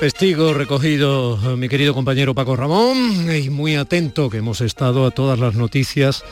Testigo 0.00 0.54
recogido 0.54 1.36
mi 1.58 1.68
querido 1.68 1.92
compañero 1.92 2.34
Paco 2.34 2.56
Ramón 2.56 3.28
y 3.30 3.50
muy 3.50 3.76
atento 3.76 4.30
que 4.30 4.38
hemos 4.38 4.62
estado 4.62 5.04
a 5.04 5.10
todas 5.10 5.38
las 5.38 5.56
noticias 5.56 6.24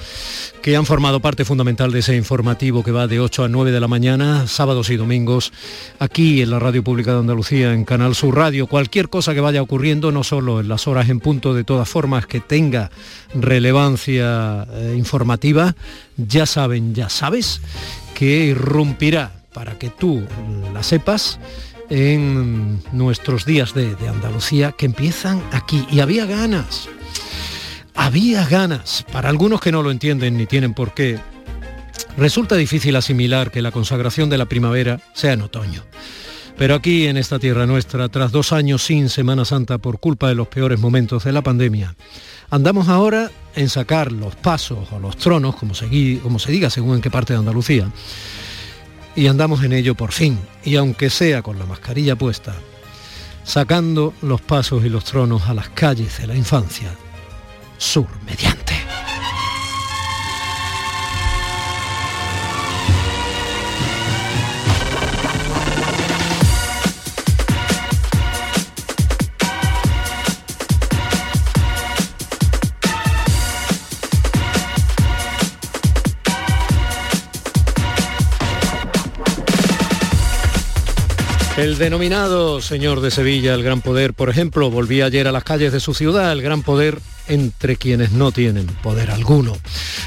que 0.62 0.74
han 0.74 0.86
formado 0.86 1.20
parte 1.20 1.44
fundamental 1.44 1.92
de 1.92 1.98
ese 1.98 2.16
informativo 2.16 2.82
que 2.82 2.92
va 2.92 3.06
de 3.06 3.20
8 3.20 3.44
a 3.44 3.48
9 3.48 3.70
de 3.70 3.78
la 3.78 3.86
mañana, 3.86 4.46
sábados 4.46 4.88
y 4.88 4.96
domingos, 4.96 5.52
aquí 5.98 6.40
en 6.40 6.48
la 6.48 6.58
Radio 6.58 6.82
Pública 6.82 7.12
de 7.12 7.18
Andalucía, 7.18 7.74
en 7.74 7.84
Canal 7.84 8.14
Sur 8.14 8.36
Radio. 8.36 8.68
Cualquier 8.68 9.10
cosa 9.10 9.34
que 9.34 9.42
vaya 9.42 9.60
ocurriendo, 9.60 10.12
no 10.12 10.24
solo 10.24 10.60
en 10.60 10.68
las 10.68 10.88
horas 10.88 11.10
en 11.10 11.20
punto, 11.20 11.52
de 11.52 11.64
todas 11.64 11.90
formas, 11.90 12.26
que 12.26 12.40
tenga 12.40 12.90
relevancia 13.34 14.66
eh, 14.72 14.94
informativa, 14.96 15.76
ya 16.16 16.46
saben, 16.46 16.94
ya 16.94 17.10
sabes, 17.10 17.60
que 18.14 18.46
irrumpirá 18.46 19.42
para 19.52 19.78
que 19.78 19.90
tú 19.90 20.22
la 20.72 20.82
sepas 20.82 21.38
en 21.90 22.82
nuestros 22.92 23.44
días 23.44 23.74
de, 23.74 23.94
de, 23.94 24.08
Andalucía 24.08 24.72
que 24.72 24.86
empiezan 24.86 25.42
aquí. 25.52 25.86
Y 25.90 26.00
había 26.00 26.26
ganas, 26.26 26.88
había 27.94 28.46
ganas, 28.46 29.04
para 29.12 29.28
algunos 29.28 29.60
que 29.60 29.72
no 29.72 29.82
lo 29.82 29.90
entienden 29.90 30.36
ni 30.36 30.46
tienen 30.46 30.74
por 30.74 30.94
qué. 30.94 31.18
Resulta 32.16 32.56
difícil 32.56 32.96
asimilar 32.96 33.50
que 33.50 33.62
la 33.62 33.70
consagración 33.70 34.28
de 34.28 34.38
la 34.38 34.46
primavera 34.46 35.00
sea 35.14 35.32
en 35.32 35.42
otoño. 35.42 35.84
Pero 36.58 36.74
aquí 36.74 37.06
en 37.06 37.16
esta 37.16 37.38
tierra 37.38 37.66
nuestra, 37.66 38.08
tras 38.08 38.32
dos 38.32 38.52
años 38.52 38.82
sin 38.82 39.08
Semana 39.08 39.44
Santa 39.44 39.78
por 39.78 40.00
culpa 40.00 40.28
de 40.28 40.34
los 40.34 40.48
peores 40.48 40.80
momentos 40.80 41.22
de 41.22 41.30
la 41.30 41.42
pandemia, 41.42 41.94
andamos 42.50 42.88
ahora 42.88 43.30
en 43.54 43.68
sacar 43.68 44.10
los 44.10 44.34
pasos 44.34 44.88
o 44.90 44.98
los 44.98 45.16
tronos, 45.16 45.54
como 45.54 45.72
como 46.20 46.38
se 46.40 46.50
diga 46.50 46.68
según 46.68 46.96
en 46.96 47.00
qué 47.00 47.10
parte 47.10 47.32
de 47.32 47.38
Andalucía, 47.38 47.88
y 49.18 49.26
andamos 49.26 49.64
en 49.64 49.72
ello 49.72 49.96
por 49.96 50.12
fin, 50.12 50.38
y 50.62 50.76
aunque 50.76 51.10
sea 51.10 51.42
con 51.42 51.58
la 51.58 51.66
mascarilla 51.66 52.14
puesta, 52.14 52.54
sacando 53.42 54.14
los 54.22 54.40
pasos 54.40 54.84
y 54.84 54.88
los 54.88 55.02
tronos 55.02 55.48
a 55.48 55.54
las 55.54 55.70
calles 55.70 56.18
de 56.18 56.28
la 56.28 56.36
infancia, 56.36 56.94
sur 57.78 58.06
mediante. 58.24 58.67
El 81.58 81.76
denominado 81.76 82.60
señor 82.60 83.00
de 83.00 83.10
Sevilla, 83.10 83.52
el 83.52 83.64
gran 83.64 83.80
poder, 83.80 84.14
por 84.14 84.30
ejemplo, 84.30 84.70
volvía 84.70 85.06
ayer 85.06 85.26
a 85.26 85.32
las 85.32 85.42
calles 85.42 85.72
de 85.72 85.80
su 85.80 85.92
ciudad, 85.92 86.30
el 86.30 86.40
gran 86.40 86.62
poder 86.62 87.00
entre 87.26 87.74
quienes 87.74 88.12
no 88.12 88.30
tienen 88.30 88.66
poder 88.80 89.10
alguno. 89.10 89.56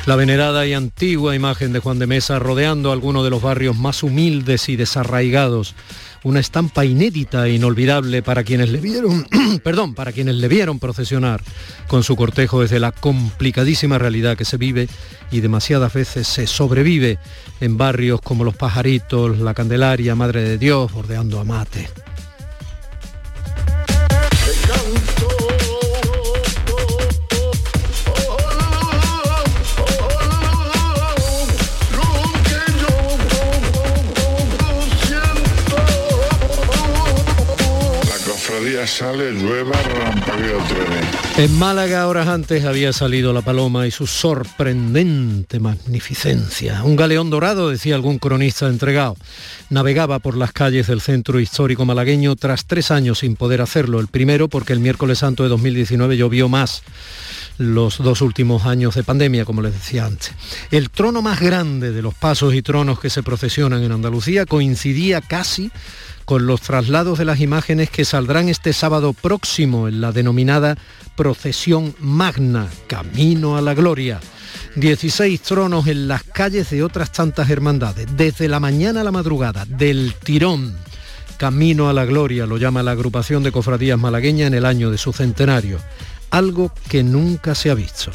La 0.05 0.15
venerada 0.15 0.65
y 0.65 0.71
antigua 0.71 1.35
imagen 1.35 1.73
de 1.73 1.79
Juan 1.79 1.99
de 1.99 2.07
Mesa 2.07 2.39
rodeando 2.39 2.93
algunos 2.93 3.25
de 3.25 3.31
los 3.31 3.41
barrios 3.41 3.77
más 3.77 4.01
humildes 4.01 4.69
y 4.69 4.77
desarraigados 4.77 5.75
una 6.23 6.39
estampa 6.39 6.85
inédita 6.85 7.47
e 7.47 7.53
inolvidable 7.53 8.21
para 8.21 8.43
quienes 8.43 8.69
le 8.69 8.79
vieron, 8.79 9.27
perdón, 9.63 9.95
para 9.95 10.11
quienes 10.11 10.35
le 10.35 10.47
vieron 10.47 10.79
procesionar 10.79 11.41
con 11.87 12.03
su 12.03 12.15
cortejo 12.15 12.61
desde 12.61 12.79
la 12.79 12.91
complicadísima 12.91 13.97
realidad 13.97 14.37
que 14.37 14.45
se 14.45 14.57
vive 14.57 14.87
y 15.31 15.41
demasiadas 15.41 15.93
veces 15.93 16.27
se 16.27 16.47
sobrevive 16.47 17.17
en 17.59 17.77
barrios 17.77 18.21
como 18.21 18.43
Los 18.43 18.55
Pajaritos, 18.55 19.39
La 19.39 19.53
Candelaria, 19.53 20.15
Madre 20.15 20.43
de 20.43 20.57
Dios, 20.57 20.91
bordeando 20.91 21.39
a 21.39 21.43
Mate. 21.43 21.89
En 41.37 41.57
Málaga 41.57 42.07
horas 42.07 42.27
antes 42.27 42.63
había 42.65 42.93
salido 42.93 43.33
la 43.33 43.41
paloma 43.41 43.87
y 43.87 43.91
su 43.91 44.05
sorprendente 44.05 45.59
magnificencia. 45.59 46.83
Un 46.83 46.95
galeón 46.95 47.29
dorado, 47.29 47.69
decía 47.69 47.95
algún 47.95 48.19
cronista 48.19 48.67
entregado, 48.67 49.17
navegaba 49.69 50.19
por 50.19 50.37
las 50.37 50.51
calles 50.51 50.87
del 50.87 51.01
centro 51.01 51.39
histórico 51.39 51.85
malagueño 51.85 52.35
tras 52.35 52.65
tres 52.65 52.91
años 52.91 53.19
sin 53.19 53.35
poder 53.35 53.61
hacerlo. 53.61 53.99
El 53.99 54.07
primero 54.07 54.47
porque 54.47 54.73
el 54.73 54.79
miércoles 54.79 55.19
santo 55.19 55.43
de 55.43 55.49
2019 55.49 56.17
llovió 56.17 56.47
más 56.47 56.83
los 57.57 57.97
dos 57.97 58.21
últimos 58.21 58.65
años 58.65 58.95
de 58.95 59.03
pandemia, 59.03 59.45
como 59.45 59.61
les 59.61 59.73
decía 59.73 60.05
antes. 60.05 60.33
El 60.71 60.89
trono 60.89 61.21
más 61.21 61.39
grande 61.39 61.91
de 61.91 62.01
los 62.01 62.13
pasos 62.13 62.53
y 62.53 62.61
tronos 62.61 62.99
que 62.99 63.09
se 63.09 63.23
procesionan 63.23 63.83
en 63.83 63.91
Andalucía 63.91 64.45
coincidía 64.45 65.21
casi 65.21 65.71
con 66.31 66.45
los 66.45 66.61
traslados 66.61 67.19
de 67.19 67.25
las 67.25 67.41
imágenes 67.41 67.89
que 67.89 68.05
saldrán 68.05 68.47
este 68.47 68.71
sábado 68.71 69.11
próximo 69.11 69.89
en 69.89 69.99
la 69.99 70.13
denominada 70.13 70.77
Procesión 71.17 71.93
Magna, 71.99 72.69
Camino 72.87 73.57
a 73.57 73.61
la 73.61 73.73
Gloria. 73.73 74.21
16 74.77 75.41
tronos 75.41 75.87
en 75.87 76.07
las 76.07 76.23
calles 76.23 76.69
de 76.69 76.83
otras 76.83 77.11
tantas 77.11 77.49
hermandades, 77.49 78.07
desde 78.15 78.47
la 78.47 78.61
mañana 78.61 79.01
a 79.01 79.03
la 79.03 79.11
madrugada, 79.11 79.65
del 79.65 80.13
tirón. 80.23 80.73
Camino 81.35 81.89
a 81.89 81.93
la 81.93 82.05
Gloria 82.05 82.45
lo 82.45 82.55
llama 82.55 82.81
la 82.81 82.91
agrupación 82.91 83.43
de 83.43 83.51
cofradías 83.51 83.99
malagueña 83.99 84.47
en 84.47 84.53
el 84.53 84.65
año 84.65 84.89
de 84.89 84.97
su 84.97 85.11
centenario. 85.11 85.79
Algo 86.29 86.71
que 86.87 87.03
nunca 87.03 87.55
se 87.55 87.71
ha 87.71 87.73
visto 87.73 88.09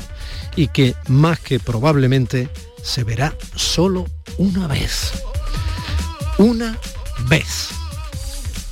y 0.57 0.69
que 0.69 0.95
más 1.09 1.39
que 1.39 1.61
probablemente 1.61 2.49
se 2.83 3.05
verá 3.05 3.35
solo 3.57 4.07
una 4.39 4.67
vez. 4.69 5.13
Una 6.39 6.79
vez 7.29 7.76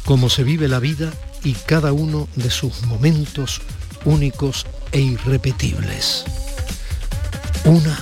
cómo 0.05 0.29
se 0.29 0.45
vive 0.45 0.69
la 0.69 0.79
vida 0.79 1.13
y 1.43 1.53
cada 1.53 1.93
uno 1.93 2.29
de 2.37 2.51
sus 2.51 2.83
momentos 2.85 3.61
únicos 4.05 4.67
e 4.93 5.01
irrepetibles. 5.01 6.25
Una 7.65 7.99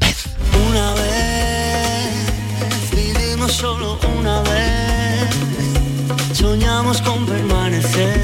vez. 0.00 0.24
Una 0.68 0.92
vez, 0.94 2.20
vivimos 2.94 3.52
solo 3.52 3.98
una 4.18 4.42
vez, 4.42 5.30
soñamos 6.34 7.00
con 7.02 7.26
permanecer 7.26 8.20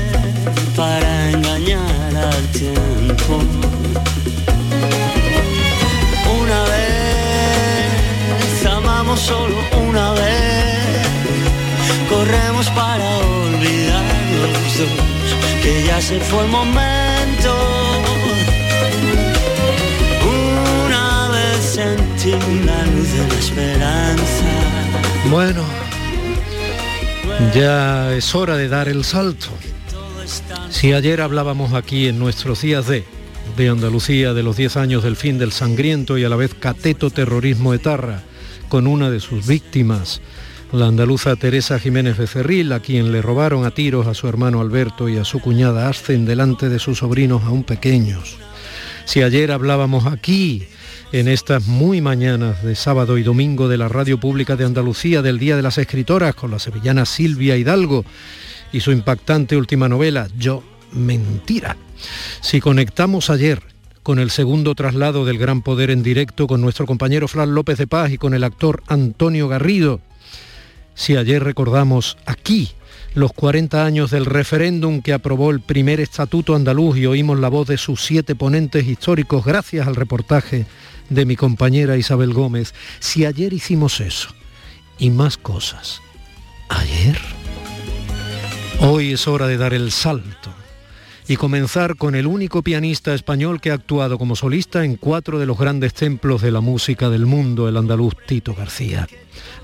para 0.76 1.30
engañar 1.30 2.16
al 2.16 2.46
tiempo. 2.52 3.40
Que 15.62 15.84
ya 15.86 16.00
se 16.00 16.20
fue 16.20 16.44
el 16.44 16.50
momento. 16.50 17.54
Una 20.22 21.28
vez 21.30 21.64
sentí 21.64 22.32
la 22.64 22.84
luz 22.86 23.12
de 23.12 23.26
la 23.26 23.34
esperanza. 23.38 24.44
Bueno, 25.30 25.62
ya 27.54 28.12
es 28.14 28.34
hora 28.34 28.56
de 28.56 28.68
dar 28.68 28.88
el 28.88 29.04
salto. 29.04 29.48
Si 30.68 30.92
ayer 30.92 31.22
hablábamos 31.22 31.72
aquí 31.72 32.08
en 32.08 32.18
nuestros 32.18 32.60
días 32.60 32.86
de, 32.86 33.04
de 33.56 33.68
Andalucía 33.68 34.34
de 34.34 34.42
los 34.42 34.56
10 34.56 34.76
años 34.76 35.02
del 35.02 35.16
fin 35.16 35.38
del 35.38 35.52
sangriento 35.52 36.18
y 36.18 36.24
a 36.24 36.28
la 36.28 36.36
vez 36.36 36.52
cateto 36.52 37.10
terrorismo 37.10 37.72
etarra, 37.72 38.22
con 38.68 38.86
una 38.86 39.10
de 39.10 39.20
sus 39.20 39.46
víctimas, 39.46 40.20
la 40.72 40.86
andaluza 40.86 41.36
Teresa 41.36 41.78
Jiménez 41.78 42.16
Becerril, 42.18 42.72
a 42.72 42.80
quien 42.80 43.12
le 43.12 43.22
robaron 43.22 43.64
a 43.64 43.70
tiros 43.70 44.06
a 44.06 44.14
su 44.14 44.28
hermano 44.28 44.60
Alberto 44.60 45.08
y 45.08 45.16
a 45.16 45.24
su 45.24 45.40
cuñada 45.40 45.88
Ascen 45.88 46.24
delante 46.24 46.68
de 46.68 46.78
sus 46.78 46.98
sobrinos 46.98 47.44
aún 47.44 47.64
pequeños. 47.64 48.36
Si 49.04 49.22
ayer 49.22 49.52
hablábamos 49.52 50.06
aquí, 50.06 50.66
en 51.12 51.28
estas 51.28 51.66
muy 51.66 52.00
mañanas 52.00 52.64
de 52.64 52.74
sábado 52.74 53.16
y 53.16 53.22
domingo 53.22 53.68
de 53.68 53.78
la 53.78 53.88
Radio 53.88 54.18
Pública 54.18 54.56
de 54.56 54.64
Andalucía 54.64 55.22
del 55.22 55.38
Día 55.38 55.56
de 55.56 55.62
las 55.62 55.78
Escritoras 55.78 56.34
con 56.34 56.50
la 56.50 56.58
sevillana 56.58 57.06
Silvia 57.06 57.56
Hidalgo 57.56 58.04
y 58.72 58.80
su 58.80 58.90
impactante 58.90 59.56
última 59.56 59.88
novela, 59.88 60.28
Yo, 60.36 60.62
Mentira. 60.92 61.76
Si 62.40 62.60
conectamos 62.60 63.30
ayer 63.30 63.62
con 64.02 64.18
el 64.18 64.30
segundo 64.30 64.74
traslado 64.74 65.24
del 65.24 65.38
Gran 65.38 65.62
Poder 65.62 65.90
en 65.90 66.02
directo 66.02 66.46
con 66.46 66.60
nuestro 66.60 66.86
compañero 66.86 67.28
Fran 67.28 67.54
López 67.54 67.78
de 67.78 67.86
Paz 67.86 68.10
y 68.12 68.18
con 68.18 68.34
el 68.34 68.44
actor 68.44 68.82
Antonio 68.88 69.48
Garrido, 69.48 70.00
si 70.96 71.16
ayer 71.16 71.44
recordamos 71.44 72.16
aquí 72.26 72.72
los 73.14 73.32
40 73.32 73.84
años 73.84 74.10
del 74.10 74.26
referéndum 74.26 75.00
que 75.02 75.12
aprobó 75.12 75.50
el 75.50 75.60
primer 75.60 76.00
estatuto 76.00 76.56
andaluz 76.56 76.96
y 76.96 77.06
oímos 77.06 77.38
la 77.38 77.48
voz 77.48 77.68
de 77.68 77.78
sus 77.78 78.02
siete 78.02 78.34
ponentes 78.34 78.86
históricos 78.86 79.44
gracias 79.44 79.86
al 79.86 79.94
reportaje 79.94 80.66
de 81.08 81.24
mi 81.24 81.36
compañera 81.36 81.96
Isabel 81.96 82.32
Gómez, 82.32 82.74
si 82.98 83.24
ayer 83.24 83.52
hicimos 83.52 84.00
eso 84.00 84.30
y 84.98 85.10
más 85.10 85.36
cosas, 85.36 86.00
ayer, 86.68 87.18
hoy 88.80 89.12
es 89.12 89.28
hora 89.28 89.46
de 89.46 89.58
dar 89.58 89.74
el 89.74 89.92
salto 89.92 90.50
y 91.28 91.36
comenzar 91.36 91.96
con 91.96 92.14
el 92.14 92.26
único 92.26 92.62
pianista 92.62 93.14
español 93.14 93.60
que 93.60 93.70
ha 93.70 93.74
actuado 93.74 94.18
como 94.18 94.34
solista 94.34 94.84
en 94.84 94.96
cuatro 94.96 95.38
de 95.38 95.46
los 95.46 95.58
grandes 95.58 95.92
templos 95.92 96.40
de 96.40 96.52
la 96.52 96.60
música 96.60 97.10
del 97.10 97.26
mundo, 97.26 97.68
el 97.68 97.76
andaluz 97.76 98.14
Tito 98.26 98.54
García. 98.54 99.06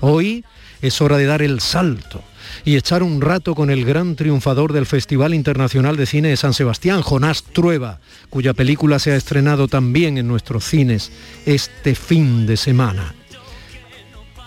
Hoy 0.01 0.43
es 0.83 0.99
hora 1.01 1.17
de 1.17 1.25
dar 1.25 1.41
el 1.41 1.61
salto 1.61 2.21
y 2.65 2.75
echar 2.75 3.03
un 3.03 3.21
rato 3.21 3.55
con 3.55 3.69
el 3.69 3.85
gran 3.85 4.17
triunfador 4.17 4.73
del 4.73 4.85
Festival 4.85 5.33
Internacional 5.33 5.95
de 5.95 6.05
Cine 6.05 6.27
de 6.27 6.37
San 6.37 6.53
Sebastián, 6.53 7.01
Jonás 7.01 7.43
Trueba, 7.43 8.01
cuya 8.29 8.53
película 8.53 8.99
se 8.99 9.13
ha 9.13 9.15
estrenado 9.15 9.69
también 9.69 10.17
en 10.17 10.27
nuestros 10.27 10.65
cines 10.65 11.11
este 11.45 11.95
fin 11.95 12.45
de 12.45 12.57
semana. 12.57 13.15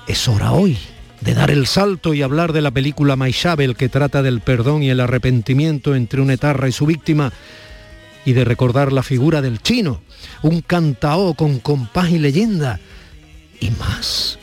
Es 0.06 0.28
hora 0.28 0.52
hoy 0.52 0.76
de 1.22 1.32
dar 1.32 1.50
el 1.50 1.66
salto 1.66 2.12
y 2.12 2.20
hablar 2.20 2.52
de 2.52 2.60
la 2.60 2.70
película 2.70 3.16
Maishabel 3.16 3.74
que 3.74 3.88
trata 3.88 4.22
del 4.22 4.42
perdón 4.42 4.82
y 4.82 4.90
el 4.90 5.00
arrepentimiento 5.00 5.94
entre 5.94 6.20
una 6.20 6.34
etarra 6.34 6.68
y 6.68 6.72
su 6.72 6.84
víctima 6.84 7.32
y 8.26 8.34
de 8.34 8.44
recordar 8.44 8.92
la 8.92 9.02
figura 9.02 9.40
del 9.40 9.62
chino, 9.62 10.02
un 10.42 10.60
cantao 10.60 11.32
con 11.32 11.60
compás 11.60 12.10
y 12.10 12.18
leyenda 12.18 12.78
y 13.58 13.70
más. 13.70 14.38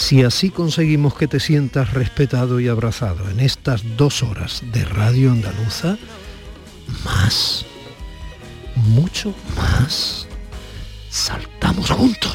Si 0.00 0.24
así 0.24 0.48
conseguimos 0.48 1.14
que 1.14 1.28
te 1.28 1.38
sientas 1.38 1.92
respetado 1.92 2.58
y 2.58 2.68
abrazado 2.68 3.28
en 3.28 3.38
estas 3.38 3.82
dos 3.98 4.22
horas 4.22 4.62
de 4.72 4.82
Radio 4.86 5.30
Andaluza, 5.30 5.98
más, 7.04 7.66
mucho 8.74 9.34
más, 9.54 10.26
saltamos 11.10 11.90
juntos. 11.90 12.32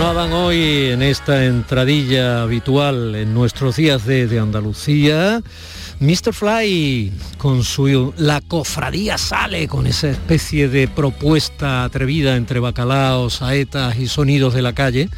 Hoy 0.00 0.90
en 0.90 1.02
esta 1.02 1.44
entradilla 1.44 2.42
habitual 2.42 3.16
en 3.16 3.34
nuestros 3.34 3.76
días 3.76 4.06
de 4.06 4.38
Andalucía. 4.38 5.42
Mr. 5.98 6.32
Fly 6.32 7.12
con 7.36 7.64
su 7.64 8.14
La 8.16 8.40
cofradía 8.40 9.18
sale 9.18 9.66
con 9.66 9.88
esa 9.88 10.08
especie 10.08 10.68
de 10.68 10.86
propuesta 10.86 11.82
atrevida 11.82 12.36
entre 12.36 12.60
bacalaos, 12.60 13.34
saetas 13.34 13.98
y 13.98 14.06
sonidos 14.06 14.54
de 14.54 14.62
la 14.62 14.72
calle 14.72 15.10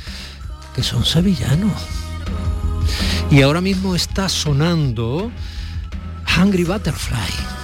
que 0.74 0.82
son 0.82 1.04
sevillanos. 1.04 1.80
Y 3.30 3.42
ahora 3.42 3.60
mismo 3.60 3.94
está 3.94 4.28
sonando 4.30 5.30
Hungry 6.36 6.64
Butterfly 6.64 7.59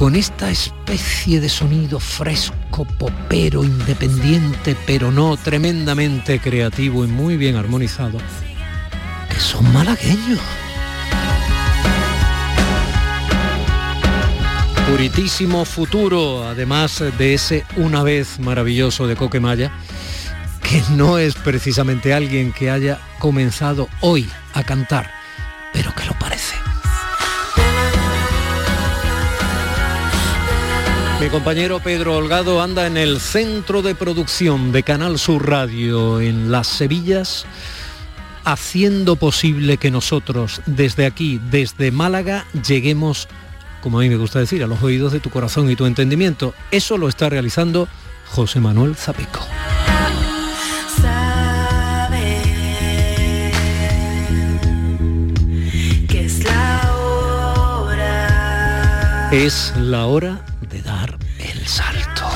con 0.00 0.16
esta 0.16 0.50
especie 0.50 1.42
de 1.42 1.50
sonido 1.50 2.00
fresco, 2.00 2.86
popero, 2.98 3.62
independiente, 3.62 4.74
pero 4.86 5.10
no 5.12 5.36
tremendamente 5.36 6.40
creativo 6.40 7.04
y 7.04 7.06
muy 7.06 7.36
bien 7.36 7.56
armonizado, 7.56 8.16
que 9.28 9.38
son 9.38 9.70
malagueños. 9.74 10.40
Puritísimo 14.90 15.66
futuro, 15.66 16.48
además 16.48 17.04
de 17.18 17.34
ese 17.34 17.66
una 17.76 18.02
vez 18.02 18.40
maravilloso 18.40 19.06
de 19.06 19.16
Coquemaya, 19.16 19.70
que 20.62 20.82
no 20.92 21.18
es 21.18 21.34
precisamente 21.34 22.14
alguien 22.14 22.54
que 22.54 22.70
haya 22.70 22.98
comenzado 23.18 23.86
hoy 24.00 24.26
a 24.54 24.62
cantar, 24.62 25.10
pero 25.74 25.94
que 25.94 26.06
lo 26.06 26.14
parece. 26.14 26.69
Mi 31.20 31.28
compañero 31.28 31.80
Pedro 31.80 32.16
Holgado 32.16 32.62
anda 32.62 32.86
en 32.86 32.96
el 32.96 33.20
centro 33.20 33.82
de 33.82 33.94
producción 33.94 34.72
de 34.72 34.82
Canal 34.82 35.18
Sur 35.18 35.46
Radio 35.46 36.18
en 36.18 36.50
Las 36.50 36.66
Sevillas, 36.66 37.44
haciendo 38.44 39.16
posible 39.16 39.76
que 39.76 39.90
nosotros 39.90 40.62
desde 40.64 41.04
aquí, 41.04 41.38
desde 41.50 41.90
Málaga, 41.90 42.46
lleguemos, 42.66 43.28
como 43.82 43.98
a 43.98 44.00
mí 44.00 44.08
me 44.08 44.16
gusta 44.16 44.38
decir, 44.38 44.64
a 44.64 44.66
los 44.66 44.82
oídos 44.82 45.12
de 45.12 45.20
tu 45.20 45.28
corazón 45.28 45.70
y 45.70 45.76
tu 45.76 45.84
entendimiento. 45.84 46.54
Eso 46.70 46.96
lo 46.96 47.06
está 47.06 47.28
realizando 47.28 47.86
José 48.30 48.60
Manuel 48.60 48.96
Zapico. 48.96 49.40
Es 59.32 59.74
la 59.76 60.06
hora 60.06 60.44
salto. 61.70 62.28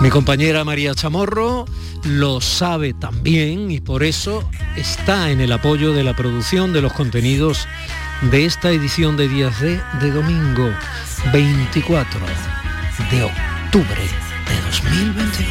Mi 0.00 0.10
compañera 0.10 0.64
María 0.64 0.94
Chamorro 0.94 1.66
lo 2.04 2.40
sabe 2.40 2.94
también 2.94 3.70
y 3.70 3.80
por 3.80 4.02
eso 4.02 4.48
está 4.76 5.30
en 5.30 5.40
el 5.40 5.52
apoyo 5.52 5.92
de 5.92 6.02
la 6.02 6.16
producción 6.16 6.72
de 6.72 6.82
los 6.82 6.92
contenidos 6.92 7.68
de 8.22 8.44
esta 8.44 8.70
edición 8.70 9.16
de 9.16 9.28
Días 9.28 9.60
de, 9.60 9.80
de 10.00 10.10
domingo 10.10 10.68
24 11.32 12.20
de 13.10 13.22
octubre 13.22 14.02
de 14.48 14.60
2021. 14.66 15.50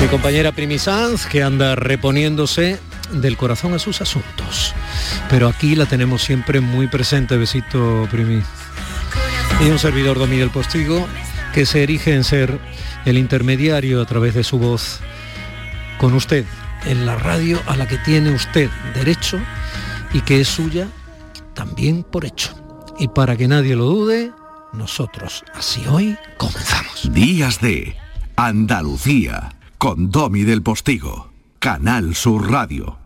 Mi 0.00 0.06
compañera 0.08 0.52
Primi 0.52 0.78
Sanz, 0.78 1.26
que 1.26 1.42
anda 1.42 1.74
reponiéndose 1.74 2.78
del 3.12 3.36
corazón 3.36 3.74
a 3.74 3.78
sus 3.78 4.00
asuntos. 4.00 4.74
Pero 5.28 5.48
aquí 5.48 5.74
la 5.74 5.86
tenemos 5.86 6.22
siempre 6.22 6.60
muy 6.60 6.86
presente, 6.88 7.36
besito 7.36 8.06
Primi. 8.10 8.42
Y 9.60 9.68
un 9.68 9.78
servidor 9.78 10.18
Domi 10.18 10.36
del 10.36 10.50
Postigo, 10.50 11.06
que 11.54 11.66
se 11.66 11.82
erige 11.82 12.14
en 12.14 12.24
ser 12.24 12.58
el 13.04 13.18
intermediario 13.18 14.02
a 14.02 14.06
través 14.06 14.34
de 14.34 14.44
su 14.44 14.58
voz 14.58 15.00
con 15.98 16.12
usted, 16.14 16.44
en 16.84 17.06
la 17.06 17.16
radio 17.16 17.60
a 17.66 17.76
la 17.76 17.86
que 17.88 17.98
tiene 17.98 18.30
usted 18.30 18.70
derecho 18.94 19.38
y 20.12 20.20
que 20.20 20.40
es 20.40 20.48
suya 20.48 20.88
también 21.54 22.02
por 22.04 22.24
hecho. 22.24 22.54
Y 22.98 23.08
para 23.08 23.36
que 23.36 23.48
nadie 23.48 23.76
lo 23.76 23.84
dude, 23.86 24.32
nosotros 24.72 25.44
así 25.54 25.84
hoy 25.88 26.16
comenzamos. 26.36 27.12
Días 27.12 27.60
de 27.60 27.96
Andalucía 28.36 29.56
con 29.78 30.10
Domi 30.10 30.42
del 30.42 30.62
Postigo, 30.62 31.32
Canal 31.66 32.14
Sur 32.14 32.48
Radio. 32.48 33.05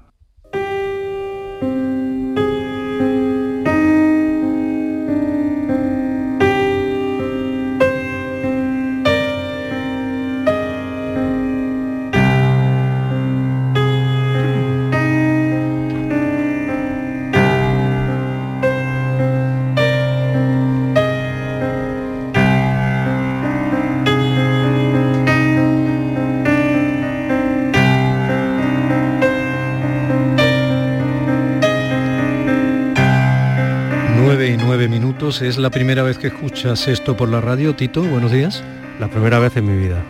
¿Es 35.30 35.58
la 35.58 35.70
primera 35.70 36.02
vez 36.02 36.18
que 36.18 36.26
escuchas 36.26 36.88
esto 36.88 37.16
por 37.16 37.28
la 37.28 37.40
radio, 37.40 37.76
Tito? 37.76 38.02
Buenos 38.02 38.32
días. 38.32 38.64
La 38.98 39.08
primera 39.08 39.38
vez 39.38 39.56
en 39.56 39.64
mi 39.64 39.80
vida. 39.80 40.02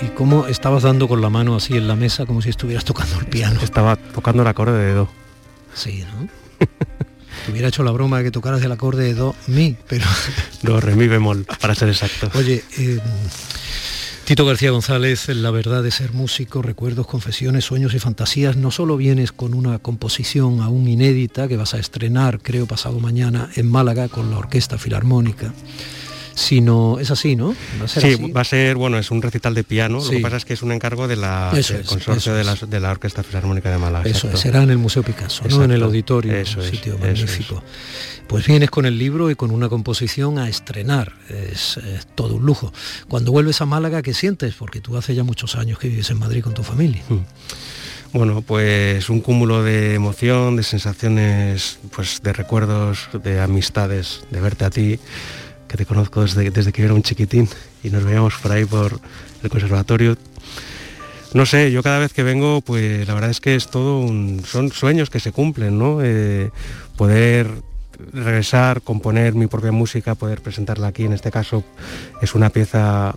¿Y, 0.00 0.06
cómo 0.10 0.46
estabas 0.46 0.84
dando 0.84 1.08
con 1.08 1.20
la 1.20 1.28
mano 1.28 1.56
así 1.56 1.76
en 1.76 1.88
la 1.88 1.96
mesa 1.96 2.24
como 2.24 2.40
si 2.40 2.50
estuvieras 2.50 2.84
tocando 2.84 3.18
el 3.18 3.26
piano? 3.26 3.60
Estaba 3.60 3.96
tocando 3.96 4.42
el 4.42 4.48
acorde 4.48 4.78
de 4.78 4.92
Do. 4.92 5.08
Sí, 5.74 6.04
¿no? 6.04 6.28
Te 7.46 7.50
hubiera 7.50 7.66
hecho 7.66 7.82
la 7.82 7.90
broma 7.90 8.18
de 8.18 8.24
que 8.24 8.30
tocaras 8.30 8.62
el 8.62 8.70
acorde 8.70 9.02
de 9.02 9.14
Do, 9.14 9.34
mi, 9.48 9.76
pero... 9.88 10.06
Do, 10.62 10.80
re, 10.80 10.94
mi 10.94 11.08
bemol, 11.08 11.44
para 11.60 11.74
ser 11.74 11.88
exacto. 11.88 12.30
Oye, 12.38 12.62
eh, 12.78 13.00
Tito 14.24 14.46
García 14.46 14.70
González, 14.70 15.28
La 15.28 15.50
verdad 15.50 15.82
de 15.82 15.90
ser 15.90 16.12
músico, 16.12 16.62
recuerdos, 16.62 17.06
confesiones, 17.06 17.64
sueños 17.64 17.94
y 17.94 17.98
fantasías, 17.98 18.56
no 18.56 18.70
solo 18.70 18.96
vienes 18.96 19.32
con 19.32 19.54
una 19.54 19.78
composición 19.80 20.60
aún 20.60 20.86
inédita 20.86 21.48
que 21.48 21.56
vas 21.56 21.74
a 21.74 21.78
estrenar, 21.78 22.40
creo, 22.40 22.66
pasado 22.66 23.00
mañana 23.00 23.50
en 23.56 23.68
Málaga 23.68 24.08
con 24.08 24.30
la 24.30 24.38
Orquesta 24.38 24.78
Filarmónica, 24.78 25.52
sino 26.34 26.98
es 26.98 27.10
así, 27.10 27.36
¿no? 27.36 27.54
¿Va 27.80 27.88
sí, 27.88 28.16
va 28.32 28.40
a 28.40 28.44
ser, 28.44 28.76
bueno, 28.76 28.98
es 28.98 29.10
un 29.10 29.22
recital 29.22 29.54
de 29.54 29.64
piano, 29.64 30.02
lo 30.02 30.10
que 30.10 30.20
pasa 30.20 30.36
es 30.36 30.44
que 30.44 30.54
es 30.54 30.62
un 30.62 30.72
encargo 30.72 31.08
de 31.08 31.16
la, 31.16 31.50
del 31.52 31.84
consorcio 31.84 32.34
de, 32.34 32.44
la, 32.44 32.54
de, 32.54 32.80
la, 32.80 32.90
Orquesta 32.90 33.22
Filarmónica 33.22 33.70
de 33.70 33.78
Málaga. 33.78 34.08
Eso 34.08 34.34
será 34.36 34.62
en 34.62 34.70
el 34.70 34.78
Museo 34.78 35.02
Picasso, 35.02 35.44
¿no? 35.48 35.64
En 35.64 35.70
el 35.70 35.82
auditorio, 35.82 36.34
eso 36.34 36.60
un 36.60 36.66
sitio 36.66 36.98
magnífico. 36.98 37.62
Pues 38.26 38.46
vienes 38.46 38.70
con 38.70 38.86
el 38.86 38.96
libro 38.96 39.30
y 39.30 39.34
con 39.34 39.50
una 39.50 39.68
composición 39.68 40.38
a 40.38 40.48
estrenar, 40.48 41.14
es, 41.28 41.80
todo 42.14 42.36
un 42.36 42.46
lujo. 42.46 42.72
Cuando 43.08 43.32
vuelves 43.32 43.60
a 43.60 43.66
Málaga, 43.66 44.02
¿qué 44.02 44.14
sientes? 44.14 44.54
Porque 44.54 44.80
tú 44.80 44.96
hace 44.96 45.14
ya 45.14 45.24
muchos 45.24 45.56
años 45.56 45.78
que 45.78 45.88
vives 45.88 46.10
en 46.10 46.18
Madrid 46.18 46.42
con 46.42 46.54
tu 46.54 46.62
familia. 46.62 47.02
Hmm. 47.08 47.24
Bueno, 48.12 48.42
pues 48.42 49.08
un 49.08 49.20
cúmulo 49.20 49.62
de 49.62 49.94
emoción, 49.94 50.56
de 50.56 50.64
sensaciones, 50.64 51.78
pues 51.94 52.20
de 52.22 52.32
recuerdos, 52.32 53.08
de 53.22 53.40
amistades, 53.40 54.24
de 54.30 54.40
verte 54.40 54.64
a 54.64 54.70
ti, 54.70 54.98
que 55.70 55.76
te 55.76 55.86
conozco 55.86 56.22
desde, 56.22 56.50
desde 56.50 56.72
que 56.72 56.82
era 56.82 56.94
un 56.94 57.02
chiquitín 57.02 57.48
y 57.84 57.90
nos 57.90 58.02
veíamos 58.02 58.34
por 58.42 58.50
ahí 58.50 58.64
por 58.64 58.98
el 59.40 59.50
conservatorio. 59.50 60.16
No 61.32 61.46
sé, 61.46 61.70
yo 61.70 61.80
cada 61.84 62.00
vez 62.00 62.12
que 62.12 62.24
vengo, 62.24 62.60
pues 62.60 63.06
la 63.06 63.14
verdad 63.14 63.30
es 63.30 63.40
que 63.40 63.54
es 63.54 63.68
todo 63.68 64.00
un, 64.00 64.42
son 64.44 64.72
sueños 64.72 65.10
que 65.10 65.20
se 65.20 65.30
cumplen, 65.30 65.78
¿no? 65.78 66.00
Eh, 66.02 66.50
poder 66.96 67.46
regresar, 68.12 68.82
componer 68.82 69.34
mi 69.34 69.46
propia 69.46 69.70
música, 69.70 70.16
poder 70.16 70.40
presentarla 70.40 70.88
aquí, 70.88 71.04
en 71.04 71.12
este 71.12 71.30
caso 71.30 71.62
es 72.20 72.34
una 72.34 72.50
pieza 72.50 73.14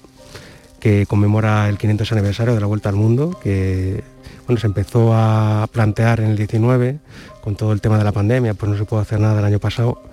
que 0.80 1.08
conmemora 1.08 1.68
el 1.70 1.80
500 1.80 2.12
aniversario 2.12 2.54
de 2.54 2.60
la 2.60 2.68
Vuelta 2.68 2.90
al 2.90 2.96
Mundo, 2.96 3.40
que 3.42 4.04
bueno, 4.46 4.60
se 4.60 4.68
empezó 4.68 5.16
a 5.16 5.68
plantear 5.72 6.20
en 6.20 6.28
el 6.28 6.38
19 6.38 7.00
con 7.42 7.56
todo 7.56 7.74
el 7.74 7.82
tema 7.82 7.98
de 7.98 8.04
la 8.04 8.12
pandemia, 8.12 8.54
pues 8.54 8.72
no 8.72 8.78
se 8.78 8.86
pudo 8.86 9.00
hacer 9.00 9.20
nada 9.20 9.40
el 9.40 9.46
año 9.46 9.60
pasado. 9.60 10.04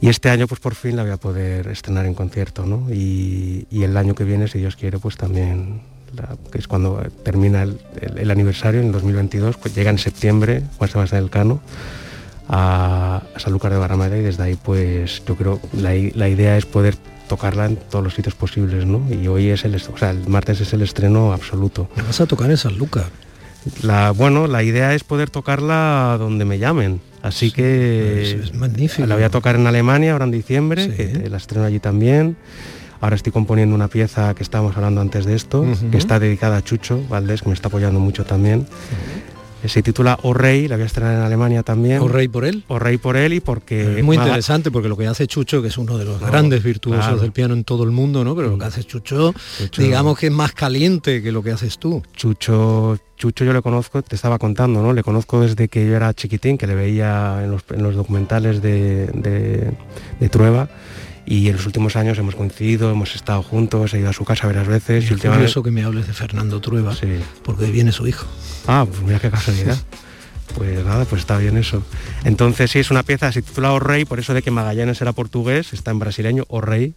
Y 0.00 0.08
este 0.08 0.28
año 0.30 0.46
pues 0.46 0.60
por 0.60 0.74
fin 0.74 0.96
la 0.96 1.02
voy 1.02 1.12
a 1.12 1.16
poder 1.16 1.68
estrenar 1.68 2.06
en 2.06 2.14
concierto, 2.14 2.66
¿no? 2.66 2.92
Y, 2.92 3.66
el 3.70 3.96
año 3.96 4.14
que 4.14 4.24
viene, 4.24 4.48
si 4.48 4.58
Dios 4.58 4.76
quiere, 4.76 4.98
pues 4.98 5.16
también, 5.16 5.82
que 6.50 6.58
es 6.58 6.68
cuando 6.68 7.02
termina 7.22 7.62
el, 7.62 8.30
aniversario, 8.30 8.80
en 8.80 8.86
el 8.86 8.92
2022, 8.92 9.56
pues 9.56 9.74
llega 9.74 9.90
en 9.90 9.98
septiembre, 9.98 10.62
Juan 10.78 10.90
Sebastián 10.90 11.22
del 11.22 11.30
Cano, 11.30 11.60
a, 12.48 13.22
a 13.34 13.40
Sanlúcar 13.40 13.72
de 13.72 13.78
Barrameda 13.78 14.16
y 14.16 14.22
desde 14.22 14.42
ahí 14.42 14.56
pues 14.56 15.22
yo 15.26 15.36
creo, 15.36 15.60
la, 15.72 15.92
la 16.14 16.28
idea 16.28 16.56
es 16.56 16.66
poder 16.66 16.96
tocarla 17.28 17.66
en 17.66 17.76
todos 17.76 18.04
los 18.04 18.14
sitios 18.14 18.34
posibles, 18.34 18.86
¿no? 18.86 19.02
Y 19.10 19.26
hoy 19.28 19.48
es 19.48 19.64
el, 19.64 19.74
o 19.74 19.98
sea, 19.98 20.10
el 20.10 20.26
martes 20.28 20.60
es 20.60 20.72
el 20.72 20.82
estreno 20.82 21.32
absoluto. 21.32 21.88
¿Me 21.96 22.02
vas 22.02 22.20
a 22.20 22.26
tocar 22.26 22.50
en 22.50 22.56
Sanlúcar? 22.56 23.06
La, 23.82 24.10
bueno, 24.10 24.46
la 24.46 24.62
idea 24.62 24.94
es 24.94 25.04
poder 25.04 25.30
tocarla 25.30 26.16
donde 26.18 26.44
me 26.44 26.58
llamen. 26.58 27.00
Así 27.24 27.50
que 27.50 28.38
es 28.42 28.54
magnífico. 28.54 29.06
la 29.06 29.14
voy 29.14 29.24
a 29.24 29.30
tocar 29.30 29.56
en 29.56 29.66
Alemania 29.66 30.12
ahora 30.12 30.26
en 30.26 30.30
diciembre, 30.30 30.94
que 30.94 31.28
la 31.30 31.38
estreno 31.38 31.64
allí 31.64 31.80
también. 31.80 32.36
Ahora 33.00 33.16
estoy 33.16 33.32
componiendo 33.32 33.74
una 33.74 33.88
pieza 33.88 34.34
que 34.34 34.42
estábamos 34.42 34.76
hablando 34.76 35.00
antes 35.00 35.24
de 35.24 35.34
esto, 35.34 35.66
que 35.90 35.96
está 35.96 36.18
dedicada 36.18 36.58
a 36.58 36.62
Chucho 36.62 37.02
Valdés, 37.08 37.40
que 37.40 37.48
me 37.48 37.54
está 37.54 37.68
apoyando 37.68 37.98
mucho 37.98 38.24
también 38.24 38.66
se 39.68 39.82
titula 39.82 40.18
O 40.22 40.34
Rey, 40.34 40.68
la 40.68 40.76
voy 40.76 40.84
a 40.84 40.86
estrenar 40.86 41.14
en 41.14 41.20
Alemania 41.20 41.62
también. 41.62 42.00
O 42.00 42.08
Rey 42.08 42.28
por 42.28 42.44
él. 42.44 42.64
O 42.68 42.78
Rey 42.78 42.98
por 42.98 43.16
él 43.16 43.32
y 43.32 43.40
porque... 43.40 43.98
Es 43.98 44.04
muy 44.04 44.16
interesante 44.16 44.70
porque 44.70 44.88
lo 44.88 44.96
que 44.96 45.06
hace 45.06 45.26
Chucho, 45.26 45.62
que 45.62 45.68
es 45.68 45.78
uno 45.78 45.96
de 45.98 46.04
los 46.04 46.20
grandes 46.20 46.62
virtuosos 46.62 47.20
del 47.20 47.32
piano 47.32 47.54
en 47.54 47.64
todo 47.64 47.84
el 47.84 47.90
mundo, 47.90 48.24
¿no? 48.24 48.34
Pero 48.34 48.50
lo 48.50 48.58
que 48.58 48.64
hace 48.64 48.84
Chucho, 48.84 49.34
digamos 49.76 50.18
que 50.18 50.26
es 50.26 50.32
más 50.32 50.52
caliente 50.52 51.22
que 51.22 51.32
lo 51.32 51.42
que 51.42 51.50
haces 51.52 51.78
tú. 51.78 52.02
Chucho, 52.14 52.98
Chucho 53.16 53.44
yo 53.44 53.52
le 53.52 53.62
conozco, 53.62 54.02
te 54.02 54.16
estaba 54.16 54.38
contando, 54.38 54.82
¿no? 54.82 54.92
Le 54.92 55.02
conozco 55.02 55.40
desde 55.40 55.68
que 55.68 55.86
yo 55.86 55.94
era 55.94 56.12
chiquitín, 56.14 56.58
que 56.58 56.66
le 56.66 56.74
veía 56.74 57.40
en 57.42 57.50
los, 57.50 57.94
documentales 57.94 58.60
de, 58.60 59.06
de 60.20 60.28
Trueba 60.28 60.68
y 61.26 61.48
en 61.48 61.56
los 61.56 61.66
últimos 61.66 61.96
años 61.96 62.18
hemos 62.18 62.34
coincidido, 62.34 62.90
hemos 62.90 63.14
estado 63.14 63.42
juntos, 63.42 63.94
he 63.94 64.00
ido 64.00 64.10
a 64.10 64.12
su 64.12 64.24
casa 64.24 64.46
varias 64.46 64.66
veces. 64.66 65.10
y 65.10 65.14
últimamente... 65.14 65.50
eso 65.50 65.62
que 65.62 65.70
me 65.70 65.82
hables 65.82 66.06
de 66.06 66.12
Fernando 66.12 66.60
Trueba, 66.60 66.94
sí. 66.94 67.08
porque 67.42 67.66
viene 67.66 67.92
su 67.92 68.06
hijo. 68.06 68.26
Ah, 68.66 68.86
pues 68.88 69.02
mira 69.02 69.18
qué 69.18 69.30
casualidad. 69.30 69.78
Pues 70.54 70.84
nada, 70.84 71.04
pues 71.04 71.20
está 71.22 71.38
bien 71.38 71.56
eso. 71.56 71.82
Entonces 72.24 72.70
sí, 72.70 72.78
es 72.78 72.90
una 72.90 73.02
pieza, 73.02 73.32
se 73.32 73.42
titula 73.42 73.72
O 73.72 73.80
Rey, 73.80 74.04
por 74.04 74.20
eso 74.20 74.34
de 74.34 74.42
que 74.42 74.50
Magallanes 74.50 75.00
era 75.00 75.12
portugués, 75.12 75.72
está 75.72 75.90
en 75.90 75.98
brasileño, 75.98 76.44
O 76.48 76.60
Rey. 76.60 76.94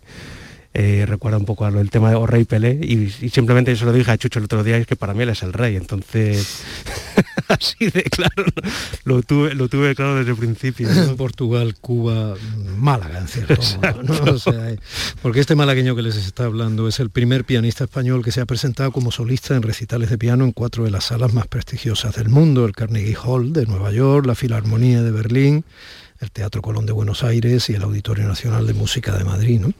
Eh, 0.74 1.06
recuerda 1.08 1.38
un 1.38 1.46
poco 1.46 1.66
a 1.66 1.72
lo, 1.72 1.80
el 1.80 1.90
tema 1.90 2.10
de 2.10 2.16
O 2.16 2.28
Rey 2.28 2.44
Pelé 2.44 2.80
y, 2.82 3.10
simplemente 3.30 3.72
yo 3.72 3.78
se 3.78 3.86
lo 3.86 3.94
dije 3.94 4.12
a 4.12 4.18
Chucho 4.18 4.40
el 4.40 4.46
otro 4.46 4.64
día, 4.64 4.78
es 4.78 4.86
que 4.86 4.96
para 4.96 5.14
mí 5.14 5.24
él 5.24 5.30
es 5.30 5.42
el 5.42 5.54
rey, 5.54 5.76
entonces 5.76 6.62
así 7.48 7.90
de 7.90 8.04
claro, 8.04 8.46
lo 9.04 9.24
tuve, 9.24 9.56
lo 9.56 9.70
tuve 9.70 9.96
claro 9.96 10.16
desde 10.16 10.32
el 10.32 10.38
principio. 10.38 10.88
Portugal, 11.18 11.76
Cuba, 11.80 12.36
Málaga, 12.78 13.20
en 13.20 13.28
cierto 13.28 13.62
modo, 14.04 14.38
porque 15.22 15.40
este 15.40 15.56
malagueño 15.56 15.96
que 15.96 16.04
les 16.04 16.16
está 16.16 16.46
hablando 16.46 16.88
es 16.88 17.00
el 17.00 17.10
primer 17.10 17.44
pianista 17.44 17.86
español 17.86 18.24
que 18.24 18.32
se 18.32 18.42
ha 18.42 18.46
presentado 18.46 18.92
como 18.92 19.12
solista 19.12 19.56
en 19.56 19.64
recitales 19.64 20.10
de 20.10 20.18
piano 20.18 20.44
en 20.44 20.52
cuatro 20.52 20.84
de 20.84 20.92
las 20.92 21.06
salas 21.06 21.34
más 21.34 21.48
prestigiosas 21.48 22.16
del 22.16 22.30
mundo, 22.30 22.66
el 22.66 22.74
Carnegie 22.74 23.16
Hall 23.16 23.54
de 23.54 23.66
Nueva 23.66 23.92
York, 23.92 24.26
la 24.26 24.36
Filarmonía 24.36 25.02
de 25.02 25.12
Berlín, 25.12 25.66
el 26.20 26.32
Teatro 26.32 26.62
Colón 26.62 26.86
de 26.86 26.94
Buenos 26.94 27.24
Aires 27.24 27.70
y 27.70 27.76
el 27.76 27.84
Auditorio 27.84 28.28
Nacional 28.28 28.66
de 28.66 28.74
Música 28.74 29.16
de 29.18 29.24
Madrid. 29.24 29.60
¿no? 29.60 29.72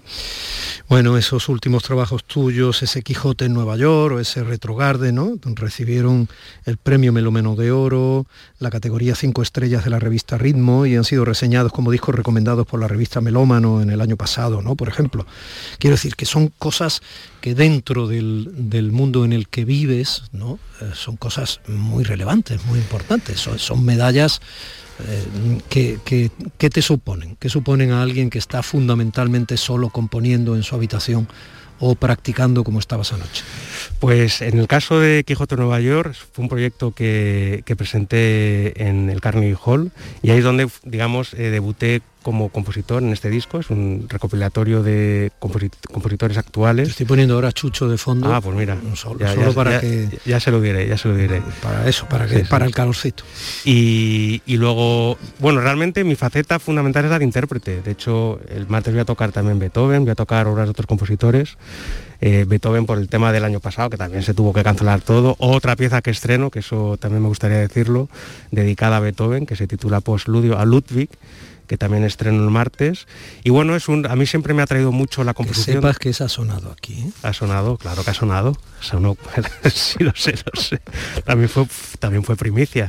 Bueno, 0.88 1.18
esos 1.18 1.50
últimos 1.50 1.84
trabajos 1.84 2.24
tuyos, 2.24 2.84
ese 2.84 3.02
Quijote 3.02 3.46
en 3.46 3.54
Nueva 3.54 3.76
York 3.78 4.16
o 4.16 4.20
ese 4.20 4.44
Retrogarde, 4.44 5.12
¿no? 5.12 5.34
recibieron 5.44 6.30
el 6.66 6.78
premio 6.78 7.12
Melomeno 7.12 7.56
de 7.56 7.72
Oro, 7.72 8.28
la 8.60 8.70
categoría 8.70 9.16
5 9.16 9.42
estrellas 9.42 9.84
de 9.84 9.90
la 9.90 10.00
revista 10.00 10.38
Ritmo 10.38 10.86
y 10.86 10.96
han 10.96 11.04
sido 11.04 11.26
reseñados 11.26 11.72
como 11.72 11.92
discos 11.92 12.16
recomendados 12.16 12.68
por 12.68 12.80
la 12.80 12.88
revista 12.88 13.20
Melómano 13.22 13.82
en 13.82 13.90
el 13.90 14.02
año 14.02 14.16
pasado, 14.16 14.62
¿no? 14.62 14.76
por 14.76 14.90
ejemplo. 14.90 15.26
Quiero 15.80 15.96
decir 15.96 16.16
que 16.16 16.26
son 16.26 16.54
cosas 16.58 17.02
que 17.42 17.56
dentro 17.56 18.08
del, 18.08 18.92
mundo 18.92 19.26
en 19.26 19.34
el 19.34 19.48
que 19.48 19.66
vives 19.66 20.24
¿no? 20.32 20.60
Eh, 20.82 20.92
son 20.94 21.18
cosas 21.18 21.60
muy 21.68 22.04
relevantes, 22.04 22.64
muy 22.66 22.80
importantes, 22.80 23.40
son 23.58 23.84
medallas 23.84 24.42
eh, 25.06 26.00
¿qué, 26.58 26.70
te 26.70 26.82
suponen? 26.82 27.36
¿Qué 27.40 27.50
suponen 27.50 27.92
a 27.92 28.02
alguien 28.02 28.30
que 28.30 28.40
está 28.40 28.64
fundamentalmente 28.64 29.58
solo 29.58 29.90
componiendo 29.90 30.56
en 30.56 30.64
su 30.64 30.76
habitación 30.76 31.28
o 31.80 31.96
practicando 31.96 32.64
como 32.64 32.80
estabas 32.80 33.14
anoche? 33.14 33.44
Pues 34.00 34.42
en 34.42 34.58
el 34.58 34.68
caso 34.68 35.00
de 35.00 35.24
Quijote 35.24 35.56
Nueva 35.56 35.80
York 35.80 36.16
fue 36.32 36.44
un 36.44 36.50
proyecto 36.50 36.92
que, 36.92 37.64
presenté 37.78 38.88
en 38.88 39.10
el 39.10 39.22
Carnegie 39.22 39.58
Hall 39.64 39.92
y 40.22 40.32
ahí 40.32 40.40
es 40.40 40.44
donde, 40.44 40.68
digamos, 40.84 41.34
eh, 41.34 41.50
debuté 41.52 42.02
como 42.28 42.50
compositor 42.50 43.02
en 43.02 43.14
este 43.14 43.30
disco, 43.30 43.58
es 43.58 43.70
un 43.70 44.06
recopilatorio 44.10 44.84
de 44.84 45.32
compositores 45.40 46.38
actuales. 46.38 46.90
estoy 46.90 47.06
poniendo 47.06 47.36
ahora 47.36 47.54
Chucho 47.54 47.88
de 47.88 47.98
fondo. 47.98 48.34
Ah, 48.34 48.42
pues 48.42 48.54
mira, 48.54 48.78
solo, 48.96 49.18
ya, 49.22 49.34
para 49.54 49.80
que... 49.80 50.10
Ya 50.26 50.38
se 50.42 50.52
lo 50.52 50.60
diré, 50.60 50.90
ya 50.90 50.98
se 50.98 51.08
lo 51.08 51.16
diré. 51.16 51.42
Para 51.64 51.88
eso, 51.88 52.06
para, 52.10 52.28
que, 52.28 52.40
para 52.40 52.66
el 52.66 52.76
calorcito. 52.76 53.24
Y, 53.64 54.42
y, 54.46 54.58
luego, 54.58 55.18
bueno, 55.40 55.62
realmente 55.62 56.04
mi 56.04 56.16
faceta 56.16 56.60
fundamental 56.60 57.06
es 57.06 57.12
la 57.12 57.18
de 57.18 57.24
intérprete. 57.24 57.82
De 57.82 57.92
hecho, 57.92 58.42
el 58.50 58.68
martes 58.68 58.94
voy 58.94 59.00
a 59.00 59.06
tocar 59.06 59.32
también 59.32 59.58
Beethoven, 59.58 60.04
voy 60.04 60.12
a 60.12 60.16
tocar 60.16 60.48
obras 60.48 60.66
de 60.66 60.72
otros 60.72 60.86
compositores. 60.86 61.56
Eh, 62.20 62.44
Beethoven 62.46 62.86
por 62.86 62.98
el 62.98 63.08
tema 63.08 63.32
del 63.32 63.46
año 63.46 63.62
pasado, 63.62 63.90
que 63.90 63.96
también 63.96 64.24
se 64.24 64.34
tuvo 64.34 64.52
que 64.52 64.64
cancelar 64.64 65.00
todo. 65.00 65.38
Otra 65.40 65.78
pieza 65.78 66.02
que 66.02 66.12
estreno, 66.12 66.52
que 66.52 66.60
eso 66.60 66.98
también 66.98 67.22
me 67.22 67.30
gustaría 67.30 67.60
decirlo, 67.60 68.10
dedicada 68.52 68.98
a 68.98 69.00
Beethoven, 69.00 69.46
que 69.46 69.56
se 69.56 69.66
titula 69.66 70.02
Postludio 70.02 70.60
a 70.60 70.66
Ludwig 70.66 71.10
que 71.68 71.78
también 71.78 72.04
estreno 72.04 72.44
el 72.44 72.50
martes. 72.50 73.08
Y 73.44 73.50
bueno, 73.50 73.76
es 73.76 73.88
un, 73.88 74.06
a 74.08 74.16
mí 74.16 74.26
siempre 74.26 74.54
me 74.54 74.62
ha 74.62 74.68
traído 74.68 74.92
mucho 74.92 75.24
la 75.24 75.34
composición. 75.34 75.76
Que 75.76 75.82
sepas 75.82 76.00
que 76.00 76.10
eso 76.10 76.24
ha 76.24 76.30
sonado 76.30 76.72
aquí. 76.72 76.94
¿eh? 76.94 77.12
Ha 77.24 77.34
sonado, 77.34 77.78
claro 77.78 78.04
que 78.04 78.12
ha 78.12 78.14
sonado. 78.14 78.58
Sonó, 78.80 79.18
sí 79.74 80.04
lo 80.04 80.14
sé, 80.16 80.34
lo 80.34 80.62
sé. 80.62 80.82
También 81.26 81.50
fue, 81.50 81.68
también 82.00 82.24
fue 82.24 82.36
primicia. 82.36 82.88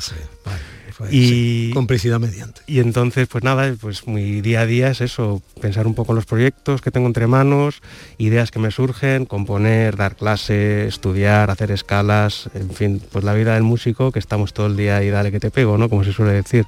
Y 1.11 1.71
complicidad 1.73 2.19
mediante. 2.19 2.61
Y 2.67 2.81
entonces, 2.81 3.29
pues 3.29 3.45
nada, 3.45 3.75
pues 3.81 4.07
mi 4.07 4.41
día 4.41 4.63
a 4.63 4.67
día 4.67 4.91
es 4.91 5.01
eso, 5.01 5.43
pensar 5.61 5.87
un 5.87 5.95
poco 5.95 6.13
los 6.13 6.27
proyectos 6.27 6.81
que 6.81 6.91
tengo 6.91 7.07
entre 7.07 7.27
manos, 7.27 7.83
ideas 8.19 8.51
que 8.51 8.59
me 8.59 8.71
surgen, 8.71 9.27
componer, 9.27 9.97
dar 9.97 10.17
clase, 10.17 10.87
estudiar, 10.87 11.51
hacer 11.51 11.71
escalas, 11.71 12.51
en 12.55 12.71
fin, 12.71 13.03
pues 13.13 13.25
la 13.25 13.35
vida 13.35 13.55
del 13.55 13.63
músico 13.63 14.13
que 14.13 14.19
estamos 14.19 14.53
todo 14.53 14.67
el 14.67 14.77
día 14.77 15.03
y 15.03 15.11
dale 15.11 15.31
que 15.31 15.41
te 15.41 15.51
pego, 15.51 15.79
¿no? 15.79 15.89
Como 15.89 16.05
se 16.05 16.13
suele 16.13 16.33
decir. 16.33 16.67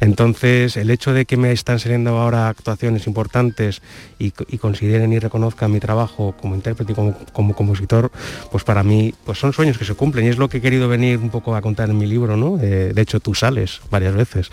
Entonces, 0.00 0.76
el 0.76 0.90
hecho 0.90 1.12
de 1.12 1.26
que 1.26 1.36
me 1.36 1.52
están 1.52 1.78
saliendo 1.78 2.18
ahora 2.18 2.48
actuaciones 2.48 3.06
importantes 3.06 3.82
y, 4.18 4.30
consideren 4.58 5.12
y 5.12 5.18
reconozcan 5.18 5.70
mi 5.70 5.80
trabajo 5.80 6.34
como 6.40 6.54
intérprete 6.54 6.92
y 6.92 6.94
como, 6.94 7.54
compositor, 7.54 8.10
pues 8.50 8.64
para 8.64 8.82
mí 8.82 9.14
pues 9.24 9.38
son 9.38 9.52
sueños 9.52 9.78
que 9.78 9.84
se 9.84 9.94
cumplen 9.94 10.26
y 10.26 10.28
es 10.28 10.38
lo 10.38 10.48
que 10.48 10.58
he 10.58 10.60
querido 10.60 10.88
venir 10.88 11.18
un 11.18 11.30
poco 11.30 11.54
a 11.54 11.60
contar 11.60 11.90
en 11.90 11.98
mi 11.98 12.06
libro, 12.06 12.36
¿no? 12.36 12.58
Eh, 12.60 12.92
de 12.94 13.02
hecho, 13.02 13.20
tú 13.20 13.34
sales 13.34 13.65
varias 13.90 14.14
veces. 14.14 14.50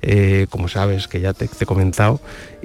Eh, 0.00 0.46
como 0.50 0.68
sabes 0.68 1.08
que 1.08 1.20
ya 1.20 1.32
te, 1.32 1.46
he 1.46 1.66
comentado, 1.66 2.20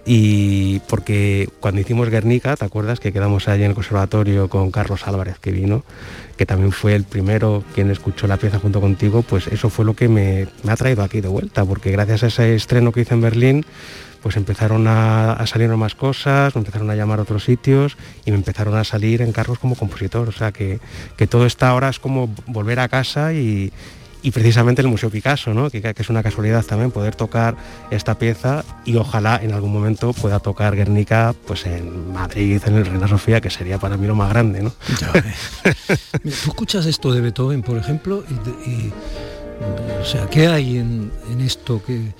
y 0.06 0.80
porque 0.82 1.50
cuando 1.60 1.82
hicimos 1.82 2.10
Guernica, 2.10 2.56
¿te 2.56 2.66
acuerdas 2.66 3.00
que 3.00 3.12
quedamos 3.12 3.48
allí 3.48 3.64
en 3.64 3.70
el 3.70 3.76
conservatorio 3.76 4.50
con 4.50 4.70
Carlos 4.70 5.08
Álvarez 5.08 5.40
que 5.40 5.52
vino, 5.52 5.84
que 6.38 6.46
también 6.46 6.72
fue 6.72 6.94
el 6.94 7.06
primero 7.06 7.64
quien 7.74 7.90
escuchó 7.90 8.28
la 8.28 8.38
pieza 8.38 8.60
junto 8.60 8.82
contigo, 8.82 9.24
pues 9.24 9.48
eso 9.48 9.70
fue 9.70 9.86
lo 9.86 9.96
que 9.96 10.10
me, 10.10 10.48
ha 10.68 10.76
traído 10.76 11.04
aquí 11.04 11.22
de 11.22 11.28
vuelta, 11.28 11.66
porque 11.66 11.92
gracias 11.92 12.24
a 12.24 12.28
ese 12.28 12.56
estreno 12.56 12.92
que 12.92 13.02
hice 13.02 13.14
en 13.14 13.22
Berlín, 13.22 13.66
pues 14.22 14.38
empezaron 14.38 14.86
a, 14.88 15.44
salir 15.48 15.70
más 15.70 15.96
cosas, 15.96 16.56
me 16.56 16.60
empezaron 16.60 16.90
a 16.90 16.96
llamar 16.96 17.20
a 17.20 17.24
otros 17.24 17.44
sitios 17.44 17.98
y 18.26 18.32
me 18.32 18.38
empezaron 18.38 18.76
a 18.76 18.84
salir 18.84 19.22
encargos 19.22 19.60
como 19.60 19.76
compositor. 19.76 20.30
O 20.30 20.32
sea 20.32 20.54
que, 20.54 20.80
que 21.18 21.28
todo 21.28 21.46
está 21.46 21.70
ahora 21.70 21.90
es 21.90 22.00
como 22.00 22.34
volver 22.48 22.80
a 22.80 22.88
casa 22.88 23.34
y, 23.34 23.74
y 24.24 24.32
precisamente 24.32 24.82
el 24.82 24.88
Museo 24.88 25.10
Picasso, 25.10 25.54
¿no? 25.54 25.70
que, 25.70 25.82
que, 25.82 26.02
es 26.02 26.10
una 26.10 26.24
casualidad 26.24 26.64
también 26.66 26.92
poder 26.92 27.14
tocar 27.14 27.56
esta 27.92 28.18
pieza 28.18 28.64
y 28.86 28.96
ojalá 28.96 29.40
en 29.44 29.52
algún 29.52 29.72
momento 29.72 30.14
pueda 30.14 30.40
tocar 30.40 30.76
Guernica 30.76 31.36
pues 31.46 31.66
en 31.66 32.14
Madrid, 32.14 32.62
en 32.66 32.76
el 32.76 32.86
Reina 32.86 33.08
Sofía, 33.08 33.42
que 33.42 33.50
sería 33.50 33.78
para 33.78 33.98
mí 33.98 34.08
lo 34.08 34.16
más 34.16 34.30
grande. 34.30 34.64
¿no? 34.64 34.72
Tú 36.24 36.30
escuchas 36.30 36.86
esto 36.86 37.12
de 37.12 37.20
Beethoven, 37.20 37.62
por 37.62 37.78
ejemplo, 37.78 38.24
y, 38.66 38.92
o 40.02 40.06
sea, 40.06 40.28
¿qué 40.28 40.48
hay 40.48 40.78
en, 40.78 41.12
esto 41.42 41.84
que, 41.86 42.14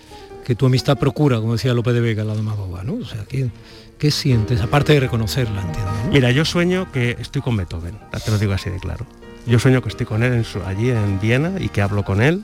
que, 0.46 0.56
tu 0.56 0.66
amistad 0.66 0.98
procura, 0.98 1.40
como 1.40 1.54
decía 1.54 1.74
López 1.74 1.94
de 1.94 2.02
Vega, 2.02 2.26
la 2.26 2.36
demagoga? 2.36 2.84
¿no? 2.84 2.96
O 2.96 3.06
sea, 3.06 3.24
¿qué, 3.24 3.50
¿qué 3.98 4.12
sientes? 4.12 4.60
Aparte 4.60 4.92
de 4.92 5.00
reconocerla, 5.00 5.62
entiendo. 5.62 5.92
Mira, 6.12 6.32
yo 6.32 6.44
sueño 6.44 6.92
que 6.92 7.16
estoy 7.18 7.42
con 7.42 7.56
Beethoven, 7.56 7.98
te 8.24 8.30
lo 8.30 8.38
digo 8.38 8.52
así 8.52 8.70
de 8.70 8.80
claro. 8.80 9.06
Yo 9.46 9.60
sueño 9.60 9.82
que 9.82 9.90
estoy 9.90 10.06
con 10.06 10.24
él 10.24 10.34
en 10.34 10.62
allí 10.66 10.90
en 10.90 11.20
Viena 11.20 11.54
y 11.60 11.70
que 11.70 11.82
hablo 11.82 12.04
con 12.04 12.22
él 12.22 12.44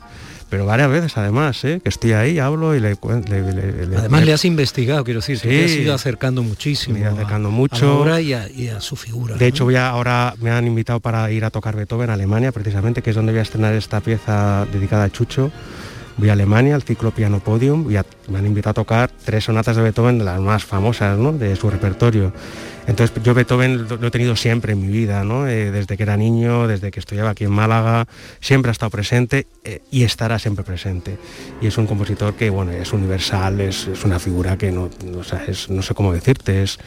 pero 0.50 0.66
varias 0.66 0.90
veces 0.90 1.16
además, 1.16 1.64
¿eh? 1.64 1.80
que 1.82 1.90
estoy 1.90 2.14
ahí, 2.14 2.40
hablo 2.40 2.76
y 2.76 2.80
le... 2.80 2.96
le, 2.96 3.98
además 3.98 4.26
le 4.26 4.34
has 4.34 4.46
investigado, 4.46 5.04
quiero 5.04 5.20
decir, 5.20 5.38
sí, 5.38 5.48
te 5.48 5.66
has 5.66 5.72
ido 5.72 5.94
acercando 5.94 6.42
muchísimo. 6.42 6.98
Me 6.98 7.06
acercando 7.06 7.52
mucho. 7.52 8.04
A 8.12 8.20
y, 8.20 8.34
a, 8.34 8.82
su 8.82 8.96
figura. 8.96 9.36
De 9.36 9.46
hecho, 9.46 9.66
voy 9.66 9.76
ahora 9.76 10.34
me 10.42 10.50
han 10.50 10.66
invitado 10.66 11.00
para 11.00 11.30
ir 11.32 11.46
a 11.46 11.52
tocar 11.52 11.76
Beethoven 11.76 12.10
a 12.10 12.14
Alemania, 12.14 12.52
precisamente, 12.52 13.04
que 13.04 13.12
es 13.12 13.16
donde 13.16 13.32
voy 13.32 13.40
a 13.40 13.44
estrenar 13.44 13.76
esta 13.76 14.02
pieza 14.02 14.66
dedicada 14.74 15.04
a 15.04 15.10
Chucho. 15.12 15.52
Voy 16.20 16.28
a 16.28 16.34
Alemania, 16.34 16.76
al 16.76 16.84
ciclo 16.84 17.12
Piano 17.12 17.40
Podium, 17.40 17.90
y 17.90 17.98
me 18.30 18.40
han 18.40 18.46
invitado 18.46 18.72
a 18.72 18.74
tocar 18.74 19.10
tres 19.24 19.46
sonatas 19.46 19.78
de 19.78 19.84
Beethoven, 19.84 20.18
de 20.20 20.26
las 20.26 20.42
más 20.42 20.66
famosas 20.66 21.18
¿no? 21.18 21.32
de 21.32 21.56
su 21.56 21.70
repertorio. 21.70 22.34
Entonces 22.88 23.24
yo 23.24 23.34
Beethoven 23.34 23.88
lo, 23.88 24.06
he 24.06 24.12
tenido 24.12 24.36
siempre 24.36 24.74
en 24.74 24.82
mi 24.82 24.90
vida, 24.90 25.24
¿no? 25.24 25.48
Eh, 25.48 25.72
desde 25.72 25.96
que 25.96 26.04
era 26.04 26.18
niño, 26.18 26.68
desde 26.68 26.92
que 26.92 27.00
estudiaba 27.00 27.30
aquí 27.30 27.46
en 27.46 27.52
Málaga, 27.52 28.06
siempre 28.42 28.70
ha 28.70 28.74
estado 28.74 28.90
presente 28.90 29.48
eh, 29.64 29.82
y 29.92 30.04
estará 30.04 30.40
siempre 30.40 30.66
presente. 30.66 31.18
Y 31.62 31.68
es 31.68 31.78
un 31.78 31.88
compositor 31.88 32.34
que 32.34 32.50
bueno, 32.50 32.74
es 32.74 32.92
universal, 32.92 33.62
es, 33.62 33.88
una 34.04 34.20
figura 34.20 34.58
que 34.58 34.74
no, 34.74 34.90
no 35.06 35.82
sé 35.84 35.94
cómo 35.94 36.12
decirte, 36.12 36.64
es, 36.64 36.80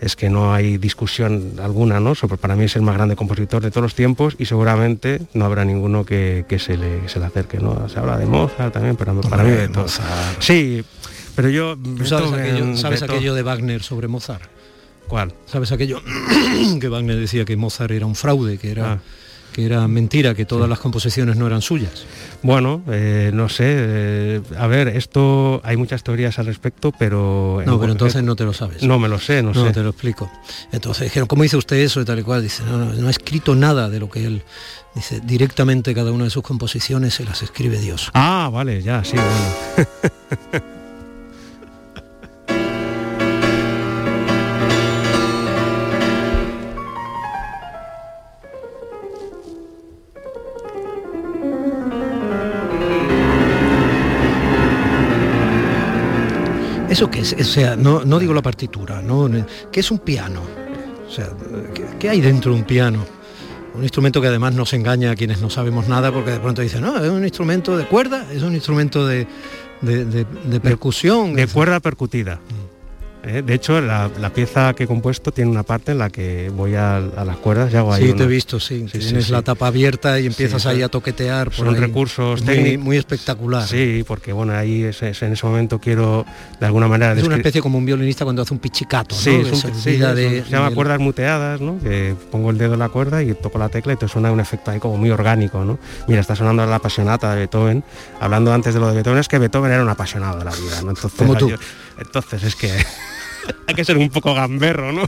es 0.00 0.16
que 0.16 0.30
no 0.30 0.54
hay 0.54 0.78
discusión 0.78 1.54
alguna, 1.60 2.00
¿no? 2.00 2.14
para 2.14 2.56
mí 2.56 2.64
es 2.64 2.76
el 2.76 2.82
más 2.82 2.94
grande 2.94 3.16
compositor 3.16 3.62
de 3.62 3.70
todos 3.70 3.82
los 3.82 3.94
tiempos 3.94 4.36
y 4.38 4.44
seguramente 4.44 5.20
no 5.34 5.44
habrá 5.44 5.64
ninguno 5.64 6.04
que, 6.04 6.44
se, 6.58 6.76
le, 6.76 7.08
se, 7.08 7.18
le, 7.18 7.26
acerque, 7.26 7.58
¿no? 7.58 7.88
Se 7.88 7.98
habla 7.98 8.16
de 8.18 8.26
Mozart 8.26 8.72
también, 8.72 8.96
pero 8.96 9.20
para 9.22 9.42
mí 9.42 9.50
de 9.50 9.68
Mozart. 9.68 10.40
Sí, 10.40 10.84
pero 11.34 11.48
yo... 11.50 11.76
¿Sabes, 12.74 13.02
aquello 13.02 13.34
de 13.34 13.42
Wagner 13.42 13.82
sobre 13.82 14.08
Mozart? 14.08 14.42
¿Cuál? 15.08 15.32
¿Sabes 15.46 15.72
aquello 15.72 16.00
que 16.80 16.88
Wagner 16.88 17.16
decía 17.16 17.44
que 17.44 17.56
Mozart 17.56 17.90
era 17.90 18.06
un 18.06 18.14
fraude, 18.14 18.58
que 18.58 18.70
era, 18.70 18.92
ah. 18.92 18.98
Que 19.58 19.66
era 19.66 19.88
mentira, 19.88 20.36
que 20.36 20.44
todas 20.44 20.68
las 20.68 20.78
composiciones 20.78 21.36
no 21.36 21.44
eran 21.44 21.62
suyas? 21.62 22.04
Bueno, 22.44 22.80
eh, 22.86 23.32
no 23.34 23.48
sé, 23.48 23.64
eh, 23.66 24.40
a 24.56 24.68
ver, 24.68 24.86
esto 24.86 25.60
hay 25.64 25.76
muchas 25.76 26.04
teorías 26.04 26.38
al 26.38 26.46
respecto, 26.46 26.92
pero... 26.96 27.60
No, 27.66 27.80
pero 27.80 27.90
entonces 27.90 28.22
no 28.22 28.36
te 28.36 28.44
lo 28.44 28.52
sabes. 28.52 28.84
No 28.84 29.00
me 29.00 29.08
lo 29.08 29.18
sé, 29.18 29.42
no, 29.42 29.52
no 29.52 29.66
sé. 29.66 29.72
te 29.72 29.82
lo 29.82 29.88
explico. 29.88 30.30
Entonces 30.70 31.06
dijeron, 31.06 31.26
¿cómo 31.26 31.42
dice 31.42 31.56
usted 31.56 31.74
eso 31.74 32.00
y 32.00 32.04
tal 32.04 32.20
y 32.20 32.22
cual? 32.22 32.40
Dice, 32.40 32.62
no, 32.62 32.78
no, 32.78 32.92
no 32.92 33.08
ha 33.08 33.10
escrito 33.10 33.56
nada 33.56 33.90
de 33.90 33.98
lo 33.98 34.08
que 34.08 34.26
él... 34.26 34.44
Dice, 34.94 35.20
directamente 35.24 35.92
cada 35.92 36.12
una 36.12 36.24
de 36.24 36.30
sus 36.30 36.44
composiciones 36.44 37.14
se 37.14 37.24
las 37.24 37.42
escribe 37.42 37.80
Dios. 37.80 38.12
Ah, 38.14 38.50
vale, 38.52 38.80
ya, 38.80 39.02
sí, 39.02 39.16
bueno. 39.16 40.68
¿Eso 56.88 57.10
qué 57.10 57.20
es? 57.20 57.34
O 57.34 57.44
sea, 57.44 57.76
no, 57.76 58.04
no 58.04 58.18
digo 58.18 58.32
la 58.32 58.42
partitura, 58.42 59.02
¿no? 59.02 59.30
¿Qué 59.70 59.80
es 59.80 59.90
un 59.90 59.98
piano? 59.98 60.42
O 61.06 61.10
sea, 61.10 61.30
¿qué, 61.98 62.08
hay 62.08 62.20
dentro 62.20 62.52
de 62.52 62.58
un 62.58 62.64
piano? 62.64 63.04
Un 63.74 63.82
instrumento 63.82 64.20
que 64.20 64.28
además 64.28 64.54
nos 64.54 64.72
engaña 64.72 65.12
a 65.12 65.16
quienes 65.16 65.40
no 65.40 65.50
sabemos 65.50 65.88
nada 65.88 66.10
porque 66.10 66.32
de 66.32 66.40
pronto 66.40 66.62
dicen, 66.62 66.82
no, 66.82 67.02
es 67.02 67.10
un 67.10 67.24
instrumento 67.24 67.76
de 67.76 67.86
cuerda, 67.86 68.26
es 68.32 68.42
un 68.42 68.54
instrumento 68.54 69.06
de, 69.06 69.26
de, 69.82 70.60
percusión. 70.60 71.34
De, 71.34 71.46
cuerda 71.46 71.80
percutida. 71.80 72.36
Mm. 72.36 72.67
¿Eh? 73.28 73.42
De 73.42 73.54
hecho, 73.54 73.80
la, 73.80 74.08
pieza 74.34 74.74
que 74.74 74.84
he 74.84 74.86
compuesto 74.86 75.32
tiene 75.32 75.50
una 75.50 75.62
parte 75.62 75.92
en 75.92 75.98
la 75.98 76.10
que 76.10 76.50
voy 76.50 76.74
a, 76.74 77.00
las 77.00 77.36
cuerdas 77.36 77.72
y 77.72 77.76
hago 77.76 77.92
ahí. 77.92 78.08
Sí, 78.08 78.12
te 78.14 78.24
he 78.24 78.26
visto, 78.26 78.60
sí. 78.60 78.86
Tienes 78.90 79.30
la 79.30 79.42
tapa 79.42 79.66
abierta 79.66 80.18
y 80.20 80.26
empiezas 80.26 80.66
ahí 80.66 80.82
a 80.82 80.88
toquetear. 80.88 81.50
Por 81.50 81.66
son 81.66 81.76
recursos 81.76 82.44
técnicos. 82.44 82.84
Muy 82.84 82.96
espectacular. 82.96 83.66
Sí, 83.66 84.04
porque 84.06 84.32
bueno, 84.32 84.52
ahí 84.54 84.84
es, 84.84 85.02
en 85.02 85.32
ese 85.32 85.46
momento 85.46 85.78
quiero 85.78 86.24
de 86.60 86.66
alguna 86.66 86.88
manera. 86.88 87.12
Es 87.12 87.24
una 87.24 87.36
especie 87.36 87.60
como 87.60 87.78
un 87.78 87.86
violinista 87.86 88.24
cuando 88.24 88.42
hace 88.42 88.54
un 88.54 88.60
pichicato. 88.60 89.14
Sí, 89.14 89.42
de, 89.42 90.44
se 90.44 90.50
llama 90.50 90.70
cuerdas 90.70 90.98
muteadas, 90.98 91.60
¿no? 91.60 91.78
Que 91.80 92.14
pongo 92.30 92.50
el 92.50 92.58
dedo 92.58 92.74
en 92.74 92.80
la 92.80 92.88
cuerda 92.88 93.22
y 93.22 93.34
toco 93.34 93.58
la 93.58 93.68
tecla 93.68 93.92
y 93.92 93.96
te 93.96 94.08
suena 94.08 94.30
un 94.30 94.40
efecto 94.40 94.70
ahí 94.70 94.78
como 94.78 94.96
muy 94.96 95.10
orgánico, 95.10 95.64
¿no? 95.64 95.78
Mira, 96.06 96.20
está 96.20 96.36
sonando 96.36 96.64
la 96.66 96.76
apasionata 96.76 97.32
de 97.32 97.40
Beethoven. 97.40 97.84
Hablando 98.20 98.52
antes 98.52 98.74
de 98.74 98.80
lo 98.80 98.88
de 98.88 98.94
Beethoven, 98.94 99.18
es 99.18 99.28
que 99.28 99.38
Beethoven 99.38 99.72
era 99.72 99.82
un 99.82 99.88
apasionado 99.88 100.38
de 100.38 100.44
la 100.44 100.52
vida, 100.52 100.82
¿no? 100.82 100.90
Entonces, 100.90 101.18
como 101.18 101.36
tú. 101.36 101.50
entonces 101.98 102.42
es 102.42 102.56
que 102.56 102.72
hay 103.66 103.74
que 103.74 103.84
ser 103.84 103.96
un 103.96 104.10
poco 104.10 104.34
gamberro, 104.34 104.92
¿no? 104.92 105.02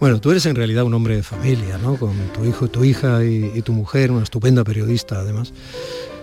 Bueno, 0.00 0.20
tú 0.20 0.32
eres 0.32 0.44
en 0.46 0.56
realidad 0.56 0.84
un 0.84 0.92
hombre 0.92 1.16
de 1.16 1.22
familia, 1.22 1.78
¿no? 1.78 1.96
Con 1.96 2.14
tu 2.34 2.44
hijo, 2.44 2.68
tu 2.68 2.84
hija 2.84 3.24
y, 3.24 3.62
tu 3.62 3.72
mujer, 3.72 4.10
una 4.10 4.22
estupenda 4.22 4.64
periodista 4.64 5.20
además. 5.20 5.54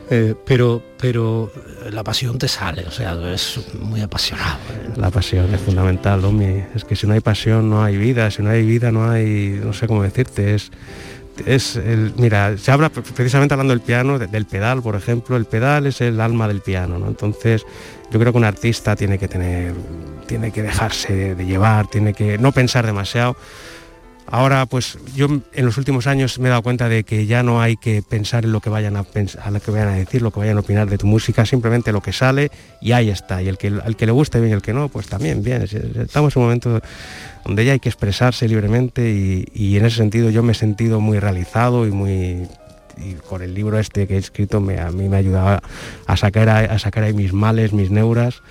Eh, 0.10 0.36
pero, 0.46 0.84
pero 1.00 1.52
la 1.90 2.04
pasión 2.04 2.38
te 2.38 2.50
sale, 2.50 2.86
o 2.86 2.92
sea, 2.92 3.18
es 3.34 3.60
muy 3.80 4.02
apasionado. 4.02 4.60
¿eh? 4.70 4.92
La 4.98 5.10
pasión 5.10 5.52
es 5.54 5.62
fundamental, 5.62 6.24
Omi. 6.26 6.64
Es 6.76 6.84
que 6.84 6.96
si 6.96 7.08
no 7.08 7.14
hay 7.14 7.22
pasión 7.22 7.70
no 7.70 7.82
hay 7.82 7.98
vida, 7.98 8.30
si 8.30 8.44
no 8.44 8.50
hay 8.50 8.64
vida 8.64 8.92
no 8.92 9.10
hay, 9.10 9.60
no 9.64 9.72
sé 9.72 9.88
cómo 9.88 10.04
decirte, 10.04 10.54
es 10.54 10.70
es 11.46 11.76
el, 11.76 12.14
mira, 12.18 12.58
se 12.58 12.72
habla 12.72 12.90
precisamente 12.90 13.54
hablando 13.54 13.72
del 13.72 13.82
piano, 13.82 14.20
del 14.20 14.46
pedal, 14.46 14.82
por 14.82 14.96
ejemplo, 14.96 15.38
el 15.38 15.46
pedal 15.46 15.88
es 15.88 16.02
el 16.02 16.20
alma 16.20 16.48
del 16.48 16.62
piano, 16.62 17.00
¿no? 17.00 17.08
Entonces, 17.08 17.66
yo 18.12 18.20
creo 18.20 18.32
que 18.32 18.38
un 18.38 18.44
artista 18.44 18.96
tiene 18.96 19.18
que 19.18 19.28
tener, 19.28 19.74
tiene 20.28 20.52
que 20.52 20.62
dejarse 20.62 21.36
de 21.36 21.46
llevar, 21.46 21.88
tiene 21.88 22.14
que 22.14 22.38
no 22.38 22.52
pensar 22.52 22.86
demasiado. 22.86 23.36
Ahora, 24.28 24.66
pues 24.66 24.98
yo 25.14 25.28
en 25.28 25.66
los 25.66 25.78
últimos 25.78 26.08
años 26.08 26.40
me 26.40 26.48
he 26.48 26.50
dado 26.50 26.62
cuenta 26.62 26.88
de 26.88 27.04
que 27.04 27.26
ya 27.26 27.44
no 27.44 27.62
hay 27.62 27.76
que 27.76 28.02
pensar 28.02 28.46
en 28.46 28.54
lo 28.54 28.62
que 28.62 28.70
vayan 28.70 28.96
a, 28.96 29.04
pensar, 29.04 29.52
lo 29.52 29.60
que 29.60 29.72
vayan 29.72 29.90
a 29.90 29.96
decir, 29.96 30.22
lo 30.22 30.32
que 30.32 30.40
vayan 30.40 30.56
a 30.56 30.62
opinar 30.62 30.90
de 30.90 30.98
tu 30.98 31.06
música, 31.06 31.46
simplemente 31.46 31.92
lo 31.92 32.00
que 32.02 32.14
sale 32.14 32.50
y 32.80 32.94
ahí 32.94 33.10
está. 33.10 33.42
Y 33.42 33.50
el 33.50 33.58
que, 33.58 33.68
al 33.68 33.98
que 33.98 34.06
le 34.06 34.14
guste 34.14 34.40
bien 34.40 34.52
y 34.52 34.54
el 34.54 34.62
que 34.62 34.72
no, 34.72 34.88
pues 34.88 35.08
también 35.08 35.44
bien. 35.44 35.64
Estamos 35.64 36.34
en 36.36 36.42
un 36.42 36.46
momento 36.48 36.82
donde 37.44 37.66
ya 37.66 37.74
hay 37.74 37.80
que 37.80 37.90
expresarse 37.90 38.48
libremente 38.48 39.10
y, 39.54 39.78
en 39.78 39.86
ese 39.86 39.98
sentido 39.98 40.30
yo 40.30 40.44
me 40.44 40.54
he 40.54 40.56
sentido 40.56 41.02
muy 41.02 41.20
realizado 41.20 41.86
y 41.86 41.92
muy 41.92 42.48
y 42.98 43.14
con 43.14 43.42
el 43.42 43.54
libro 43.54 43.80
este 43.80 44.08
que 44.08 44.16
he 44.16 44.18
escrito 44.18 44.62
me, 44.62 44.80
a 44.80 44.92
mí 44.92 45.10
me 45.10 45.16
ha 45.16 45.20
ayudado 45.20 45.62
a 46.08 46.18
sacar, 46.18 46.50
a, 46.50 46.80
sacar 46.80 47.04
ahí 47.04 47.14
mis 47.14 47.34
males, 47.34 47.74
mis 47.74 47.92
neuras 47.92 48.42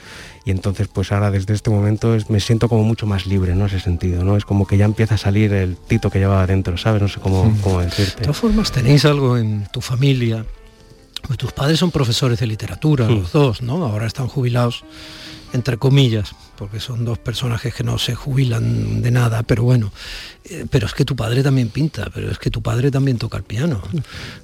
y 0.45 0.51
entonces 0.51 0.89
pues 0.89 1.13
ahora 1.13 1.31
desde 1.31 1.55
este 1.55 1.71
momento 1.71 2.17
me 2.29 2.41
siento 2.41 2.69
como 2.69 2.83
mucho 2.85 3.07
más 3.07 3.27
libre, 3.27 3.55
¿no? 3.55 3.67
Ese 3.67 3.81
sentido, 3.81 4.25
¿no? 4.25 4.37
Es 4.37 4.45
como 4.45 4.67
que 4.67 4.77
ya 4.77 4.85
empieza 4.85 5.17
a 5.17 5.19
salir 5.19 5.53
el 5.53 5.77
tito 5.77 6.11
que 6.11 6.19
llevaba 6.19 6.47
dentro, 6.47 6.77
¿sabes? 6.77 7.03
No 7.03 7.09
sé 7.09 7.21
cómo, 7.21 7.55
cómo 7.63 7.81
decirte. 7.81 8.17
De 8.17 8.23
todas 8.23 8.39
formas, 8.39 8.73
tenéis 8.73 9.05
algo 9.05 9.37
en 9.37 9.67
tu 9.73 9.81
familia, 9.81 10.45
pues 11.27 11.39
tus 11.39 11.53
padres 11.53 11.79
son 11.79 11.91
profesores 11.91 12.41
de 12.41 12.47
literatura, 12.47 13.09
los 13.09 13.33
dos, 13.33 13.63
¿no? 13.63 13.85
Ahora 13.85 14.07
están 14.07 14.29
jubilados, 14.29 14.85
entre 15.53 15.77
comillas, 15.77 16.35
porque 16.61 16.79
son 16.79 17.07
dos 17.07 17.19
personajes 17.19 17.75
que 17.75 17.83
no 17.83 17.97
se 17.97 18.15
jubilan 18.15 19.01
de 19.01 19.11
nada, 19.11 19.43
pero 19.45 19.63
bueno, 19.63 19.91
eh, 20.45 20.67
pero 20.71 20.87
es 20.87 20.93
que 20.93 21.07
tu 21.07 21.17
padre 21.17 21.43
también 21.43 21.71
pinta, 21.71 22.11
pero 22.15 22.31
es 22.31 22.39
que 22.39 22.51
tu 22.51 22.61
padre 22.61 22.91
también 22.91 23.17
toca 23.17 23.39
el 23.39 23.45
piano, 23.45 23.83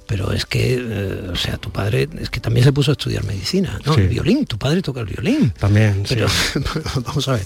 pero 0.09 0.33
es 0.33 0.47
que, 0.47 0.79
eh, 0.81 1.29
o 1.31 1.37
sea, 1.37 1.59
tu 1.59 1.71
padre 1.71 2.09
es 2.19 2.31
que 2.31 2.41
también 2.41 2.65
se 2.65 2.73
puso 2.73 2.91
a 2.91 2.93
estudiar 2.93 3.23
medicina, 3.25 3.79
¿no? 3.85 3.93
El 3.97 4.09
violín, 4.09 4.47
tu 4.47 4.57
padre 4.57 4.81
toca 4.81 5.01
el 5.01 5.07
violín. 5.09 5.51
También, 5.51 6.05
pero 6.09 6.27
vamos 7.05 7.29
a 7.29 7.33
ver. 7.33 7.43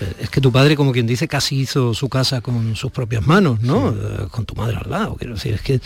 Eh, 0.00 0.12
es 0.20 0.30
que 0.30 0.40
tu 0.40 0.52
padre, 0.52 0.76
como 0.76 0.92
quien 0.92 1.08
dice, 1.08 1.26
casi 1.26 1.56
hizo 1.56 1.92
su 1.92 2.08
casa 2.08 2.40
con 2.42 2.76
sus 2.76 2.92
propias 2.92 3.26
manos, 3.26 3.60
¿no? 3.60 3.92
Con 4.30 4.46
tu 4.46 4.54
madre 4.54 4.76
al 4.76 4.88
lado. 4.88 5.16
Quiero 5.16 5.34
decir, 5.34 5.52
es 5.52 5.62
que. 5.62 5.80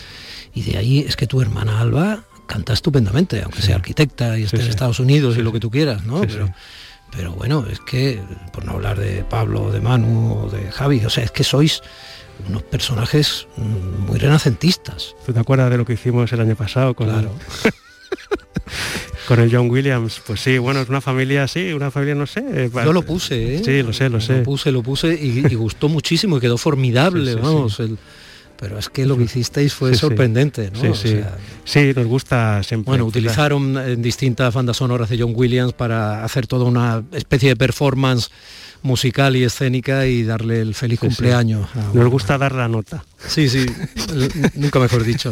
Y 0.53 0.61
de 0.61 0.77
ahí 0.77 0.99
es 0.99 1.15
que 1.15 1.25
tu 1.25 1.41
hermana 1.41 1.79
Alba 1.79 2.23
canta 2.45 2.73
estupendamente, 2.73 3.41
aunque 3.41 3.63
sea 3.63 3.77
arquitecta 3.77 4.37
y 4.37 4.43
esté 4.43 4.61
en 4.61 4.67
Estados 4.67 4.99
Unidos 4.99 5.37
y 5.37 5.41
lo 5.41 5.51
que 5.51 5.59
tú 5.59 5.71
quieras, 5.71 6.05
¿no? 6.05 6.21
Pero, 6.21 6.53
pero 7.11 7.33
bueno, 7.33 7.65
es 7.69 7.79
que, 7.79 8.21
por 8.53 8.65
no 8.65 8.73
hablar 8.73 8.99
de 8.99 9.23
Pablo, 9.23 9.71
de 9.71 9.81
Manu 9.81 10.43
o 10.43 10.49
de 10.49 10.71
Javi, 10.71 11.03
o 11.05 11.09
sea, 11.09 11.23
es 11.23 11.31
que 11.31 11.43
sois 11.43 11.81
unos 12.47 12.63
personajes 12.63 13.47
muy 13.57 14.17
renacentistas. 14.17 15.15
¿Tú 15.25 15.33
te 15.33 15.39
acuerdas 15.39 15.69
de 15.69 15.77
lo 15.77 15.85
que 15.85 15.93
hicimos 15.93 16.31
el 16.33 16.41
año 16.41 16.55
pasado 16.55 16.95
con, 16.95 17.07
claro. 17.07 17.31
Con 19.27 19.39
el 19.39 19.53
John 19.53 19.69
Williams, 19.69 20.21
pues 20.25 20.41
sí, 20.41 20.57
bueno, 20.57 20.81
es 20.81 20.89
una 20.89 20.99
familia, 20.99 21.47
sí, 21.47 21.71
una 21.73 21.91
familia, 21.91 22.15
no 22.15 22.25
sé. 22.25 22.69
Yo 22.73 22.91
lo 22.91 23.03
puse, 23.03 23.55
¿eh? 23.55 23.61
Sí, 23.63 23.83
lo 23.83 23.93
sé, 23.93 24.09
lo 24.09 24.19
sé. 24.19 24.39
Lo 24.39 24.43
puse, 24.43 24.71
lo 24.71 24.83
puse 24.83 25.13
y, 25.13 25.41
gustó 25.55 25.89
muchísimo 25.89 26.37
y 26.37 26.41
quedó 26.41 26.57
formidable, 26.57 27.35
vamos. 27.35 27.81
Pero 28.61 28.77
es 28.77 28.89
que 28.89 29.07
lo 29.07 29.17
que 29.17 29.23
hicisteis 29.23 29.73
fue 29.73 29.95
sorprendente, 29.95 30.69
¿no? 30.69 30.93
Sí, 30.93 31.19
sí. 31.65 31.93
nos 31.95 32.05
gusta 32.05 32.61
siempre. 32.61 32.91
Bueno, 32.91 33.05
utilizaron 33.05 33.75
en 33.75 34.03
distintas 34.03 34.53
bandas 34.53 34.77
sonoras 34.77 35.09
de 35.09 35.17
John 35.19 35.33
Williams 35.35 35.73
para 35.73 36.23
hacer 36.23 36.45
toda 36.45 36.65
una 36.65 37.03
especie 37.11 37.49
de 37.49 37.55
performance 37.55 38.29
musical 38.83 39.35
y 39.35 39.45
escénica 39.45 40.05
y 40.05 40.21
darle 40.21 40.61
el 40.61 40.75
feliz 40.75 40.99
cumpleaños. 40.99 41.69
Nos 41.91 42.07
gusta 42.09 42.37
dar 42.37 42.53
la 42.53 42.67
nota. 42.67 43.03
Sí, 43.27 43.49
sí, 43.49 43.65
nunca 44.55 44.79
mejor 44.79 45.03
dicho. 45.03 45.31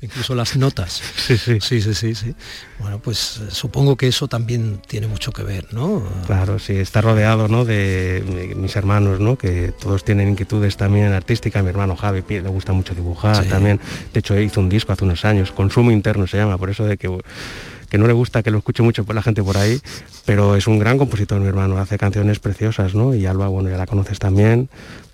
Incluso 0.00 0.34
las 0.34 0.56
notas. 0.56 1.02
Sí, 1.16 1.36
sí. 1.36 1.58
Sí, 1.60 1.80
sí, 1.80 2.14
sí, 2.14 2.34
Bueno, 2.78 2.98
pues 2.98 3.38
eh, 3.38 3.50
supongo 3.50 3.96
que 3.96 4.08
eso 4.08 4.28
también 4.28 4.80
tiene 4.86 5.06
mucho 5.06 5.32
que 5.32 5.42
ver, 5.42 5.72
¿no? 5.72 6.02
Claro, 6.26 6.58
sí, 6.58 6.76
está 6.76 7.00
rodeado 7.00 7.48
¿no? 7.48 7.64
de 7.64 8.54
mis 8.56 8.76
hermanos, 8.76 9.20
¿no? 9.20 9.36
Que 9.36 9.72
todos 9.78 10.04
tienen 10.04 10.28
inquietudes 10.30 10.76
también 10.76 11.12
artísticas. 11.12 11.62
Mi 11.62 11.70
hermano 11.70 11.96
Javi 11.96 12.22
le 12.28 12.48
gusta 12.48 12.72
mucho 12.72 12.94
dibujar 12.94 13.44
también. 13.46 13.80
De 14.12 14.20
hecho, 14.20 14.38
hizo 14.38 14.60
un 14.60 14.68
disco 14.68 14.92
hace 14.92 15.04
unos 15.04 15.24
años, 15.24 15.52
Consumo 15.52 15.90
Interno 15.90 16.26
se 16.26 16.36
llama, 16.36 16.58
por 16.58 16.70
eso 16.70 16.84
de 16.84 16.96
que 16.96 17.08
que 17.88 17.98
no 17.98 18.06
le 18.06 18.12
gusta 18.12 18.42
que 18.42 18.50
lo 18.50 18.58
escuche 18.58 18.82
mucho 18.82 19.04
por 19.04 19.14
la 19.14 19.22
gente 19.22 19.42
por 19.42 19.56
ahí, 19.56 19.80
pero 20.24 20.56
es 20.56 20.66
un 20.66 20.78
gran 20.78 20.98
compositor 20.98 21.40
mi 21.40 21.48
hermano, 21.48 21.78
hace 21.78 21.98
canciones 21.98 22.38
preciosas, 22.38 22.94
¿no? 22.94 23.14
Y 23.14 23.26
Alba, 23.26 23.48
bueno, 23.48 23.68
ya 23.68 23.76
la 23.76 23.86
conoces 23.86 24.18
también, 24.18 24.68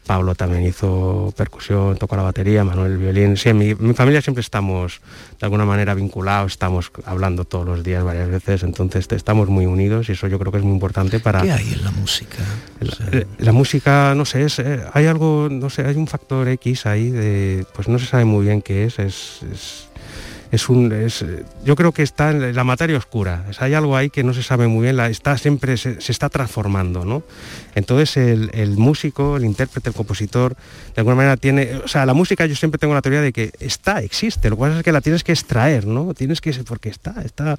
Pablo 0.07 0.35
también 0.35 0.65
hizo 0.67 1.33
percusión, 1.37 1.97
tocó 1.97 2.17
la 2.17 2.23
batería, 2.23 2.65
Manuel 2.65 2.93
el 2.93 2.99
violín. 2.99 3.37
Sí, 3.37 3.51
en 3.51 3.59
mi, 3.59 3.75
familia 3.95 4.21
siempre 4.21 4.41
estamos 4.41 5.01
de 5.39 5.47
alguna 5.47 5.65
manera 5.65 5.95
vinculados, 5.95 6.53
estamos 6.53 6.91
hablando 7.05 7.45
todos 7.45 7.65
los 7.65 7.85
días 7.85 8.03
varias 8.03 8.29
veces, 8.29 8.65
entonces 8.65 9.07
estamos 9.13 9.49
muy 9.49 9.67
unidos 9.67 10.09
y 10.09 10.13
eso 10.13 10.27
yo 10.27 10.39
creo 10.41 10.51
que 10.51 10.59
es 10.59 10.65
muy 10.65 10.75
importante 10.75 11.21
para... 11.21 11.43
¿Qué 11.43 11.53
hay 11.53 11.73
en 11.73 11.85
la 11.85 11.93
música? 11.93 12.39
La, 13.39 13.53
música, 13.53 14.15
no 14.17 14.25
sé, 14.25 14.43
es, 14.43 14.59
eh, 14.59 14.81
hay 14.93 15.07
algo, 15.07 15.49
no 15.51 15.71
sé, 15.71 15.87
hay 15.87 15.95
un 15.95 16.09
factor 16.09 16.49
X 16.49 16.87
ahí 16.87 17.11
de, 17.11 17.65
pues 17.73 17.87
no 17.87 17.99
se 18.01 18.07
sabe 18.07 18.25
muy 18.25 18.45
bien 18.45 18.61
qué 18.61 18.87
es, 18.87 18.99
es 18.99 19.43
es 19.53 19.89
un, 20.69 20.93
es, 20.93 21.25
yo 21.65 21.77
creo 21.77 21.93
que 21.93 22.03
está 22.03 22.31
en 22.31 22.55
la 22.55 22.63
materia 22.63 22.99
oscura. 22.99 23.47
hay 23.59 23.73
algo 23.73 23.97
ahí 23.97 24.11
que 24.11 24.23
no 24.23 24.35
se 24.35 24.43
sabe 24.43 24.67
muy 24.69 24.83
bien, 24.83 24.99
la, 24.99 25.09
está 25.09 25.39
siempre 25.39 25.79
se, 25.79 25.97
está 26.09 26.29
transformando, 26.29 27.07
¿no? 27.07 27.23
Entonces 27.75 28.19
el, 28.19 28.77
músico, 28.77 29.39
el 29.39 29.47
intérprete, 29.47 29.89
el 29.89 29.95
compositor, 29.95 30.55
de 30.95 31.01
alguna 31.01 31.17
manera 31.17 31.39
tiene, 31.39 31.77
o 31.77 31.89
sea, 31.89 32.05
la 32.05 32.13
música 32.13 32.45
yo 32.45 32.55
siempre 32.55 32.79
tengo 32.79 32.93
la 32.93 33.01
teoría 33.01 33.23
de 33.23 33.33
que 33.33 33.51
está, 33.61 34.03
existe. 34.03 34.51
Lo 34.51 34.57
que 34.57 34.61
pasa 34.61 34.79
es 34.79 34.85
que 34.85 34.93
la 34.93 35.01
tienes 35.01 35.25
que 35.25 35.33
extraer, 35.33 35.87
¿no? 35.87 36.13
Tienes 36.13 36.43
que, 36.43 36.53
porque 36.65 36.91
está, 36.91 37.15
está, 37.25 37.57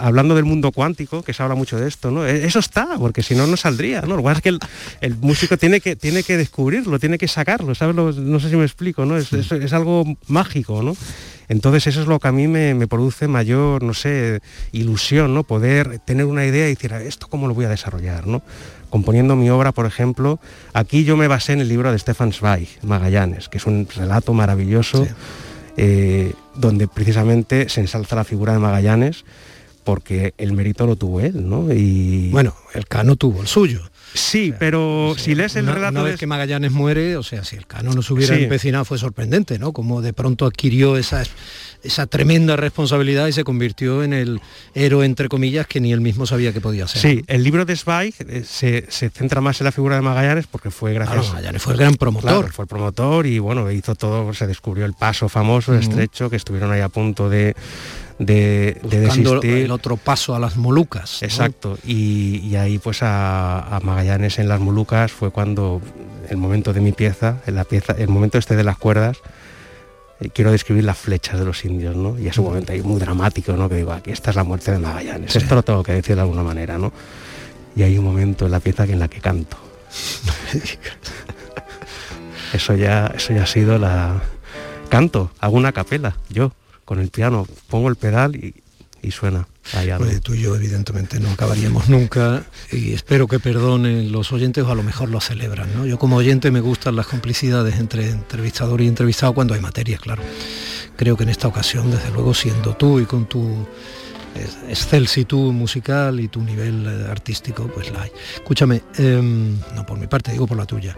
hablando 0.00 0.34
del 0.34 0.46
mundo 0.46 0.72
cuántico, 0.72 1.22
que 1.22 1.34
se 1.34 1.42
habla 1.42 1.54
mucho 1.54 1.78
de 1.78 1.86
esto, 1.86 2.10
¿no? 2.10 2.26
E, 2.26 2.46
eso 2.46 2.60
está, 2.60 2.96
porque 2.98 3.22
si 3.22 3.34
no 3.34 3.46
no 3.46 3.58
saldría, 3.58 4.00
¿no? 4.00 4.16
Lo 4.16 4.18
que 4.18 4.22
pasa 4.22 4.38
es 4.38 4.42
que 4.42 4.58
el, 5.02 5.16
músico 5.16 5.58
tiene 5.58 5.82
que, 5.82 5.96
tiene 5.96 6.22
que 6.22 6.38
descubrirlo, 6.38 6.98
tiene 6.98 7.18
que 7.18 7.28
sacarlo, 7.28 7.74
¿sabes? 7.74 7.94
no 7.94 8.40
sé 8.40 8.48
si 8.48 8.56
me 8.56 8.64
explico, 8.64 9.04
¿no? 9.04 9.18
Es, 9.18 9.34
es 9.34 9.72
algo 9.74 10.04
mágico, 10.28 10.82
¿no? 10.82 10.96
Entonces 11.48 11.86
eso 11.86 12.00
es 12.02 12.06
lo 12.06 12.18
que 12.18 12.28
a 12.28 12.32
mí 12.32 12.48
me, 12.48 12.86
produce 12.86 13.28
mayor, 13.28 13.82
no 13.82 13.94
sé, 13.94 14.40
ilusión, 14.72 15.34
¿no? 15.34 15.44
Poder 15.44 15.98
tener 16.00 16.26
una 16.26 16.46
idea 16.46 16.66
y 16.66 16.74
decir, 16.74 16.92
¿esto 16.92 17.28
cómo 17.28 17.48
lo 17.48 17.54
voy 17.54 17.64
a 17.64 17.68
desarrollar, 17.68 18.26
¿no? 18.26 18.42
Componiendo 18.90 19.36
mi 19.36 19.50
obra, 19.50 19.72
por 19.72 19.86
ejemplo, 19.86 20.38
aquí 20.74 21.04
yo 21.04 21.16
me 21.16 21.28
basé 21.28 21.54
en 21.54 21.60
el 21.60 21.68
libro 21.68 21.90
de 21.90 21.98
Stefan 21.98 22.32
Zweig, 22.32 22.68
Magallanes, 22.82 23.48
que 23.48 23.58
es 23.58 23.66
un 23.66 23.88
relato 23.94 24.34
maravilloso, 24.34 25.06
eh, 25.76 26.34
donde 26.54 26.88
precisamente 26.88 27.68
se 27.68 27.80
ensalza 27.80 28.16
la 28.16 28.24
figura 28.24 28.52
de 28.52 28.58
Magallanes, 28.58 29.24
porque 29.84 30.34
el 30.38 30.52
mérito 30.52 30.86
lo 30.86 30.96
tuvo 30.96 31.20
él, 31.20 31.48
¿no? 31.48 31.72
Y... 31.72 32.30
Bueno, 32.30 32.54
el 32.74 32.86
Cano 32.86 33.16
tuvo 33.16 33.40
el 33.40 33.46
suyo. 33.46 33.80
Sí, 34.14 34.52
pero 34.58 35.14
si 35.16 35.34
lees 35.34 35.56
el 35.56 35.66
relato... 35.66 36.00
Una 36.00 36.02
vez 36.02 36.18
que 36.18 36.26
Magallanes 36.26 36.72
muere, 36.72 37.16
o 37.16 37.22
sea, 37.22 37.44
si 37.44 37.56
el 37.56 37.66
Cano 37.66 37.92
no 37.92 38.02
se 38.02 38.12
hubiera 38.12 38.36
empecinado 38.36 38.84
fue 38.84 38.98
sorprendente, 38.98 39.58
¿no? 39.58 39.72
Como 39.72 40.02
de 40.02 40.12
pronto 40.12 40.46
adquirió 40.46 40.96
esa, 40.96 41.22
esa 41.82 42.06
tremenda 42.06 42.56
responsabilidad 42.56 43.26
y 43.26 43.32
se 43.32 43.44
convirtió 43.44 44.02
en 44.02 44.12
el 44.12 44.40
héroe, 44.74 45.06
entre 45.06 45.28
comillas, 45.28 45.66
que 45.66 45.80
ni 45.80 45.92
él 45.92 46.00
mismo 46.00 46.26
sabía 46.26 46.52
que 46.52 46.60
podía 46.60 46.86
ser. 46.86 47.00
Sí, 47.00 47.24
el 47.26 47.42
libro 47.42 47.64
de 47.64 47.76
Zweig 47.76 48.14
eh, 48.20 48.44
se, 48.46 48.86
centra 49.10 49.40
más 49.40 49.60
en 49.60 49.64
la 49.66 49.72
figura 49.72 49.96
de 49.96 50.02
Magallanes 50.02 50.46
porque 50.46 50.70
fue 50.70 50.92
gracias... 50.92 51.28
Magallanes 51.28 51.62
fue 51.62 51.72
el 51.72 51.78
gran 51.78 51.94
promotor. 51.94 52.52
fue 52.52 52.64
el 52.64 52.68
promotor 52.68 53.26
y 53.26 53.38
bueno, 53.38 53.70
hizo 53.70 53.94
todo, 53.94 54.32
se 54.34 54.46
descubrió 54.46 54.84
el 54.84 54.94
paso 54.94 55.28
famoso, 55.28 55.74
estrecho, 55.74 56.30
que 56.30 56.36
estuvieron 56.36 56.70
ahí 56.70 56.80
a 56.80 56.88
punto 56.88 57.28
de 57.28 57.54
de, 58.26 59.40
el 59.42 59.70
otro 59.70 59.96
paso 59.96 60.34
a 60.34 60.38
las 60.38 60.56
Molucas. 60.56 61.22
Exacto, 61.22 61.78
y, 61.84 62.54
ahí 62.56 62.78
pues 62.78 62.98
a, 63.02 63.80
Magallanes 63.82 64.38
en 64.38 64.48
las 64.48 64.60
Molucas 64.60 65.12
fue 65.12 65.30
cuando 65.30 65.80
el 66.28 66.36
momento 66.36 66.72
de 66.72 66.80
mi 66.80 66.92
pieza, 66.92 67.38
en 67.46 67.56
la 67.56 67.64
pieza, 67.64 67.94
el 67.98 68.08
momento 68.08 68.38
este 68.38 68.56
de 68.56 68.64
las 68.64 68.78
cuerdas, 68.78 69.18
eh, 70.20 70.30
quiero 70.32 70.52
describir 70.52 70.84
las 70.84 70.98
flechas 70.98 71.38
de 71.38 71.44
los 71.44 71.64
indios, 71.64 71.96
¿no? 71.96 72.18
Y 72.18 72.28
es 72.28 72.38
un 72.38 72.46
momento 72.46 72.72
ahí 72.72 72.82
muy 72.82 73.00
dramático, 73.00 73.52
¿no? 73.54 73.68
Que 73.68 73.76
digo, 73.76 73.92
aquí 73.92 74.10
esta 74.10 74.30
es 74.30 74.36
la 74.36 74.44
muerte 74.44 74.72
de 74.72 74.78
Magallanes, 74.78 75.34
esto 75.34 75.54
lo 75.54 75.62
tengo 75.62 75.82
que 75.82 75.92
decir 75.92 76.14
de 76.14 76.22
alguna 76.22 76.42
manera, 76.42 76.78
¿no? 76.78 76.92
Y 77.74 77.82
hay 77.82 77.98
un 77.98 78.04
momento 78.04 78.46
en 78.46 78.52
la 78.52 78.60
pieza 78.60 78.84
en 78.84 78.98
la 78.98 79.08
que 79.08 79.20
canto. 79.20 79.56
eso 82.52 82.74
ya, 82.74 83.12
eso 83.14 83.32
ya 83.32 83.42
ha 83.42 83.46
sido 83.46 83.78
la 83.78 84.22
canto, 84.88 85.30
hago 85.40 85.56
una 85.56 85.72
capela, 85.72 86.16
yo 86.28 86.52
con 86.84 86.98
el 86.98 87.08
piano, 87.08 87.46
pongo 87.68 87.88
el 87.88 87.96
pedal 87.96 88.36
y, 88.36 88.54
suena. 89.10 89.48
Pues 89.98 90.20
tú 90.20 90.34
y 90.34 90.42
yo 90.42 90.54
evidentemente 90.54 91.18
no 91.18 91.30
acabaríamos 91.30 91.88
nunca 91.88 92.44
y 92.70 92.92
espero 92.92 93.26
que 93.26 93.40
perdonen 93.40 94.12
los 94.12 94.32
oyentes 94.32 94.64
o 94.64 94.70
a 94.70 94.74
lo 94.76 94.84
mejor 94.84 95.08
lo 95.08 95.20
celebran. 95.20 95.74
¿no? 95.74 95.86
Yo 95.86 95.98
como 95.98 96.16
oyente 96.16 96.52
me 96.52 96.60
gustan 96.60 96.94
las 96.94 97.08
complicidades 97.08 97.80
entre 97.80 98.10
entrevistador 98.10 98.80
y 98.80 98.86
entrevistado 98.86 99.34
cuando 99.34 99.54
hay 99.54 99.60
materia, 99.60 99.98
claro. 99.98 100.22
Creo 100.96 101.16
que 101.16 101.24
en 101.24 101.30
esta 101.30 101.48
ocasión, 101.48 101.90
desde 101.90 102.10
luego, 102.10 102.32
siendo 102.32 102.76
tú 102.76 103.00
y 103.00 103.06
con 103.06 103.26
tu 103.26 103.66
excelsitud 104.68 105.52
musical 105.52 106.20
y 106.20 106.28
tu 106.28 106.40
nivel 106.42 106.86
eh, 106.86 107.10
artístico, 107.10 107.68
pues 107.68 107.92
la 107.92 108.02
hay. 108.02 108.12
Escúchame, 108.34 108.82
em, 108.96 109.58
no 109.74 109.84
por 109.86 109.98
mi 109.98 110.06
parte, 110.06 110.32
digo 110.32 110.46
por 110.46 110.56
la 110.56 110.66
tuya. 110.66 110.96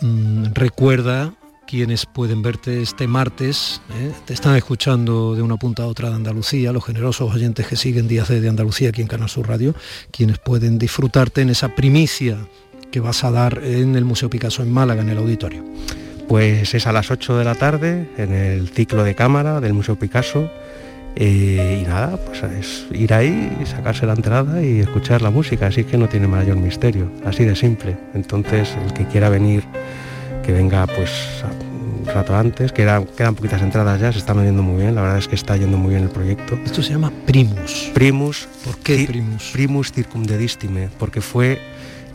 Mm, 0.00 0.52
recuerda 0.52 1.34
quienes 1.66 2.06
pueden 2.06 2.42
verte 2.42 2.80
este 2.80 3.06
martes. 3.06 3.80
¿eh? 4.00 4.12
Te 4.24 4.34
están 4.34 4.56
escuchando 4.56 5.34
de 5.34 5.42
una 5.42 5.56
punta 5.56 5.82
a 5.82 5.86
otra 5.86 6.08
de 6.10 6.16
Andalucía, 6.16 6.72
los 6.72 6.84
generosos 6.84 7.34
oyentes 7.34 7.66
que 7.66 7.76
siguen 7.76 8.08
Días 8.08 8.28
de 8.28 8.48
Andalucía 8.48 8.90
aquí 8.90 9.02
en 9.02 9.08
Canal 9.08 9.28
Sur 9.28 9.48
Radio, 9.48 9.74
quienes 10.10 10.38
pueden 10.38 10.78
disfrutarte 10.78 11.42
en 11.42 11.50
esa 11.50 11.74
primicia 11.74 12.38
que 12.90 13.00
vas 13.00 13.24
a 13.24 13.30
dar 13.30 13.62
en 13.64 13.96
el 13.96 14.04
Museo 14.04 14.30
Picasso 14.30 14.62
en 14.62 14.72
Málaga, 14.72 15.02
en 15.02 15.10
el 15.10 15.18
auditorio. 15.18 15.64
Pues 16.28 16.74
es 16.74 16.86
a 16.86 16.92
las 16.92 17.10
8 17.10 17.36
de 17.36 17.44
la 17.44 17.54
tarde 17.54 18.08
en 18.16 18.32
el 18.32 18.68
ciclo 18.68 19.04
de 19.04 19.14
cámara 19.14 19.60
del 19.60 19.74
Museo 19.74 19.96
Picasso. 19.96 20.50
Y 21.18 21.82
nada, 21.86 22.18
pues 22.18 22.42
es 22.42 22.86
ir 22.92 23.14
ahí, 23.14 23.50
sacarse 23.64 24.04
la 24.04 24.12
entrada 24.12 24.62
y 24.62 24.80
escuchar 24.80 25.22
la 25.22 25.30
música, 25.30 25.68
así 25.68 25.84
que 25.84 25.96
no 25.96 26.10
tiene 26.10 26.28
mayor 26.28 26.56
misterio, 26.56 27.10
así 27.24 27.44
de 27.44 27.56
simple. 27.56 27.96
Entonces, 28.12 28.76
el 28.84 28.92
que 28.92 29.06
quiera 29.06 29.30
venir 29.30 29.64
que 30.46 30.52
venga 30.52 30.86
pues 30.86 31.10
un 31.98 32.06
rato 32.06 32.36
antes, 32.36 32.70
que 32.70 32.84
quedan 33.16 33.34
poquitas 33.34 33.60
entradas 33.62 34.00
ya, 34.00 34.12
se 34.12 34.18
está 34.18 34.32
vendiendo 34.32 34.62
muy 34.62 34.80
bien, 34.80 34.94
la 34.94 35.02
verdad 35.02 35.18
es 35.18 35.26
que 35.26 35.34
está 35.34 35.56
yendo 35.56 35.76
muy 35.76 35.90
bien 35.90 36.04
el 36.04 36.10
proyecto. 36.10 36.56
Esto 36.64 36.82
se 36.84 36.92
llama 36.92 37.12
Primus. 37.26 37.90
Primus. 37.92 38.48
¿Por 38.64 38.78
qué 38.78 39.06
Primus? 39.08 39.50
Primus 39.52 39.92
circumdedistime, 39.92 40.88
porque 41.00 41.20
fue 41.20 41.60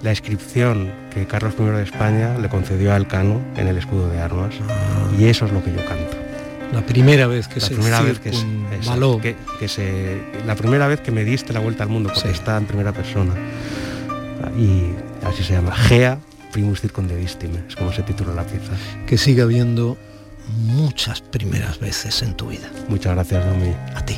la 0.01 0.11
inscripción 0.11 0.89
que 1.13 1.27
Carlos 1.27 1.55
I 1.59 1.63
de 1.63 1.83
España 1.83 2.37
le 2.39 2.47
concedió 2.47 2.93
al 2.93 3.05
Cano 3.05 3.41
en 3.57 3.67
el 3.67 3.77
escudo 3.77 4.09
de 4.09 4.21
armas 4.21 4.55
ah. 4.69 5.11
y 5.19 5.25
eso 5.25 5.45
es 5.45 5.51
lo 5.51 5.61
que 5.61 5.71
yo 5.71 5.85
canto. 5.85 6.15
La 6.71 6.85
primera 6.85 7.27
vez 7.27 7.49
que 7.49 7.59
la 7.59 7.67
se 7.67 7.73
primera 7.73 8.01
vez 8.01 8.19
que, 8.19 8.31
que, 8.31 9.35
que, 9.59 9.67
se 9.67 10.21
la 10.47 10.55
primera 10.55 10.87
vez 10.87 11.01
que 11.01 11.11
me 11.11 11.25
diste 11.25 11.51
la 11.51 11.59
vuelta 11.59 11.83
al 11.83 11.89
mundo 11.89 12.09
porque 12.15 12.31
está 12.31 12.57
en 12.57 12.65
primera 12.65 12.93
persona 12.93 13.33
y 14.57 14.85
así 15.27 15.43
se 15.43 15.53
llama 15.53 15.75
Gea 15.75 16.17
Primus 16.51 16.81
Circundevistime, 16.81 17.63
es 17.67 17.75
como 17.75 17.91
se 17.91 18.03
titula 18.03 18.33
la 18.33 18.45
pieza. 18.45 18.73
Que 19.07 19.17
siga 19.17 19.43
habiendo 19.43 19.97
muchas 20.47 21.21
primeras 21.21 21.79
veces 21.79 22.21
en 22.21 22.35
tu 22.35 22.47
vida. 22.47 22.69
Muchas 22.89 23.13
gracias, 23.13 23.45
Domi. 23.45 23.73
A 23.95 24.05
ti. 24.05 24.17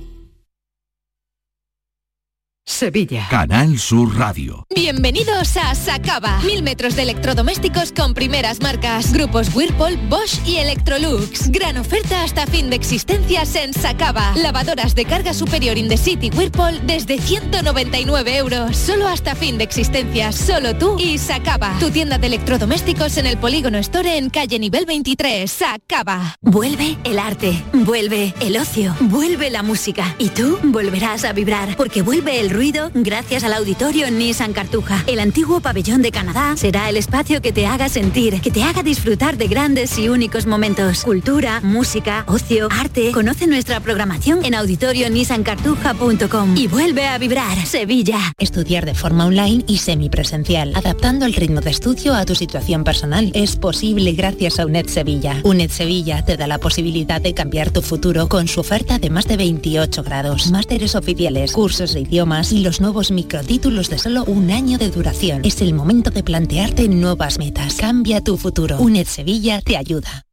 Sevilla. 2.81 3.27
Canal 3.29 3.77
Sur 3.77 4.17
Radio. 4.17 4.65
Bienvenidos 4.73 5.55
a 5.55 5.75
Sacaba. 5.75 6.39
Mil 6.43 6.63
metros 6.63 6.95
de 6.95 7.03
electrodomésticos 7.03 7.91
con 7.91 8.15
primeras 8.15 8.59
marcas. 8.59 9.13
Grupos 9.13 9.53
Whirlpool, 9.53 9.97
Bosch 10.09 10.39
y 10.47 10.55
Electrolux. 10.55 11.51
Gran 11.51 11.77
oferta 11.77 12.23
hasta 12.23 12.47
fin 12.47 12.71
de 12.71 12.77
existencias 12.77 13.53
en 13.53 13.75
Sacaba. 13.75 14.33
Lavadoras 14.35 14.95
de 14.95 15.05
carga 15.05 15.35
superior 15.35 15.77
in 15.77 15.89
the 15.89 15.97
city 15.97 16.31
Whirlpool 16.35 16.81
desde 16.87 17.19
199 17.19 18.37
euros. 18.37 18.75
Solo 18.75 19.07
hasta 19.07 19.35
fin 19.35 19.59
de 19.59 19.63
existencias. 19.63 20.33
Solo 20.33 20.75
tú 20.75 20.97
y 20.97 21.19
Sacaba. 21.19 21.77
Tu 21.79 21.91
tienda 21.91 22.17
de 22.17 22.25
electrodomésticos 22.25 23.15
en 23.17 23.27
el 23.27 23.37
Polígono 23.37 23.77
Store 23.77 24.17
en 24.17 24.31
calle 24.31 24.57
nivel 24.57 24.87
23. 24.87 25.51
Sacaba. 25.51 26.35
Vuelve 26.41 26.97
el 27.03 27.19
arte, 27.19 27.63
vuelve 27.73 28.33
el 28.39 28.57
ocio, 28.57 28.95
vuelve 29.01 29.51
la 29.51 29.61
música. 29.61 30.15
Y 30.17 30.29
tú 30.29 30.57
volverás 30.63 31.25
a 31.25 31.33
vibrar 31.33 31.77
porque 31.77 32.01
vuelve 32.01 32.39
el 32.39 32.49
ruido 32.49 32.70
gracias 32.93 33.43
al 33.43 33.53
auditorio 33.53 34.09
Nissan 34.09 34.53
Cartuja. 34.53 35.03
El 35.07 35.19
antiguo 35.19 35.59
pabellón 35.59 36.01
de 36.01 36.11
Canadá 36.11 36.55
será 36.55 36.89
el 36.89 36.97
espacio 36.97 37.41
que 37.41 37.51
te 37.51 37.65
haga 37.65 37.89
sentir, 37.89 38.39
que 38.39 38.51
te 38.51 38.63
haga 38.63 38.83
disfrutar 38.83 39.37
de 39.37 39.47
grandes 39.47 39.97
y 39.97 40.09
únicos 40.09 40.45
momentos. 40.45 41.03
Cultura, 41.03 41.59
música, 41.61 42.23
ocio, 42.27 42.69
arte. 42.71 43.11
Conoce 43.11 43.47
nuestra 43.47 43.79
programación 43.81 44.45
en 44.45 44.55
auditorionissancartuja.com 44.55 46.55
y 46.55 46.67
vuelve 46.67 47.07
a 47.07 47.17
vibrar 47.17 47.65
Sevilla. 47.65 48.19
Estudiar 48.37 48.85
de 48.85 48.95
forma 48.95 49.25
online 49.25 49.65
y 49.67 49.79
semipresencial, 49.79 50.73
adaptando 50.75 51.25
el 51.25 51.33
ritmo 51.33 51.61
de 51.61 51.71
estudio 51.71 52.13
a 52.13 52.25
tu 52.25 52.35
situación 52.35 52.83
personal. 52.83 53.31
Es 53.33 53.57
posible 53.57 54.13
gracias 54.13 54.59
a 54.59 54.65
UNED 54.65 54.87
Sevilla. 54.87 55.41
UNED 55.43 55.71
Sevilla 55.71 56.23
te 56.23 56.37
da 56.37 56.47
la 56.47 56.57
posibilidad 56.57 57.19
de 57.19 57.33
cambiar 57.33 57.71
tu 57.71 57.81
futuro 57.81 58.29
con 58.29 58.47
su 58.47 58.61
oferta 58.61 58.97
de 58.97 59.09
más 59.09 59.27
de 59.27 59.37
28 59.37 60.03
grados, 60.03 60.51
másteres 60.51 60.95
oficiales, 60.95 61.51
cursos 61.51 61.93
de 61.93 62.01
idiomas 62.01 62.53
y 62.53 62.60
los 62.61 62.81
nuevos 62.81 63.11
microtítulos 63.11 63.89
de 63.89 63.97
solo 63.97 64.23
un 64.25 64.51
año 64.51 64.77
de 64.77 64.89
duración. 64.89 65.41
Es 65.43 65.61
el 65.61 65.73
momento 65.73 66.11
de 66.11 66.23
plantearte 66.23 66.87
nuevas 66.87 67.37
metas. 67.37 67.75
Cambia 67.75 68.21
tu 68.21 68.37
futuro. 68.37 68.77
UNED 68.79 69.07
Sevilla 69.07 69.61
te 69.61 69.77
ayuda. 69.77 70.25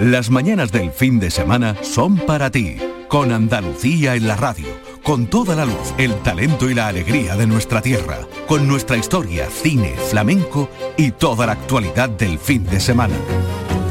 Las 0.00 0.30
mañanas 0.30 0.72
del 0.72 0.90
fin 0.90 1.20
de 1.20 1.30
semana 1.30 1.76
son 1.82 2.16
para 2.16 2.50
ti, 2.50 2.76
con 3.08 3.30
Andalucía 3.30 4.14
en 4.14 4.26
la 4.26 4.36
radio, 4.36 4.66
con 5.02 5.26
toda 5.26 5.54
la 5.54 5.66
luz, 5.66 5.94
el 5.98 6.14
talento 6.22 6.70
y 6.70 6.74
la 6.74 6.88
alegría 6.88 7.36
de 7.36 7.46
nuestra 7.46 7.82
tierra, 7.82 8.26
con 8.46 8.66
nuestra 8.66 8.96
historia, 8.96 9.48
cine, 9.50 9.94
flamenco 10.10 10.70
y 10.96 11.10
toda 11.10 11.44
la 11.46 11.52
actualidad 11.52 12.08
del 12.08 12.38
fin 12.38 12.64
de 12.64 12.80
semana. 12.80 13.14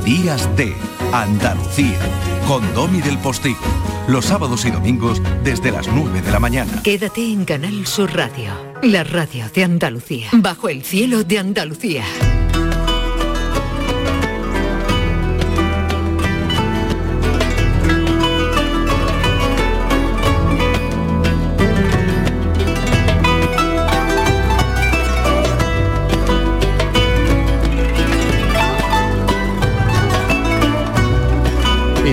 Días 0.04 0.50
de 0.58 0.76
Andalucía, 1.14 2.00
con 2.48 2.62
Domi 2.74 3.02
del 3.02 3.20
Postigo, 3.20 3.60
los 4.08 4.26
sábados 4.26 4.66
y 4.66 4.72
domingos 4.72 5.22
desde 5.44 5.72
las 5.72 5.88
9 5.88 6.22
de 6.22 6.32
la 6.32 6.40
mañana. 6.40 6.82
Quédate 6.84 7.24
en 7.24 7.46
Canal 7.46 7.86
Sur 7.86 8.12
Radio, 8.16 8.52
la 8.82 9.04
radio 9.04 9.46
de 9.54 9.64
Andalucía, 9.64 10.28
bajo 10.34 10.70
el 10.70 10.84
cielo 10.84 11.24
de 11.24 11.38
Andalucía. 11.38 12.04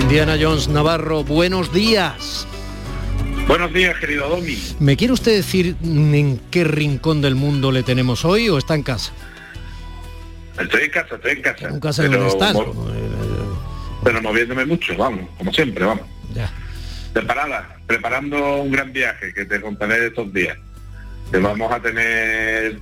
Indiana 0.09 0.37
Jones 0.41 0.67
Navarro, 0.67 1.23
buenos 1.23 1.71
días. 1.71 2.47
Buenos 3.47 3.71
días, 3.71 3.95
querido 3.99 4.27
Domi. 4.27 4.57
¿Me 4.79 4.97
quiere 4.97 5.13
usted 5.13 5.35
decir 5.35 5.75
en 5.83 6.41
qué 6.49 6.63
rincón 6.63 7.21
del 7.21 7.35
mundo 7.35 7.71
le 7.71 7.83
tenemos 7.83 8.25
hoy 8.25 8.49
o 8.49 8.57
está 8.57 8.73
en 8.73 8.81
casa? 8.81 9.13
Estoy 10.59 10.85
en 10.85 10.89
casa, 10.89 11.13
estoy 11.13 11.31
en 11.33 11.41
casa. 11.43 11.67
¿En 11.67 11.79
casa 11.79 12.01
de 12.01 12.09
dónde 12.09 12.27
estás? 12.27 12.57
Pero 14.03 14.21
moviéndome 14.23 14.65
mucho, 14.65 14.97
vamos, 14.97 15.29
como 15.37 15.53
siempre, 15.53 15.85
vamos. 15.85 16.07
Ya. 16.33 16.51
Preparada, 17.13 17.77
preparando 17.85 18.63
un 18.63 18.71
gran 18.71 18.91
viaje 18.91 19.31
que 19.31 19.45
te 19.45 19.61
contaré 19.61 20.07
estos 20.07 20.33
días. 20.33 20.57
Que 21.31 21.37
vamos 21.37 21.71
a 21.71 21.79
tener 21.79 22.79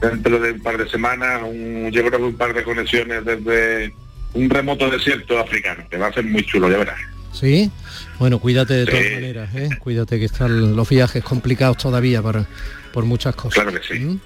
dentro 0.00 0.38
de 0.38 0.52
un 0.52 0.62
par 0.62 0.78
de 0.78 0.88
semanas, 0.88 1.42
un, 1.42 1.90
yo 1.90 2.06
creo 2.06 2.20
que 2.20 2.24
un 2.24 2.36
par 2.36 2.54
de 2.54 2.62
conexiones 2.62 3.24
desde 3.24 3.92
un 4.34 4.50
remoto 4.50 4.90
desierto 4.90 5.38
africano, 5.38 5.84
que 5.90 5.96
va 5.96 6.08
a 6.08 6.12
ser 6.12 6.24
muy 6.24 6.44
chulo, 6.44 6.70
ya 6.70 6.78
verás. 6.78 6.98
Sí, 7.32 7.70
bueno, 8.18 8.38
cuídate 8.38 8.74
de 8.74 8.84
Sí. 8.86 8.90
todas 8.90 9.12
maneras, 9.12 9.54
¿eh? 9.54 9.68
cuídate 9.78 10.18
que 10.18 10.24
están 10.24 10.74
los 10.74 10.88
viajes 10.88 11.22
complicados 11.22 11.76
todavía 11.76 12.22
para, 12.22 12.46
por 12.92 13.04
muchas 13.04 13.34
cosas. 13.36 13.54
Claro 13.62 13.72
que 13.78 13.86
sí. 13.86 14.00
¿Mm? 14.00 14.20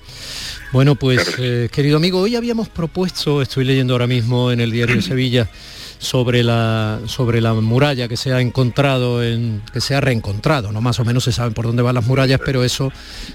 Bueno, 0.72 0.94
pues 0.94 1.22
Claro 1.22 1.36
que 1.36 1.64
eh, 1.64 1.68
querido 1.68 1.96
amigo, 1.98 2.20
hoy 2.20 2.36
habíamos 2.36 2.68
propuesto, 2.68 3.42
estoy 3.42 3.64
leyendo 3.64 3.92
ahora 3.94 4.06
mismo 4.06 4.50
en 4.52 4.60
el 4.60 4.70
diario 4.70 4.96
de 4.96 5.02
Sevilla, 5.02 5.48
sobre 6.02 6.42
la, 6.42 6.98
sobre 7.06 7.40
la 7.40 7.54
muralla 7.54 8.08
que 8.08 8.16
se 8.16 8.32
ha 8.32 8.40
encontrado, 8.40 9.22
en, 9.22 9.62
que 9.72 9.80
se 9.80 9.94
ha 9.94 10.00
reencontrado, 10.00 10.72
¿no? 10.72 10.80
Más 10.80 10.98
o 10.98 11.04
menos 11.04 11.22
se 11.22 11.30
saben 11.30 11.54
por 11.54 11.64
dónde 11.64 11.82
van 11.82 11.94
las 11.94 12.06
murallas, 12.06 12.40
pero 12.44 12.64
eso 12.64 12.92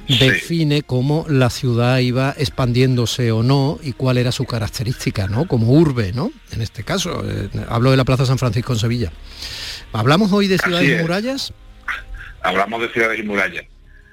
define 0.08 0.82
cómo 0.82 1.26
la 1.30 1.50
ciudad 1.50 2.00
iba 2.00 2.36
expandiéndose 2.38 3.32
o 3.32 3.42
no 3.42 3.80
y 3.82 3.94
cuál 3.94 4.18
era 4.18 4.34
su 4.34 4.44
característica, 4.44 5.28
¿no? 5.28 5.48
Como 5.48 5.72
urbe, 5.72 6.12
¿no? 6.12 6.30
En 6.52 6.62
este 6.62 6.84
caso, 6.84 7.24
eh, 7.26 7.48
hablo 7.70 7.92
de 7.92 7.98
la 7.98 8.04
Plaza 8.04 8.26
San 8.26 8.38
Francisco 8.38 8.74
en 8.74 8.80
Sevilla. 8.80 9.14
¿Hablamos 9.94 10.34
hoy 10.34 10.50
de 10.50 10.58
ciudades 10.58 11.00
y 11.00 11.02
murallas? 11.02 11.54
Hablamos 12.42 12.82
de 12.82 12.90
ciudades 12.90 13.18
y 13.18 13.24
murallas. 13.24 13.64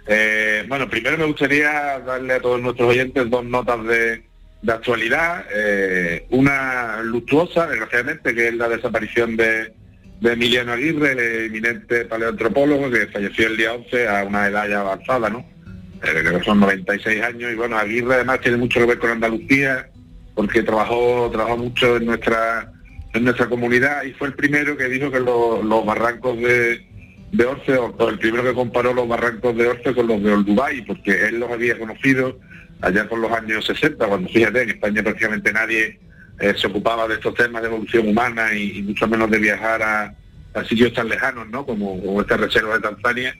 Eh, 0.07 0.65
bueno, 0.69 0.89
primero 0.89 1.19
me 1.19 1.25
gustaría 1.25 1.99
darle 2.07 2.35
a 2.35 2.41
todos 2.41 2.61
nuestros 2.61 2.89
oyentes 2.89 3.29
dos 3.29 3.45
notas 3.45 3.85
de, 3.85 4.23
de 4.65 4.73
actualidad. 4.73 5.45
Eh, 5.55 6.27
una 6.31 7.03
luctuosa, 7.03 7.67
desgraciadamente, 7.67 8.35
que 8.35 8.49
es 8.49 8.55
la 8.55 8.69
desaparición 8.69 9.37
de, 9.37 9.73
de 10.21 10.33
Emiliano 10.33 10.73
Aguirre, 10.73 11.13
el 11.13 11.45
eminente 11.47 12.05
paleoantropólogo 12.07 12.91
que 12.91 13.07
falleció 13.09 13.47
el 13.47 13.57
día 13.57 13.75
11 13.75 14.09
a 14.09 14.25
una 14.25 14.47
edad 14.49 14.69
ya 14.69 14.81
avanzada, 14.81 15.29
¿no? 15.29 15.45
Eh, 16.03 16.23
que 16.39 16.45
son 16.45 16.61
96 16.61 17.23
años 17.23 17.53
y 17.53 17.55
bueno, 17.57 17.77
Aguirre 17.79 18.15
además 18.15 18.41
tiene 18.41 18.57
mucho 18.59 18.81
que 18.81 18.87
ver 18.87 18.99
con 18.99 19.11
Andalucía 19.11 19.89
porque 20.35 20.63
trabajó, 20.63 21.31
trabajó 21.33 21.57
mucho 21.57 21.97
en 21.97 22.07
nuestra 22.07 22.71
en 23.15 23.23
nuestra 23.25 23.47
comunidad 23.49 24.03
y 24.03 24.13
fue 24.13 24.27
el 24.29 24.35
primero 24.35 24.77
que 24.77 24.89
dijo 24.89 25.09
que 25.11 25.21
lo- 25.21 25.63
los 25.63 25.87
barrancos 25.87 26.37
de, 26.39 26.85
de 27.31 27.45
Orce, 27.45 27.77
o 27.77 28.09
el 28.09 28.19
primero 28.19 28.43
que 28.43 28.53
comparó 28.55 28.93
los 28.93 29.07
barrancos 29.07 29.57
de 29.57 29.69
Orce 29.69 29.95
con 29.95 30.09
los 30.09 30.21
de 30.21 30.33
Olduvai, 30.33 30.85
porque 30.85 31.27
él 31.29 31.39
los 31.39 31.51
había 31.53 31.79
conocido 31.79 32.41
allá 32.81 33.09
por 33.09 33.19
los 33.19 33.31
años 33.33 33.65
60, 33.65 34.07
cuando 34.07 34.29
fíjate, 34.29 34.63
en 34.63 34.71
España 34.71 35.03
prácticamente 35.03 35.53
nadie 35.53 35.99
eh, 36.41 36.55
se 36.57 36.67
ocupaba 36.67 37.09
de 37.09 37.15
estos 37.15 37.35
temas 37.35 37.63
de 37.63 37.69
evolución 37.69 38.09
humana 38.09 38.55
y, 38.55 38.83
mucho 38.83 39.07
menos 39.09 39.31
de 39.31 39.39
viajar 39.39 39.83
a, 39.83 40.15
sitios 40.69 40.93
tan 40.93 41.09
lejanos, 41.09 41.49
¿no? 41.49 41.67
Como, 41.67 42.01
como 42.01 42.21
esta 42.21 42.37
reserva 42.37 42.75
de 42.75 42.81
Tanzania. 42.81 43.35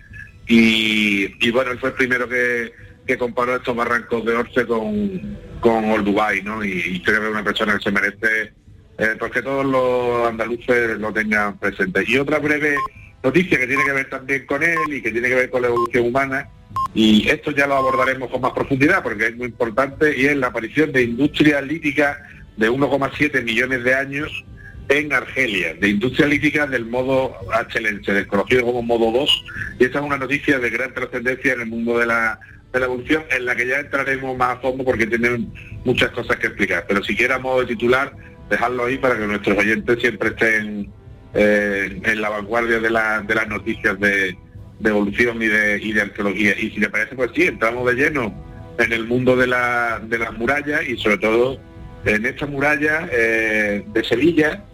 Y, 0.49 1.51
bueno, 1.53 1.71
él 1.71 1.79
fue 1.79 1.91
el 1.91 1.95
primero 1.95 2.29
que, 2.29 2.73
comparó 3.17 3.55
estos 3.55 3.77
barrancos 3.77 4.25
de 4.25 4.35
Orce 4.35 4.67
con, 4.67 5.39
con 5.61 5.85
Olduvai, 5.91 6.43
¿no? 6.43 6.65
Y, 6.65 6.73
y 6.73 7.03
creo 7.03 7.21
que 7.21 7.27
es 7.27 7.33
una 7.33 7.45
persona 7.45 7.77
que 7.77 7.85
se 7.85 7.93
merece 7.93 8.53
eh, 8.97 9.17
pues 9.19 9.33
que 9.33 9.43
todos 9.43 9.65
los 9.67 10.29
andaluces 10.29 10.99
lo 10.99 11.13
tengan 11.13 11.59
presente. 11.59 12.05
Y 12.07 12.17
otra 12.19 12.39
breve 12.39 12.77
noticia 13.23 13.59
que 13.59 13.67
tiene 13.67 13.85
que 13.85 13.93
ver 13.93 14.09
también 14.09 14.47
con 14.47 14.63
él 14.63 14.79
y 14.89 15.03
que 15.03 15.11
tiene 15.11 15.29
que 15.29 15.35
ver 15.35 15.51
con 15.51 15.63
la 15.63 15.69
evolución 15.69 16.07
humana, 16.07 16.49
y 16.95 17.29
esto 17.29 17.51
ya 17.51 17.67
lo 17.67 17.75
abordaremos 17.75 18.31
con 18.31 18.41
más 18.41 18.53
profundidad 18.53 19.03
porque 19.03 19.27
es 19.27 19.37
muy 19.37 19.49
importante, 19.49 20.17
y 20.17 20.27
es 20.27 20.37
la 20.37 20.47
aparición 20.47 20.93
de 20.93 21.03
industria 21.03 21.61
lítica 21.61 22.23
de 22.57 22.71
1,7 22.71 23.43
millones 23.43 23.83
de 23.83 23.95
años 23.95 24.45
en 24.89 25.13
Argelia, 25.13 25.75
de 25.75 25.89
industria 25.89 26.29
lítica 26.29 26.67
del 26.67 26.87
modo 26.87 27.35
HLN, 27.51 28.03
desconocido 28.03 28.65
como 28.65 28.83
modo 28.83 29.11
2, 29.11 29.45
y 29.81 29.85
esa 29.85 29.99
es 29.99 30.05
una 30.05 30.19
noticia 30.19 30.59
de 30.61 30.71
gran 30.71 30.95
trascendencia 30.95 31.55
en 31.55 31.63
el 31.63 31.67
mundo 31.67 31.99
de 31.99 32.07
la, 32.07 32.39
evolución, 32.73 33.25
en 33.31 33.45
la 33.45 33.55
que 33.55 33.67
ya 33.67 33.79
entraremos 33.79 34.37
más 34.37 34.57
a 34.57 34.61
fondo 34.61 34.85
porque 34.85 35.07
tienen 35.07 35.53
muchas 35.85 36.11
cosas 36.11 36.37
que 36.39 36.49
explicar. 36.49 36.85
Pero 36.89 37.05
si 37.05 37.15
quiera 37.15 37.39
modo 37.39 37.61
de 37.61 37.67
titular, 37.67 38.13
dejarlo 38.51 38.87
ahí 38.87 38.99
para 38.99 39.17
que 39.17 39.27
nuestros 39.27 39.57
oyentes 39.57 40.01
siempre 40.01 40.31
estén 40.31 40.91
eh, 41.35 42.01
en 42.05 42.21
la 42.21 42.31
vanguardia 42.31 42.81
de 42.81 42.91
las 42.91 43.49
noticias 43.49 43.99
de, 44.01 44.37
evolución 44.83 45.41
y 45.43 45.47
de, 45.47 45.81
y 45.81 45.93
de 45.93 46.03
arqueología. 46.03 46.59
Y 46.59 46.71
si 46.71 46.81
le 46.81 46.89
parece, 46.89 47.15
pues 47.15 47.31
sí, 47.35 47.45
entramos 47.45 47.87
de 47.87 47.95
lleno 47.95 48.35
en 48.79 48.93
el 48.93 49.07
mundo 49.07 49.37
de, 49.37 49.47
la, 49.47 50.01
de 50.03 50.19
las 50.19 50.33
murallas 50.33 50.83
y 50.89 50.97
sobre 50.97 51.19
todo 51.19 51.59
en 52.05 52.27
esta 52.27 52.47
muralla 52.47 53.09
eh, 53.11 53.85
de 53.87 54.05
Sevilla, 54.05 54.65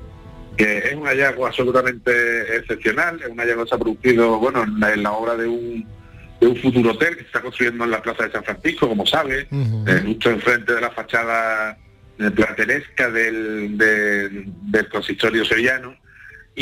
que 0.56 0.78
es 0.78 0.94
un 0.94 1.04
hallazgo 1.04 1.46
absolutamente 1.46 2.56
excepcional, 2.56 3.20
es 3.22 3.28
un 3.28 3.38
hallazgo 3.38 3.64
que 3.64 3.68
se 3.68 3.74
ha 3.74 3.78
producido 3.78 4.38
bueno, 4.38 4.64
en 4.64 5.02
la, 5.02 5.12
obra 5.12 5.36
de 5.36 5.46
un, 5.46 5.86
de 6.40 6.46
un 6.46 6.56
futuro 6.56 6.92
hotel 6.92 7.14
que 7.14 7.22
se 7.22 7.26
está 7.26 7.40
construyendo 7.40 7.84
en 7.84 7.90
la 7.90 8.02
Plaza 8.02 8.24
de 8.24 8.32
San 8.32 8.44
Francisco, 8.44 8.88
como 8.88 9.06
sabe, 9.06 9.46
eh, 9.50 10.02
justo 10.06 10.30
enfrente 10.30 10.74
de 10.74 10.80
la 10.80 10.90
fachada 10.90 11.78
plateresca 12.34 13.10
del, 13.10 13.78
del 13.78 14.88
consistorio 14.88 15.44
sevillano. 15.44 15.96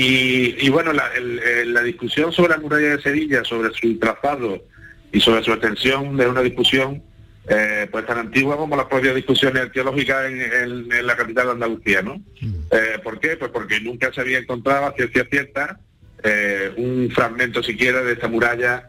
Y, 0.01 0.69
bueno, 0.69 0.93
la, 0.93 1.83
discusión 1.83 2.31
sobre 2.33 2.51
la 2.51 2.59
muralla 2.59 2.91
de 2.97 3.03
Sevilla, 3.03 3.43
sobre 3.43 3.75
su 3.75 3.99
trazado 3.99 4.63
y 5.11 5.19
sobre 5.19 5.43
su 5.43 5.53
extensión, 5.53 6.21
es 6.21 6.27
una 6.29 6.41
discusión 6.41 7.03
eh, 7.49 7.89
pues 7.91 8.07
tan 8.07 8.19
antigua 8.19 8.57
como 8.57 8.77
las 8.77 8.87
propias 8.87 9.17
discusiones 9.17 9.61
arqueológicas 9.61 10.31
en, 10.31 10.89
la 11.05 11.17
capital 11.17 11.47
de 11.47 11.53
Andalucía, 11.53 12.03
¿no? 12.03 12.19
Mm. 12.41 12.55
Eh, 12.71 13.01
¿Por 13.03 13.19
qué? 13.19 13.37
Pues 13.37 13.51
porque 13.51 13.81
nunca 13.81 14.13
se 14.13 14.21
había 14.21 14.39
encontrado 14.39 14.87
a 14.87 14.93
ciencia 14.93 15.27
cierta 15.29 15.81
eh, 16.23 16.73
un 16.77 17.11
fragmento 17.13 17.61
siquiera 17.65 18.01
de 18.03 18.13
esta 18.13 18.29
muralla 18.29 18.89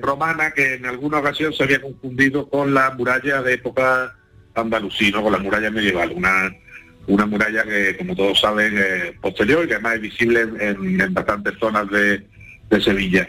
romana 0.00 0.52
que 0.52 0.74
en 0.74 0.86
alguna 0.86 1.18
ocasión 1.18 1.52
se 1.52 1.62
había 1.62 1.80
confundido 1.80 2.48
con 2.48 2.74
la 2.74 2.90
muralla 2.90 3.42
de 3.42 3.54
época 3.54 4.16
andalusí, 4.54 5.10
con 5.10 5.32
la 5.32 5.38
muralla 5.38 5.70
medieval, 5.70 6.12
una, 6.14 6.52
una 7.06 7.26
muralla 7.26 7.62
que, 7.64 7.96
como 7.96 8.16
todos 8.16 8.40
saben, 8.40 8.76
es 8.78 9.12
posterior 9.20 9.64
y 9.64 9.68
que 9.68 9.74
además 9.74 9.96
es 9.96 10.00
visible 10.00 10.40
en, 10.40 11.14
bastantes 11.14 11.54
zonas 11.58 11.88
de, 11.90 12.22
Sevilla. 12.80 13.26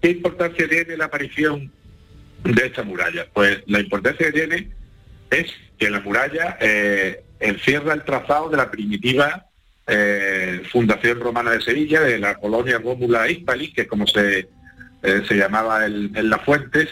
¿Qué 0.00 0.10
importancia 0.10 0.66
tiene 0.68 0.96
la 0.96 1.06
aparición 1.06 1.70
de 2.42 2.66
esta 2.66 2.82
muralla? 2.82 3.26
Pues 3.32 3.62
la 3.66 3.80
importancia 3.80 4.26
que 4.26 4.32
tiene 4.32 4.68
es 5.30 5.52
que 5.78 5.90
la 5.90 6.00
muralla 6.00 6.56
eh, 6.60 7.22
encierra 7.38 7.92
el 7.92 8.04
trazado 8.04 8.48
de 8.48 8.56
la 8.56 8.70
primitiva 8.70 9.46
eh, 9.86 10.62
fundación 10.70 11.20
romana 11.20 11.50
de 11.50 11.60
Sevilla, 11.60 12.00
de 12.00 12.18
la 12.18 12.36
colonia 12.36 12.78
Rómula 12.78 13.28
Hispali, 13.28 13.72
que 13.72 13.82
es 13.82 13.88
como 13.88 14.06
se, 14.06 14.48
eh, 15.02 15.22
se 15.26 15.34
llamaba 15.34 15.84
en, 15.84 16.30
las 16.30 16.42
fuentes, 16.42 16.88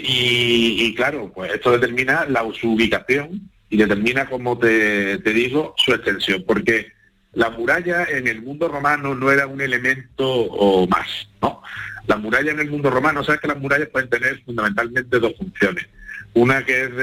y, 0.00 0.94
claro, 0.94 1.30
pues 1.34 1.52
esto 1.52 1.72
determina 1.72 2.24
la, 2.24 2.46
su 2.58 2.72
ubicación 2.72 3.50
y 3.74 3.76
determina, 3.76 4.26
como 4.30 4.56
te, 4.56 5.18
digo, 5.18 5.74
su 5.76 5.92
extensión, 5.92 6.44
porque 6.46 6.92
la 7.32 7.50
muralla 7.50 8.04
en 8.04 8.28
el 8.28 8.40
mundo 8.40 8.68
romano 8.68 9.16
no 9.16 9.32
era 9.32 9.48
un 9.48 9.60
elemento 9.60 10.30
o 10.30 10.86
más, 10.86 11.28
¿no? 11.42 11.60
La 12.06 12.16
muralla 12.16 12.52
en 12.52 12.60
el 12.60 12.70
mundo 12.70 12.88
romano, 12.88 13.24
sabes 13.24 13.40
que 13.40 13.48
las 13.48 13.58
murallas 13.58 13.88
pueden 13.88 14.08
tener 14.08 14.40
fundamentalmente 14.44 15.18
dos 15.18 15.34
funciones. 15.36 15.86
Una 16.34 16.64
que 16.64 16.84
es 16.84 16.94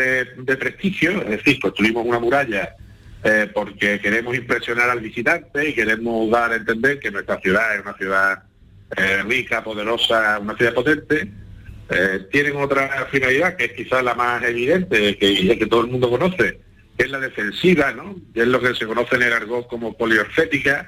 de, 0.45 0.55
prestigio, 0.55 1.21
es 1.23 1.43
decir, 1.43 1.59
construimos 1.59 2.05
una 2.05 2.19
muralla 2.19 2.73
eh, 3.21 3.51
porque 3.53 3.99
queremos 3.99 4.33
impresionar 4.33 4.89
al 4.89 5.01
visitante 5.01 5.67
y 5.67 5.73
queremos 5.73 6.29
dar 6.29 6.53
a 6.53 6.55
entender 6.55 6.99
que 6.99 7.11
nuestra 7.11 7.37
ciudad 7.41 7.75
es 7.75 7.81
una 7.81 7.97
ciudad 7.97 8.43
eh, 8.95 9.23
rica, 9.23 9.61
poderosa, 9.61 10.39
una 10.39 10.55
ciudad 10.55 10.73
potente. 10.73 11.29
Eh, 11.93 12.27
tienen 12.31 12.55
otra 12.55 13.07
finalidad 13.11 13.57
que 13.57 13.65
es 13.65 13.73
quizás 13.73 14.03
la 14.03 14.15
más 14.15 14.41
evidente, 14.43 15.17
que, 15.17 15.57
que 15.57 15.65
todo 15.67 15.81
el 15.81 15.87
mundo 15.87 16.09
conoce, 16.09 16.59
que 16.97 17.03
es 17.03 17.09
la 17.09 17.19
defensiva, 17.19 17.91
¿no? 17.91 18.15
Es 18.33 18.47
lo 18.47 18.61
que 18.61 18.73
se 18.75 18.85
conoce 18.85 19.17
en 19.17 19.23
el 19.23 19.33
argot 19.33 19.67
como 19.67 19.97
poliorcética, 19.97 20.87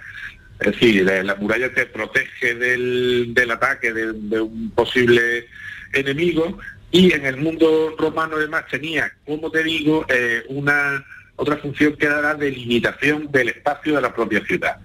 es 0.59 0.71
decir, 0.71 1.03
la, 1.03 1.35
muralla 1.35 1.73
te 1.73 1.87
protege 1.87 2.55
del, 2.55 3.51
ataque 3.51 3.91
de, 3.91 4.39
un 4.39 4.71
posible 4.71 5.47
enemigo 5.91 6.57
y 6.91 7.11
en 7.11 7.25
el 7.25 7.37
mundo 7.37 7.95
romano 7.97 8.37
además 8.37 8.65
tenía, 8.69 9.11
como 9.25 9.51
te 9.51 9.63
digo, 9.63 10.05
eh, 10.07 10.43
una 10.47 11.03
otra 11.35 11.57
función 11.57 11.97
que 11.97 12.05
era 12.05 12.21
la 12.21 12.35
delimitación 12.35 13.29
del 13.31 13.49
espacio 13.49 13.95
de 13.95 14.01
la 14.01 14.13
propia 14.13 14.41
ciudad. 14.45 14.77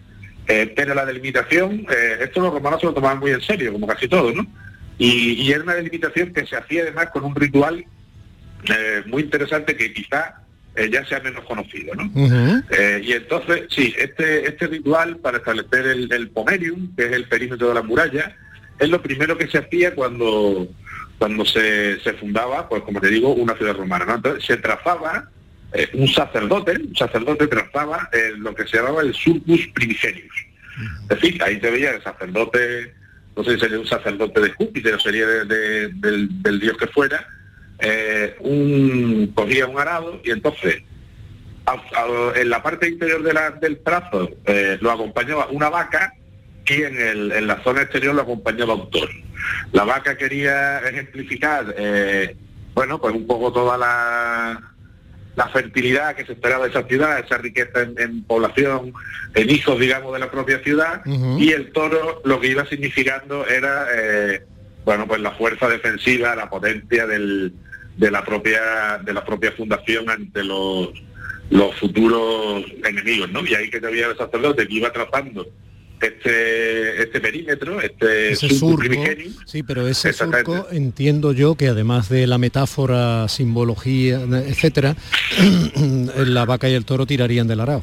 Eh, 0.48 0.72
pero 0.74 0.94
la 0.94 1.04
delimitación, 1.04 1.87
eh, 1.90 2.18
esto 2.22 2.40
los 2.40 2.54
romanos 2.54 2.81
se 2.81 2.87
lo 2.87 2.94
tomaban 2.94 3.18
muy 3.18 3.31
en 3.31 3.42
serio, 3.42 3.70
como 3.72 3.87
casi 3.87 4.09
todo, 4.09 4.33
¿no? 4.33 4.46
Y, 4.98 5.42
y 5.42 5.52
era 5.52 5.62
una 5.62 5.74
delimitación 5.74 6.32
que 6.32 6.46
se 6.46 6.56
hacía 6.56 6.82
además 6.82 7.11
con 7.12 7.24
un 7.24 7.34
ritual 7.34 7.84
muy 9.06 9.22
interesante 9.22 9.76
que 9.76 9.92
quizá 9.92 10.42
eh, 10.78 10.88
ya 10.92 11.04
sea 11.06 11.18
menos 11.18 11.44
conocido. 11.44 11.92
¿no? 11.96 12.08
Eh, 12.70 13.02
y 13.04 13.12
entonces, 13.12 13.64
sí, 13.68 13.92
este, 13.98 14.46
este 14.46 14.68
ritual 14.68 15.16
para 15.16 15.38
establecer 15.38 15.87
el, 15.87 16.30
pomerium, 16.30 16.94
que 16.94 17.06
es 17.06 17.12
el 17.12 17.24
perímetro 17.24 17.68
de 17.68 17.74
la 17.74 17.82
muralla, 17.82 18.37
es 18.78 18.88
lo 18.88 19.02
primero 19.02 19.37
que 19.37 19.48
se 19.48 19.58
hacía 19.58 19.92
cuando, 19.96 20.68
cuando 21.18 21.44
se, 21.44 21.98
fundaba, 22.20 22.68
pues 22.68 22.82
como 22.82 23.00
te 23.00 23.08
digo, 23.08 23.34
una 23.34 23.56
ciudad 23.56 23.74
romana. 23.74 24.04
¿no? 24.04 24.14
Entonces 24.14 24.44
se 24.44 24.56
trazaba 24.58 25.28
eh, 25.72 25.88
un 25.94 26.06
sacerdote, 26.06 26.78
un 26.78 26.94
sacerdote 26.94 27.48
trazaba 27.48 28.08
lo 28.37 28.54
que 28.54 28.68
se 28.68 28.76
llamaba 28.76 29.02
el 29.02 29.12
surcus 29.14 29.66
primigenius. 29.74 30.46
Es 31.11 31.20
decir, 31.20 31.42
ahí 31.42 31.58
te 31.58 31.72
veía 31.72 31.90
el 31.90 32.02
sacerdote, 32.04 32.94
no 33.38 33.44
sé 33.44 33.55
si 33.55 33.61
sería 33.61 33.79
un 33.79 33.87
sacerdote 33.87 34.40
de 34.40 34.51
Júpiter 34.51 34.94
o 34.94 34.98
sería 34.98 35.24
del, 35.24 36.61
dios 36.61 36.77
que 36.77 36.88
fuera, 36.88 37.24
eh, 37.79 38.35
cogía 39.33 39.68
un 39.68 39.79
arado 39.79 40.20
y 40.24 40.33
entonces 40.33 40.83
en 42.35 42.51
la 42.51 42.61
parte 42.61 42.88
interior 42.88 43.22
del 43.61 43.79
trazo 43.79 44.29
eh, 44.44 44.77
lo 44.81 44.90
acompañaba 44.90 45.46
una 45.53 45.68
vaca 45.68 46.12
y 46.66 46.83
en, 46.83 47.46
la 47.46 47.62
zona 47.62 47.83
exterior 47.83 48.12
lo 48.12 48.22
acompañaba 48.22 48.74
un 48.74 48.90
toro. 48.90 49.12
La 49.70 49.85
vaca 49.85 50.16
quería 50.16 50.81
ejemplificar, 50.81 51.72
eh, 51.79 52.35
bueno, 52.74 53.01
pues 53.01 53.14
un 53.14 53.24
poco 53.29 53.53
toda 53.53 53.79
la, 53.79 54.74
la 55.38 55.48
fertilidad 55.48 56.16
que 56.16 56.27
se 56.27 56.33
esperaba 56.33 56.64
de 56.64 56.70
esa 56.70 56.83
ciudad, 56.83 57.20
esa 57.20 57.38
riqueza 57.38 57.83
en, 57.83 58.24
población, 58.24 58.92
en 59.37 59.51
hijos, 59.51 59.79
digamos, 59.79 60.12
de 60.12 60.18
la 60.18 60.33
propia 60.33 60.59
ciudad, 60.59 61.01
y 61.07 61.53
el 61.53 61.70
toro 61.70 62.20
lo 62.24 62.40
que 62.40 62.48
iba 62.48 62.66
significando 62.66 63.46
era, 63.46 63.87
bueno, 64.85 65.07
pues 65.07 65.20
la 65.20 65.31
fuerza 65.31 65.68
defensiva, 65.68 66.35
la 66.35 66.51
potencia 66.51 67.07
del, 67.07 67.55
de 67.96 68.11
la 68.11 68.24
propia 68.24 68.98
de 69.05 69.12
la 69.12 69.24
propia 69.24 69.53
fundación 69.53 70.11
ante 70.11 70.42
los 70.42 70.90
los 71.51 71.74
futuros 71.77 72.64
enemigos, 72.85 73.31
¿no? 73.31 73.46
Y 73.46 73.55
ahí 73.55 73.70
que 73.70 73.79
había 73.79 74.09
el 74.09 74.16
sacerdote 74.16 74.66
que 74.66 74.74
iba 74.74 74.92
trazando 74.92 75.46
este 76.00 77.02
este 77.02 77.20
perímetro, 77.20 77.80
este 77.80 78.37
surco, 78.37 78.92
sí, 79.46 79.62
pero 79.62 79.87
ese 79.87 80.12
surco 80.12 80.68
entiendo 80.70 81.32
yo 81.32 81.54
que 81.54 81.68
además 81.68 82.08
de 82.08 82.26
la 82.26 82.38
metáfora, 82.38 83.28
simbología, 83.28 84.20
etcétera, 84.20 84.96
la 86.16 86.44
vaca 86.44 86.68
y 86.68 86.74
el 86.74 86.84
toro 86.84 87.06
tirarían 87.06 87.46
del 87.46 87.61
arao. 87.61 87.82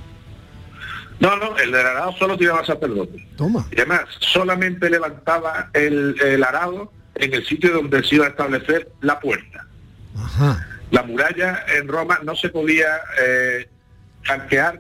No, 1.20 1.38
no, 1.38 1.58
el 1.58 1.72
del 1.72 1.86
arado 1.86 2.14
solo 2.18 2.38
tiraba 2.38 2.66
sacerdote. 2.66 3.26
Toma. 3.38 3.68
Y 3.72 3.76
además 3.76 4.02
solamente 4.20 4.90
levantaba 4.90 5.70
el, 5.74 6.16
el 6.22 6.44
arado 6.44 6.92
en 7.16 7.34
el 7.34 7.46
sitio 7.46 7.72
donde 7.72 8.04
se 8.04 8.16
iba 8.16 8.26
a 8.26 8.30
establecer 8.30 8.90
la 9.02 9.20
puerta. 9.20 9.66
La 10.92 11.04
muralla 11.04 11.66
en 11.78 11.88
Roma 11.88 12.20
no 12.24 12.36
se 12.36 12.50
podía 12.50 13.00
eh, 13.22 13.68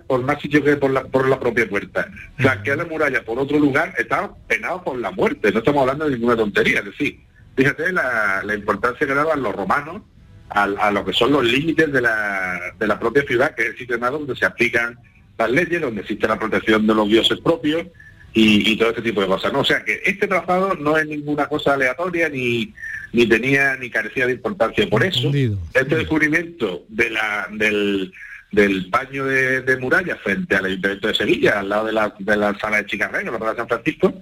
por 0.08 0.22
más 0.24 0.42
sitio 0.42 0.64
que 0.64 0.76
por 0.76 0.92
la, 0.92 1.04
por 1.04 1.28
la 1.28 1.40
propia 1.40 1.68
puerta. 1.68 2.08
Flanquear 2.38 2.78
la 2.78 2.86
muralla 2.86 3.24
por 3.24 3.40
otro 3.40 3.60
lugar 3.60 3.94
estaba 3.98 4.36
penado 4.48 4.84
por 4.84 4.98
la 4.98 5.12
muerte, 5.12 5.52
no 5.52 5.60
estamos 5.60 5.82
hablando 5.82 6.06
de 6.06 6.12
ninguna 6.12 6.36
tontería, 6.36 6.80
es 6.80 6.86
decir, 6.86 7.20
fíjate 7.56 7.92
la, 7.92 8.44
importancia 8.56 9.06
que 9.06 9.14
daban 9.14 9.44
los 9.44 9.56
romanos 9.56 10.02
a, 10.50 10.92
lo 10.92 11.04
que 11.04 11.14
son 11.14 11.32
los 11.32 11.44
límites 11.44 11.92
de 11.92 12.02
la, 12.02 12.60
de 12.78 12.88
la 12.88 13.00
propia 13.00 13.24
ciudad, 13.24 13.56
que 13.56 13.64
es 13.64 13.70
el 13.70 13.78
sitio 13.78 13.98
donde 13.98 14.36
se 14.36 14.46
aplican 14.46 14.98
las 15.38 15.52
leyes, 15.52 15.82
donde 15.82 16.02
existe 16.02 16.28
la 16.28 16.40
protección 16.40 16.88
de 16.88 16.94
los 16.94 17.08
dioses 17.08 17.40
propios 17.40 17.88
y, 18.34 18.78
todo 18.78 18.90
este 18.90 19.02
tipo 19.02 19.22
de 19.22 19.28
cosas. 19.28 19.52
¿no? 19.52 19.60
O 19.62 19.66
sea 19.66 19.84
que 19.84 20.02
este 20.06 20.28
trazado 20.28 20.76
no 20.76 20.98
es 20.98 21.08
ninguna 21.08 21.48
cosa 21.48 21.74
aleatoria 21.74 22.30
ni, 22.30 22.74
ni 23.12 23.26
tenía 23.26 23.76
ni 23.78 23.90
carecía 23.90 24.28
de 24.28 24.34
importancia. 24.34 24.88
Por 24.90 25.04
eso, 25.04 25.32
este 25.74 25.96
descubrimiento 25.96 26.84
de 26.90 27.10
la, 27.10 27.48
del, 27.52 28.14
del 28.56 28.90
paño 28.90 29.26
de, 29.26 29.78
muralla 29.78 30.16
frente 30.16 30.56
al 30.56 30.66
Ayuntamiento 30.66 31.10
de 31.10 31.14
Sevilla, 31.14 31.60
al 31.60 31.68
lado 31.68 31.86
de 31.88 31.92
la, 31.92 32.16
de 32.18 32.38
la 32.38 32.58
sala 32.58 32.78
de 32.78 32.86
Chicarrero, 32.86 33.32
la 33.34 33.38
Plaza 33.38 33.58
San 33.58 33.68
Francisco, 33.68 34.14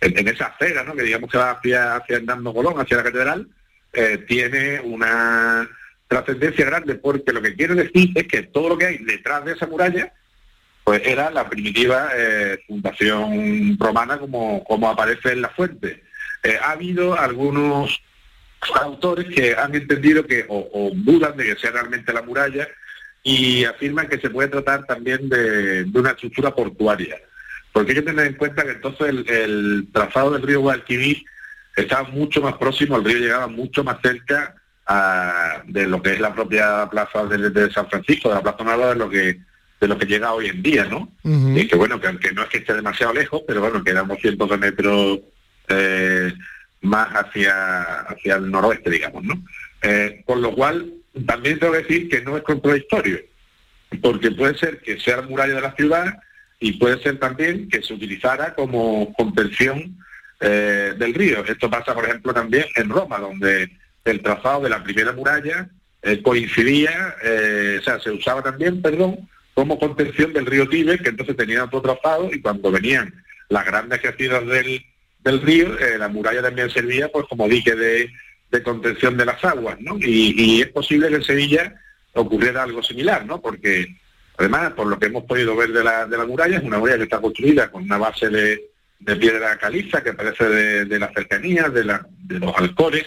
en, 0.00 0.28
esa 0.28 0.46
acera, 0.46 0.82
¿no? 0.82 0.94
que 0.94 1.02
digamos 1.02 1.30
que 1.30 1.36
va 1.36 1.50
hacia, 1.50 1.96
hacia 1.96 2.16
Hernando 2.16 2.54
Colón, 2.54 2.80
hacia 2.80 2.96
la 2.96 3.02
catedral, 3.02 3.46
eh, 3.92 4.24
tiene 4.26 4.80
una 4.80 5.68
trascendencia 6.08 6.64
grande, 6.64 6.94
porque 6.94 7.32
lo 7.34 7.42
que 7.42 7.54
quiere 7.54 7.74
decir 7.74 8.10
es 8.14 8.26
que 8.26 8.44
todo 8.44 8.70
lo 8.70 8.78
que 8.78 8.86
hay 8.86 8.98
detrás 8.98 9.44
de 9.44 9.52
esa 9.52 9.66
muralla, 9.66 10.10
pues 10.84 11.02
era 11.04 11.30
la 11.30 11.48
primitiva 11.48 12.08
eh, 12.16 12.60
fundación 12.66 13.76
romana 13.78 14.18
como, 14.18 14.64
como 14.64 14.88
aparece 14.88 15.32
en 15.32 15.42
la 15.42 15.50
fuente. 15.50 16.02
Eh, 16.42 16.58
ha 16.60 16.70
habido 16.70 17.18
algunos 17.18 18.02
autores 18.80 19.26
que 19.34 19.54
han 19.54 19.74
entendido 19.74 20.26
que 20.26 20.46
o, 20.48 20.90
dudan 20.94 21.36
de 21.36 21.44
que 21.44 21.56
sea 21.56 21.72
realmente 21.72 22.12
la 22.12 22.22
muralla 22.22 22.66
y 23.22 23.64
afirman 23.64 24.08
que 24.08 24.18
se 24.18 24.30
puede 24.30 24.48
tratar 24.48 24.84
también 24.84 25.28
de, 25.28 25.86
una 25.94 26.10
estructura 26.10 26.54
portuaria. 26.54 27.16
Porque 27.72 27.92
hay 27.92 27.96
que 27.96 28.02
tener 28.02 28.26
en 28.26 28.34
cuenta 28.34 28.64
que 28.64 28.72
entonces 28.72 29.08
el, 29.28 29.88
trazado 29.92 30.32
del 30.32 30.42
río 30.42 30.60
Guadalquivir 30.60 31.24
estaba 31.76 32.08
mucho 32.08 32.42
más 32.42 32.54
próximo, 32.54 32.96
el 32.96 33.04
río 33.04 33.18
llegaba 33.18 33.46
mucho 33.46 33.84
más 33.84 33.98
cerca 34.02 34.54
de 35.66 35.86
lo 35.86 36.02
que 36.02 36.12
es 36.12 36.20
la 36.20 36.34
propia 36.34 36.88
plaza 36.90 37.24
de, 37.24 37.70
San 37.70 37.88
Francisco, 37.88 38.28
de 38.28 38.34
la 38.34 38.42
Plaza 38.42 38.64
Nueva, 38.64 38.88
de 38.90 38.96
lo 38.96 39.08
que 39.08 39.40
de 39.80 39.88
lo 39.88 39.98
que 39.98 40.06
llega 40.06 40.32
hoy 40.32 40.46
en 40.46 40.62
día, 40.62 40.84
¿no? 40.84 41.12
Y 41.24 41.66
que 41.66 41.74
bueno, 41.74 42.00
que 42.00 42.06
aunque 42.06 42.30
no 42.30 42.42
es 42.42 42.48
que 42.50 42.58
esté 42.58 42.72
demasiado 42.72 43.12
lejos, 43.12 43.42
pero 43.48 43.60
bueno, 43.60 43.82
quedamos 43.82 44.20
cientos 44.20 44.48
de 44.48 44.56
metros 44.56 45.18
eh, 45.66 46.32
más 46.82 47.08
hacia, 47.08 47.82
hacia 48.02 48.36
el 48.36 48.48
noroeste, 48.48 48.90
digamos, 48.90 49.24
¿no? 49.24 49.42
Eh, 49.82 50.22
con 50.24 50.40
lo 50.40 50.54
cual, 50.54 50.92
también 51.26 51.58
tengo 51.58 51.72
que 51.72 51.82
decir 51.82 52.08
que 52.08 52.20
no 52.22 52.36
es 52.36 52.42
contradictorio, 52.42 53.20
porque 54.00 54.30
puede 54.30 54.56
ser 54.58 54.80
que 54.80 54.98
sea 54.98 55.16
la 55.16 55.22
muralla 55.22 55.54
de 55.54 55.60
la 55.60 55.74
ciudad 55.74 56.18
y 56.60 56.72
puede 56.72 57.02
ser 57.02 57.18
también 57.18 57.68
que 57.68 57.82
se 57.82 57.94
utilizara 57.94 58.54
como 58.54 59.12
contención 59.14 59.96
eh, 60.40 60.94
del 60.98 61.14
río. 61.14 61.44
Esto 61.44 61.70
pasa, 61.70 61.94
por 61.94 62.04
ejemplo, 62.04 62.32
también 62.32 62.66
en 62.76 62.88
Roma, 62.88 63.18
donde 63.18 63.70
el 64.04 64.22
trazado 64.22 64.62
de 64.62 64.70
la 64.70 64.82
primera 64.82 65.12
muralla 65.12 65.68
coincidía, 66.24 67.14
o 67.78 67.82
sea, 67.84 68.00
se 68.00 68.10
usaba 68.10 68.42
también, 68.42 68.82
perdón, 68.82 69.28
como 69.54 69.78
contención 69.78 70.32
del 70.32 70.46
río 70.46 70.68
Tíber, 70.68 71.00
que 71.02 71.10
entonces 71.10 71.36
tenía 71.36 71.64
otro 71.64 71.82
trazado 71.82 72.30
y 72.32 72.40
cuando 72.40 72.70
venían 72.70 73.14
las 73.48 73.64
grandes 73.66 74.00
crecidas 74.00 74.46
del, 74.46 74.84
del 75.20 75.42
río, 75.42 75.78
eh, 75.78 75.98
la 75.98 76.08
muralla 76.08 76.42
también 76.42 76.70
servía 76.70 77.08
pues 77.08 77.26
como 77.28 77.48
dique 77.48 77.74
de, 77.74 78.10
contención 78.60 79.16
de 79.16 79.24
las 79.24 79.44
aguas, 79.44 79.80
¿no? 79.80 79.96
Y, 80.00 80.60
es 80.60 80.68
posible 80.68 81.08
que 81.08 81.14
en 81.14 81.24
Sevilla 81.24 81.74
ocurriera 82.14 82.64
algo 82.64 82.82
similar, 82.82 83.24
¿no? 83.24 83.40
Porque 83.40 83.96
además, 84.36 84.72
por 84.72 84.88
lo 84.88 84.98
que 84.98 85.06
hemos 85.06 85.24
podido 85.24 85.54
ver 85.54 85.72
de 85.72 85.84
la, 85.84 86.06
de 86.06 86.18
la 86.18 86.26
muralla, 86.26 86.58
es 86.58 86.64
una 86.64 86.78
muralla 86.78 86.98
que 86.98 87.04
está 87.04 87.20
construida 87.20 87.70
con 87.70 87.84
una 87.84 87.98
base 87.98 88.28
de, 88.28 88.68
piedra 89.18 89.56
caliza 89.56 90.02
que 90.02 90.12
parece 90.12 90.48
de, 90.48 90.84
de 90.84 90.98
las 90.98 91.12
cercanías, 91.12 91.72
de, 91.72 91.84
los 91.84 92.56
alcores, 92.56 93.06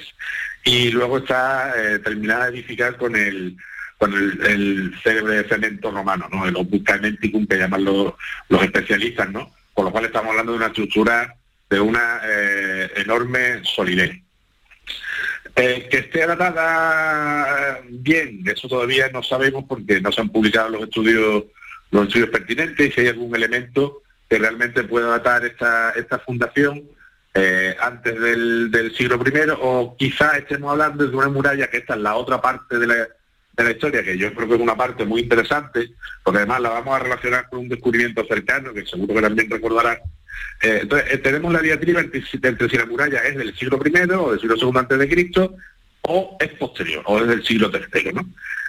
y 0.64 0.90
luego 0.92 1.20
está 1.20 1.74
eh, 1.78 2.00
terminada 2.00 2.46
de 2.46 2.58
edificar 2.58 2.98
con 2.98 3.16
el 3.16 3.58
con 3.98 4.14
el, 4.14 4.94
célebre 5.02 5.48
cemento 5.48 5.92
romano, 5.92 6.28
¿no? 6.32 6.46
El 6.46 6.56
opus 6.58 6.82
que 6.84 7.58
llaman 7.58 7.86
los, 7.86 8.14
los 8.50 8.64
especialistas, 8.64 9.30
¿no? 9.32 9.54
Con 9.74 9.86
lo 9.86 9.92
cual 9.92 10.06
estamos 10.06 10.32
hablando 10.32 10.52
de 10.52 10.58
una 10.58 10.68
estructura 10.68 11.36
de 11.70 11.80
una 11.80 12.20
eh, 12.24 12.92
enorme 12.98 13.64
solidez. 13.64 14.22
Eh, 15.58 15.88
que 15.90 16.00
esté 16.00 16.28
datada 16.28 17.80
bien, 17.90 18.44
eso 18.46 18.68
todavía 18.68 19.10
no 19.10 19.24
sabemos 19.24 19.64
porque 19.68 20.02
no 20.02 20.12
se 20.12 20.20
han 20.20 20.30
publicado 20.30 20.70
los 20.70 20.84
estudios, 20.84 21.46
los 21.92 22.08
estudios 22.08 22.30
pertinentes 22.30 22.88
y 22.88 22.92
si 22.92 23.02
hay 23.02 23.08
algún 23.08 23.34
elemento 23.34 24.02
que 24.30 24.38
realmente 24.38 24.84
pueda 24.84 25.08
datar 25.08 25.46
esta, 25.46 25.92
esta 25.92 26.20
fundación 26.20 26.84
eh, 27.34 27.74
antes 27.80 28.20
del, 28.20 28.94
siglo 28.98 29.18
I 29.26 29.50
o 29.62 29.96
quizá 29.98 30.38
estemos 30.38 30.72
hablando 30.72 31.08
de 31.08 31.16
una 31.16 31.30
muralla 31.30 31.68
que 31.68 31.78
esta 31.78 31.96
es 31.96 32.02
la 32.02 32.16
otra 32.16 32.42
parte 32.42 32.78
de 32.78 32.88
la, 32.88 32.96
de 32.96 33.64
la 33.64 33.72
historia, 33.72 34.04
que 34.04 34.18
yo 34.18 34.34
creo 34.34 34.50
que 34.50 34.56
es 34.56 34.62
una 34.62 34.76
parte 34.76 35.06
muy 35.06 35.22
interesante, 35.22 35.92
porque 36.24 36.40
además 36.40 36.62
la 36.62 36.70
vamos 36.70 36.96
a 36.96 37.00
relacionar 37.00 37.50
con 37.50 37.60
un 37.60 37.70
descubrimiento 37.70 38.26
cercano, 38.26 38.74
que 38.74 38.86
seguro 38.86 39.14
que 39.14 39.22
también 39.22 39.50
recordará 39.50 40.02
eh, 40.62 40.80
entonces, 40.82 41.14
eh, 41.14 41.18
tenemos 41.20 41.54
la 41.54 41.62
diatriba 41.62 42.02
entre, 42.02 42.24
entre, 42.42 42.70
si 42.70 42.78
la 42.78 42.86
muralla 42.86 43.20
es 43.20 43.36
del 43.36 43.56
siglo 43.56 43.80
I 43.84 44.12
o 44.14 44.32
del 44.32 44.40
siglo 44.40 44.56
II 44.56 44.72
antes 44.76 44.98
de 44.98 45.10
Cristo, 45.10 45.56
o 46.02 46.38
es 46.40 46.50
posterior, 46.54 47.04
o 47.06 47.20
es 47.20 47.28
del 47.28 47.46
siglo 47.46 47.72
III, 47.72 48.14
¿no? 48.14 48.28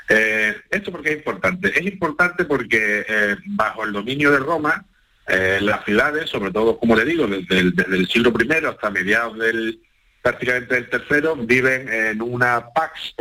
Eh, 0.09 0.57
¿Esto 0.71 0.93
porque 0.93 1.13
es 1.13 1.19
importante? 1.19 1.69
Es 1.69 1.87
importante 1.87 2.45
porque 2.45 3.05
bajo 3.47 3.85
el 3.85 3.93
dominio 3.93 4.31
de 4.31 4.39
Roma, 4.39 4.85
las 5.27 5.85
ciudades, 5.85 6.31
sobre 6.31 6.53
todo, 6.53 6.79
como 6.79 6.95
le 6.95 7.05
digo, 7.05 7.27
desde 7.27 7.59
el, 7.59 8.09
siglo 8.09 8.33
I 8.39 8.65
hasta 8.65 8.91
mediados 8.91 9.39
del 9.39 9.81
prácticamente 10.23 10.75
del 10.77 10.89
tercero, 10.89 11.35
viven 11.35 11.89
en 11.89 12.23
una 12.23 12.69
pax 12.73 13.15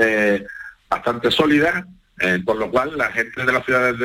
bastante 0.87 1.31
sólida, 1.31 1.87
por 2.45 2.57
lo 2.57 2.69
cual 2.69 2.97
la 2.97 3.11
gente 3.11 3.43
de 3.43 3.51
las 3.51 3.65
ciudades 3.65 3.97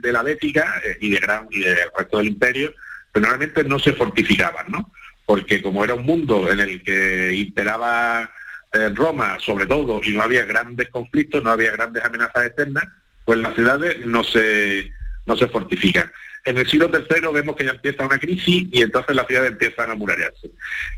de, 0.00 0.12
la 0.12 0.22
Bética 0.22 0.80
y 1.00 1.10
de 1.10 1.18
Gran 1.18 1.46
y 1.50 1.60
del 1.60 1.76
resto 1.94 2.16
del 2.16 2.28
imperio 2.28 2.72
pero 3.12 3.26
normalmente 3.26 3.64
no 3.64 3.78
se 3.78 3.92
fortificaban, 3.92 4.66
¿no? 4.68 4.90
Porque 5.26 5.62
como 5.62 5.84
era 5.84 5.94
un 5.94 6.04
mundo 6.04 6.50
en 6.50 6.60
el 6.60 6.82
que 6.82 7.34
imperaba 7.34 8.30
eh, 8.72 8.88
Roma, 8.94 9.38
sobre 9.38 9.66
todo, 9.66 10.00
y 10.02 10.12
no 10.12 10.22
había 10.22 10.44
grandes 10.44 10.88
conflictos, 10.88 11.42
no 11.42 11.50
había 11.50 11.72
grandes 11.72 12.02
amenazas 12.04 12.46
externas, 12.46 12.84
pues 13.24 13.38
las 13.38 13.54
ciudades 13.54 14.04
no 14.06 14.24
se, 14.24 14.90
no 15.26 15.36
se 15.36 15.46
fortifican. 15.48 16.10
En 16.44 16.58
el 16.58 16.66
siglo 16.66 16.90
III 16.92 17.32
vemos 17.32 17.54
que 17.54 17.64
ya 17.64 17.70
empieza 17.70 18.04
una 18.04 18.18
crisis 18.18 18.66
y 18.72 18.82
entonces 18.82 19.14
las 19.14 19.26
ciudades 19.28 19.52
empiezan 19.52 19.90
a 19.90 19.94
murallarse. 19.94 20.50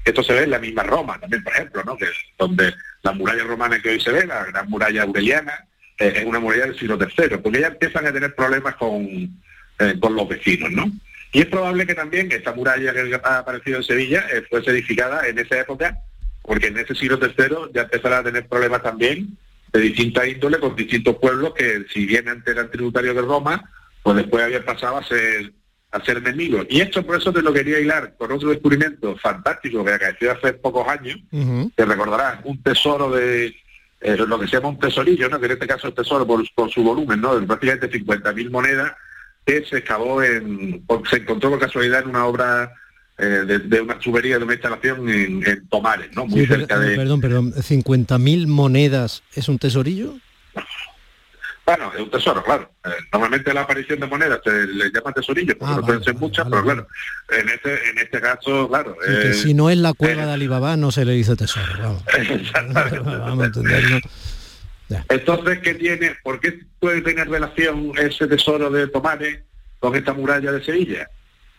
Esto 0.05 0.23
se 0.23 0.33
ve 0.33 0.45
en 0.45 0.51
la 0.51 0.59
misma 0.59 0.85
Roma 0.85 1.21
también, 1.21 1.43
por 1.43 1.53
ejemplo, 1.53 1.83
¿no? 1.85 1.99
donde 2.39 2.73
la 3.03 3.13
muralla 3.13 3.45
romana 3.45 3.79
que 3.81 3.91
hoy 3.91 4.01
se 4.01 4.11
ve, 4.11 4.27
la 4.27 4.45
gran 4.45 4.71
muralla 4.71 5.03
aureliana, 5.03 5.67
eh, 5.99 6.15
es 6.17 6.25
una 6.25 6.41
muralla 6.41 6.67
del 6.67 6.79
siglo 6.79 6.99
III, 6.99 7.37
porque 7.39 7.61
ya 7.61 7.67
empiezan 7.69 8.07
a 8.07 8.13
tener 8.13 8.35
problemas 8.35 8.77
con, 8.77 9.05
eh, 9.79 9.95
con 10.01 10.15
los 10.15 10.29
vecinos, 10.29 10.71
¿no? 10.71 10.91
Y 11.35 11.41
es 11.41 11.47
probable 11.47 11.85
que 11.85 11.97
también 11.97 12.31
esta 12.31 12.55
muralla 12.55 12.93
que 12.93 13.21
ha 13.23 13.39
aparecido 13.39 13.79
en 13.79 13.83
Sevilla 13.83 14.25
eh, 14.33 14.45
fuese 14.49 14.71
edificada 14.71 15.27
en 15.27 15.37
esa 15.37 15.59
época, 15.59 15.99
porque 16.43 16.69
en 16.69 16.79
ese 16.79 16.95
siglo 16.95 17.19
III 17.21 17.73
ya 17.75 17.83
empezará 17.83 18.19
a 18.19 18.23
tener 18.23 18.47
problemas 18.47 18.85
también 18.85 19.37
de 19.73 19.81
distintas 19.81 20.29
índoles 20.29 20.61
con 20.61 20.77
distintos 20.77 21.17
pueblos 21.17 21.53
que 21.55 21.87
si 21.93 22.07
bien 22.07 22.29
antes 22.29 22.55
eran 22.55 22.71
tributarios 22.71 23.17
de 23.17 23.23
Roma, 23.23 23.69
pues 24.05 24.17
después 24.17 24.45
habían 24.45 24.63
pasado 24.63 24.97
a 24.97 25.03
ser 25.03 25.53
a 25.91 26.05
ser 26.05 26.19
enemigos. 26.19 26.67
Y 26.71 26.81
esto 26.81 27.05
por 27.05 27.17
eso 27.17 27.33
te 27.33 27.43
lo 27.43 27.53
quería 27.53 27.81
hilar 27.81 28.15
con 28.17 28.31
otro 28.31 28.51
descubrimiento 28.51 29.17
fantástico 29.17 29.85
que 29.85 29.93
acaeció 29.93 30.33
hace 30.33 30.53
pocos 30.55 30.87
años, 30.89 31.19
que 31.31 31.85
recordarás, 31.85 32.41
un 32.45 32.63
tesoro 32.63 33.11
de 33.11 33.55
eh, 34.01 34.17
lo 34.17 34.39
que 34.39 34.47
se 34.47 34.57
llama 34.57 34.69
un 34.69 34.79
tesorillo, 34.79 35.29
¿no? 35.29 35.39
que 35.39 35.47
en 35.47 35.53
este 35.53 35.67
caso 35.67 35.89
es 35.89 35.95
tesoro 35.95 36.27
por, 36.27 36.45
por 36.55 36.71
su 36.71 36.83
volumen, 36.83 37.21
¿no? 37.21 37.39
de 37.39 37.47
prácticamente 37.47 37.91
50.000 37.91 38.51
monedas 38.51 38.93
que 39.45 39.65
se 39.65 39.79
excavó 39.79 40.23
en, 40.23 40.85
se 41.11 41.17
encontró 41.17 41.51
por 41.51 41.59
casualidad 41.59 42.03
en 42.03 42.11
una 42.11 42.27
obra 42.27 42.73
eh, 43.19 43.25
de, 43.25 43.81
una 43.81 43.99
tubería 43.99 44.39
de 44.39 44.45
una 44.45 44.55
instalación 44.55 45.09
en, 45.09 45.69
Tomares, 45.69 46.15
¿no? 46.15 46.27
Muy 46.27 46.47
cerca 46.47 46.79
de. 46.79 46.97
Perdón, 46.97 47.21
perdón, 47.21 47.53
¿50.000 47.53 48.47
monedas 48.47 49.23
es 49.35 49.49
un 49.49 49.59
tesorillo? 49.59 50.15
Bueno, 51.67 51.91
es 51.95 52.01
un 52.01 52.11
tesoro, 52.11 52.43
claro. 52.43 52.71
Eh, 52.85 52.91
normalmente 53.11 53.55
la 53.55 53.63
aparición 53.63 53.99
de 54.01 54.07
monedas 54.07 54.41
se 54.45 54.67
le 54.67 54.91
llama 54.91 55.13
tesorillo, 55.13 55.57
porque 55.57 55.73
ah, 55.73 55.77
no 55.77 55.87
pueden 55.87 56.05
ser 56.05 56.15
muchas, 56.17 56.47
pero 56.51 56.63
claro, 56.63 56.87
en 57.31 57.49
este, 57.49 57.89
en 57.89 57.99
este 57.99 58.21
caso, 58.21 58.69
claro. 58.69 58.97
Eh, 59.07 59.33
si 59.33 59.55
no 59.55 59.71
es 59.71 59.79
la 59.79 59.95
cueva 59.95 60.27
de 60.27 60.33
Alibaba, 60.33 60.77
no 60.77 60.91
se 60.91 61.07
le 61.07 61.13
dice 61.13 61.37
tesoro, 61.37 61.73
vamos. 61.79 62.05
vamos 63.05 63.45
a 63.45 63.53
Entonces, 65.09 65.61
¿qué 65.61 65.75
tiene? 65.75 66.17
¿Por 66.23 66.41
qué 66.41 66.61
puede 66.79 67.01
tener 67.03 67.29
relación 67.29 67.93
ese 67.99 68.27
tesoro 68.27 68.71
de 68.71 68.89
Tomares 68.89 69.41
con 69.79 69.95
esta 69.95 70.13
muralla 70.13 70.53
de 70.53 70.65
Sevilla? 70.65 71.09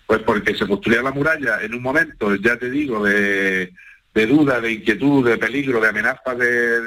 Pues 0.05 0.21
porque 0.21 0.55
se 0.55 0.67
construía 0.67 1.01
la 1.01 1.11
muralla 1.11 1.61
en 1.61 1.73
un 1.73 1.81
momento, 1.81 2.35
ya 2.35 2.57
te 2.57 2.69
digo, 2.69 3.03
de, 3.03 3.71
duda, 4.13 4.61
de 4.61 4.73
inquietud, 4.73 5.27
de 5.27 5.37
peligro, 5.37 5.81
de 5.81 5.89
amenaza 5.89 6.35
de, 6.35 6.77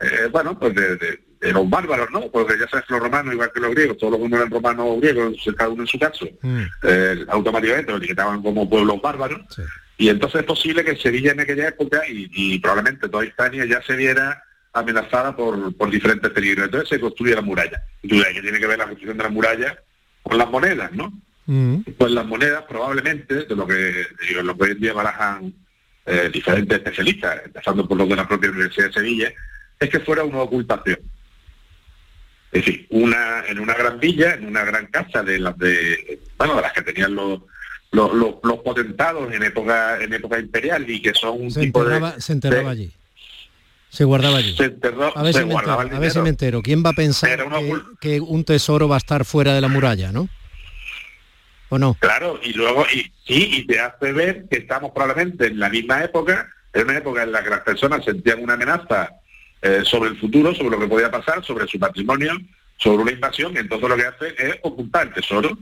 eh, 0.00 0.28
bueno, 0.30 0.58
pues 0.58 0.74
de, 0.74 1.20
los 1.40 1.70
bárbaros, 1.70 2.10
¿no? 2.10 2.28
Porque 2.32 2.58
ya 2.58 2.68
sabes 2.68 2.86
los 2.88 2.98
romanos, 2.98 3.32
igual 3.32 3.52
que 3.54 3.60
los 3.60 3.70
griegos, 3.70 3.96
todos 3.96 4.14
los 4.14 4.22
que 4.22 4.28
no 4.28 4.36
eran 4.38 4.50
romanos 4.50 4.86
o 4.88 4.98
griegos, 4.98 5.36
cada 5.56 5.70
uno 5.70 5.84
en 5.84 5.86
su 5.86 5.98
caso, 5.98 6.26
mm. 6.42 6.62
eh, 6.82 7.24
automáticamente 7.28 7.92
lo 7.92 7.98
etiquetaban 7.98 8.42
como 8.42 8.68
pueblos 8.68 9.00
bárbaros. 9.00 9.42
Y 9.96 10.08
entonces 10.08 10.40
es 10.40 10.46
posible 10.46 10.84
que 10.84 10.96
Sevilla 10.96 11.30
en 11.30 11.40
aquella 11.40 11.68
época, 11.68 12.02
y, 12.08 12.28
y 12.32 12.58
probablemente 12.58 13.08
toda 13.08 13.24
Hispania, 13.24 13.64
ya 13.66 13.80
se 13.82 13.94
viera 13.94 14.42
amenazada 14.72 15.34
por, 15.34 15.74
por 15.76 15.90
diferentes 15.90 16.30
peligros. 16.30 16.66
Entonces 16.66 16.88
se 16.88 17.00
construye 17.00 17.34
la 17.34 17.42
muralla. 17.42 17.82
Y 18.02 18.08
que 18.08 18.42
tiene 18.42 18.58
que 18.58 18.66
ver 18.66 18.78
la 18.78 18.84
construcción 18.84 19.16
de 19.16 19.24
la 19.24 19.30
muralla 19.30 19.78
con 20.22 20.38
las 20.38 20.50
monedas, 20.50 20.92
¿no? 20.92 21.12
Mm. 21.46 21.80
Pues 21.96 22.12
las 22.12 22.26
monedas 22.26 22.64
probablemente, 22.68 23.46
de 23.46 23.56
lo 23.56 23.66
que, 23.66 24.06
lo 24.42 24.56
que 24.56 24.64
hoy 24.64 24.70
en 24.72 24.80
día 24.80 24.92
barajan 24.92 25.54
eh, 26.04 26.30
diferentes 26.32 26.76
especialistas, 26.76 27.42
empezando 27.44 27.88
por 27.88 27.96
los 27.96 28.08
de 28.08 28.16
la 28.16 28.28
propia 28.28 28.50
Universidad 28.50 28.88
de 28.88 28.92
Sevilla, 28.92 29.32
es 29.78 29.88
que 29.88 30.00
fuera 30.00 30.24
una 30.24 30.40
ocultación. 30.40 30.98
Es 32.50 32.64
decir, 32.64 32.86
una, 32.90 33.44
en 33.46 33.58
una 33.58 33.74
gran 33.74 34.00
villa, 34.00 34.34
en 34.34 34.46
una 34.46 34.64
gran 34.64 34.86
casa 34.86 35.22
de 35.22 35.38
las 35.38 35.56
de, 35.58 36.20
bueno, 36.38 36.56
de 36.56 36.62
las 36.62 36.72
que 36.72 36.82
tenían 36.82 37.14
los, 37.14 37.40
los, 37.92 38.12
los, 38.14 38.58
potentados 38.64 39.32
en 39.32 39.42
época, 39.42 40.02
en 40.02 40.14
época 40.14 40.38
imperial 40.38 40.88
y 40.88 41.00
que 41.02 41.14
son 41.14 41.42
un 41.42 41.50
se 41.50 41.60
tipo 41.60 41.84
de, 41.84 42.20
Se 42.20 42.32
enterraba 42.32 42.70
allí. 42.70 42.90
Se 43.90 44.04
guardaba 44.04 44.38
allí. 44.38 44.54
Se 44.56 44.64
enterró, 44.64 45.16
a 45.16 45.22
ver, 45.22 45.34
si, 45.34 45.44
me 45.44 45.54
entero, 45.54 45.72
a 45.72 45.98
ver 45.98 46.10
si 46.10 46.18
me 46.20 46.28
entero. 46.28 46.62
¿Quién 46.62 46.84
va 46.84 46.90
a 46.90 46.94
pensar 46.94 47.38
que, 48.00 48.20
un 48.20 48.44
tesoro 48.44 48.88
va 48.88 48.96
a 48.96 48.98
estar 48.98 49.24
fuera 49.24 49.54
de 49.54 49.60
la 49.60 49.68
muralla, 49.68 50.12
no? 50.12 50.28
¿O 51.70 51.78
no? 51.78 51.96
Claro, 52.00 52.38
y 52.42 52.52
luego, 52.52 52.86
y 52.92 53.12
sí, 53.26 53.48
y 53.52 53.66
te 53.66 53.80
hace 53.80 54.12
ver 54.12 54.46
que 54.50 54.58
estamos 54.58 54.92
probablemente 54.92 55.46
en 55.46 55.58
la 55.58 55.68
misma 55.68 56.02
época, 56.02 56.48
en 56.72 56.84
una 56.84 56.98
época 56.98 57.22
en 57.22 57.32
la 57.32 57.42
que 57.42 57.50
las 57.50 57.60
personas 57.60 58.04
sentían 58.04 58.42
una 58.42 58.54
amenaza 58.54 59.10
eh, 59.60 59.82
sobre 59.84 60.10
el 60.10 60.18
futuro, 60.18 60.54
sobre 60.54 60.70
lo 60.70 60.80
que 60.80 60.86
podía 60.88 61.10
pasar, 61.10 61.44
sobre 61.44 61.66
su 61.66 61.78
patrimonio, 61.78 62.32
sobre 62.76 63.02
una 63.02 63.12
invasión, 63.12 63.56
entonces 63.56 63.88
lo 63.88 63.96
que 63.96 64.06
hace 64.06 64.34
es 64.38 64.56
ocultar 64.62 65.08
el 65.08 65.14
tesoro. 65.14 65.58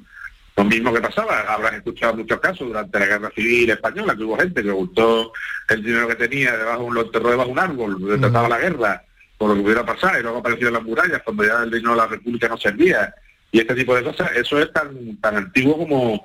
Lo 0.56 0.64
mismo 0.64 0.92
que 0.92 1.02
pasaba, 1.02 1.40
habrás 1.42 1.74
escuchado 1.74 2.16
muchos 2.16 2.40
casos 2.40 2.66
durante 2.66 2.98
la 2.98 3.06
Guerra 3.06 3.30
Civil 3.34 3.70
Española, 3.70 4.16
que 4.16 4.22
hubo 4.22 4.38
gente 4.38 4.62
que 4.62 4.70
ocultó 4.70 5.32
el 5.68 5.82
dinero 5.82 6.08
que 6.08 6.14
tenía 6.14 6.56
debajo, 6.56 6.90
lo 6.90 7.02
enterró 7.02 7.30
debajo 7.30 7.48
de 7.48 7.52
un 7.52 7.58
árbol, 7.58 8.20
trataba 8.20 8.48
la 8.48 8.58
guerra, 8.58 9.04
por 9.36 9.50
lo 9.50 9.56
que 9.56 9.62
pudiera 9.62 9.84
pasar, 9.84 10.18
y 10.18 10.22
luego 10.22 10.38
apareció 10.38 10.68
en 10.68 10.74
las 10.74 10.82
murallas 10.82 11.22
cuando 11.22 11.44
ya 11.44 11.62
el 11.62 11.70
dinero 11.70 11.90
de 11.90 11.96
la 11.98 12.06
República 12.06 12.48
no 12.48 12.56
servía, 12.56 13.14
y 13.52 13.60
este 13.60 13.74
tipo 13.74 13.94
de 13.94 14.02
cosas, 14.02 14.32
eso 14.34 14.58
es 14.58 14.72
tan, 14.72 15.18
tan 15.18 15.36
antiguo 15.36 15.76
como, 15.76 16.24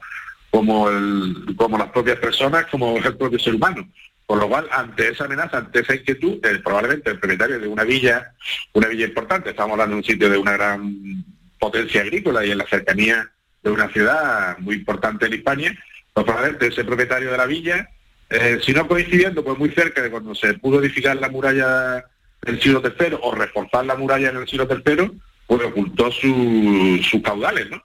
como, 0.50 0.90
el, 0.90 1.54
como 1.58 1.78
las 1.78 1.90
propias 1.90 2.18
personas, 2.18 2.68
como 2.68 2.98
el 2.98 3.18
propio 3.18 3.38
ser 3.38 3.56
humano. 3.56 3.86
Por 4.26 4.40
lo 4.40 4.48
cual, 4.48 4.66
ante 4.72 5.10
esa 5.10 5.26
amenaza, 5.26 5.58
ante 5.58 5.82
esa 5.82 5.94
inquietud, 5.94 6.40
probablemente 6.64 7.12
el 7.12 7.20
propietario 7.20 7.60
de 7.60 7.68
una 7.68 7.84
villa, 7.84 8.34
una 8.72 8.88
villa 8.88 9.08
importante, 9.08 9.50
estamos 9.50 9.74
hablando 9.74 9.96
de 9.96 10.00
un 10.00 10.06
sitio 10.06 10.30
de 10.30 10.38
una 10.38 10.54
gran 10.54 11.26
potencia 11.60 12.00
agrícola 12.00 12.46
y 12.46 12.52
en 12.52 12.58
la 12.58 12.66
cercanía 12.66 13.30
de 13.64 13.72
una 13.72 13.90
ciudad 13.90 14.58
muy 14.60 14.76
importante 14.76 15.26
en 15.26 15.34
España, 15.34 15.78
pues 16.14 16.26
probablemente 16.26 16.68
ese 16.68 16.84
propietario 16.84 17.32
de 17.32 17.38
la 17.38 17.46
villa, 17.46 17.90
eh, 18.30 18.60
si 18.64 18.74
no 18.74 18.88
coincidiendo, 18.88 19.44
pues 19.44 19.58
muy 19.58 19.70
cerca 19.70 20.02
de 20.02 20.10
cuando 20.10 20.34
se 20.36 20.54
pudo 20.56 20.80
edificar 20.80 21.18
la 21.18 21.30
muralla 21.30 22.06
del 22.42 22.62
siglo 22.62 22.82
III 22.84 23.18
o 23.22 23.36
reforzar 23.36 23.86
la 23.86 23.96
muralla 23.96 24.30
en 24.30 24.38
el 24.38 24.48
siglo 24.48 24.68
III, 24.70 25.12
pues 25.48 25.64
ocultó 25.64 26.12
sus 26.12 27.22
caudales, 27.24 27.70
¿no? 27.70 27.84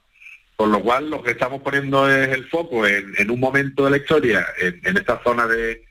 Con 0.55 0.72
lo 0.72 0.81
cual 0.81 1.11
lo 1.11 1.22
que 1.22 1.33
estamos 1.33 1.61
poniendo 1.61 2.09
es 2.09 2.29
el 2.29 2.47
foco 2.49 2.87
en, 2.87 3.31
un 3.31 3.41
momento 3.41 3.85
de 3.85 3.91
la 3.91 3.97
historia, 3.99 4.47
en 4.59 4.97
esta 4.97 5.20
zona 5.22 5.47
de, 5.47 5.85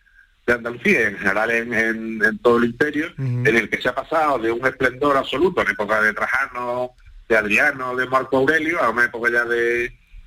de 0.45 0.53
Andalucía, 0.53 1.07
en 1.07 1.17
general 1.17 1.51
en, 1.51 2.39
todo 2.39 2.57
el 2.57 2.65
imperio, 2.65 3.07
en 3.17 3.47
el 3.47 3.69
que 3.69 3.81
se 3.81 3.89
ha 3.89 3.95
pasado 3.95 4.37
de 4.39 4.51
un 4.51 4.65
esplendor 4.65 5.17
absoluto 5.17 5.61
en 5.61 5.69
época 5.69 6.01
de 6.01 6.13
Trajano, 6.13 6.91
de 7.27 7.37
Adriano, 7.37 7.95
de 7.95 8.05
Marco 8.07 8.37
Aurelio, 8.37 8.81
a 8.81 8.89
una 8.89 9.05
época 9.05 9.31
ya 9.31 9.45
de, 9.45 9.85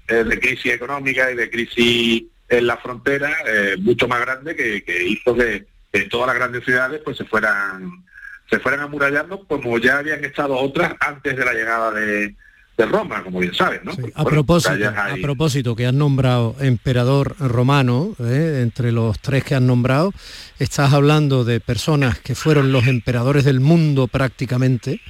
eh, 0.09 0.39
crisis 0.41 0.73
económica 0.73 1.31
y 1.31 1.37
de 1.37 1.51
crisis 1.51 2.25
en 2.49 2.67
la 2.67 2.77
frontera 2.79 3.31
eh, 3.47 3.77
mucho 3.79 4.09
más 4.09 4.21
grande 4.21 4.57
que, 4.57 4.83
hizo 5.05 5.35
que, 5.35 5.67
todas 6.11 6.29
las 6.29 6.37
grandes 6.37 6.65
ciudades 6.65 7.01
pues 7.05 7.17
se 7.17 7.25
fueran 7.25 8.05
se 8.49 8.61
fueran 8.61 8.81
amurallando 8.81 9.45
como 9.47 9.79
ya 9.79 9.99
habían 9.99 10.25
estado 10.25 10.57
otras 10.57 10.95
antes 11.01 11.37
de 11.37 11.45
la 11.45 11.53
llegada 11.53 11.91
de, 11.91 12.35
de 12.79 12.87
Roma, 12.87 13.25
como 13.25 13.41
bien 13.41 13.53
sabes, 13.53 13.83
¿no? 13.85 13.93
a, 14.15 14.25
propósito, 14.25 14.89
a 14.89 15.17
propósito, 15.21 15.75
que 15.75 15.85
has 15.85 15.93
nombrado 15.93 16.55
emperador 16.61 17.35
romano, 17.41 18.15
¿eh? 18.21 18.61
entre 18.63 18.93
los 18.93 19.19
tres 19.19 19.43
que 19.43 19.57
has 19.57 19.61
nombrado, 19.61 20.13
estás 20.61 20.93
hablando 20.93 21.45
de 21.45 21.59
personas 21.59 22.21
que 22.21 22.37
fueron 22.37 22.71
los 22.71 22.87
emperadores 22.87 23.45
del 23.45 23.59
mundo 23.59 24.07
prácticamente, 24.07 25.01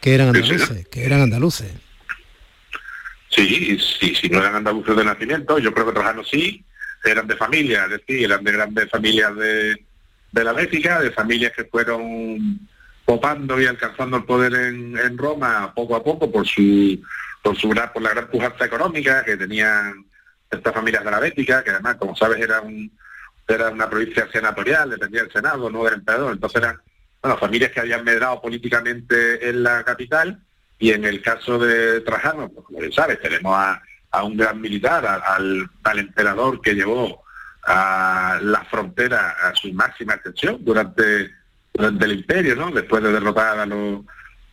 que 0.00 0.14
eran 0.14 0.28
andaluces, 0.28 0.88
que 0.88 1.04
eran 1.04 1.22
andaluces. 1.22 1.72
Sí, 3.30 3.78
sí, 3.78 4.14
si 4.14 4.28
no 4.28 4.38
eran 4.38 4.56
andaluces 4.56 4.96
de 4.96 5.04
nacimiento, 5.04 5.58
yo 5.58 5.72
creo 5.72 5.86
que 5.86 5.92
Trajano 5.92 6.24
sí, 6.24 6.64
eran 7.04 7.26
de 7.26 7.36
familia, 7.36 7.84
es 7.84 7.90
decir, 7.90 8.24
eran 8.24 8.42
de 8.42 8.52
grandes 8.52 8.90
familias 8.90 9.36
de, 9.36 9.84
de 10.32 10.44
la 10.44 10.52
Bética, 10.52 11.00
de 11.00 11.10
familias 11.10 11.52
que 11.52 11.64
fueron 11.64 12.60
copando 13.04 13.60
y 13.60 13.66
alcanzando 13.66 14.18
el 14.18 14.24
poder 14.24 14.54
en, 14.54 15.16
Roma 15.16 15.72
poco 15.74 15.96
a 15.96 16.04
poco 16.04 16.30
por 16.30 16.46
su 16.46 17.00
por 17.42 17.56
su 17.56 17.70
por 17.70 18.02
la 18.02 18.10
gran 18.10 18.28
pujanza 18.28 18.66
económica 18.66 19.24
que 19.24 19.36
tenían 19.36 20.04
estas 20.50 20.74
familias 20.74 21.04
de 21.04 21.10
la 21.10 21.20
Bética, 21.20 21.64
que 21.64 21.70
además, 21.70 21.96
como 21.96 22.14
sabes, 22.14 22.40
era 22.40 22.60
un 22.60 22.90
era 23.46 23.70
una 23.70 23.88
provincia 23.88 24.28
senatorial, 24.30 24.90
dependía 24.90 25.22
del 25.22 25.32
Senado, 25.32 25.70
no 25.70 25.84
del 25.84 25.94
emperador, 25.94 26.32
entonces 26.34 26.60
eran 26.60 26.76
bueno, 27.22 27.38
familias 27.38 27.72
que 27.72 27.80
habían 27.80 28.04
medrado 28.04 28.40
políticamente 28.40 29.48
en 29.48 29.62
la 29.62 29.84
capital, 29.84 30.40
y 30.78 30.92
en 30.92 31.04
el 31.04 31.20
caso 31.20 31.58
de 31.58 32.00
Trajano, 32.02 32.48
pues 32.48 32.64
como 32.66 32.78
bien 32.78 32.92
sabes, 32.92 33.20
tenemos 33.20 33.56
a, 33.56 33.82
un 34.22 34.36
gran 34.36 34.60
militar, 34.60 35.04
al, 35.06 35.68
al 35.82 35.98
emperador 35.98 36.60
que 36.60 36.74
llevó 36.74 37.22
a 37.64 38.38
la 38.42 38.64
frontera 38.64 39.36
a 39.42 39.54
su 39.54 39.72
máxima 39.72 40.14
extensión 40.14 40.64
durante 40.64 41.30
del 41.74 42.12
imperio, 42.12 42.56
¿no? 42.56 42.70
Después 42.70 43.02
de 43.02 43.12
derrotar 43.12 43.58
a 43.58 43.66
los 43.66 44.04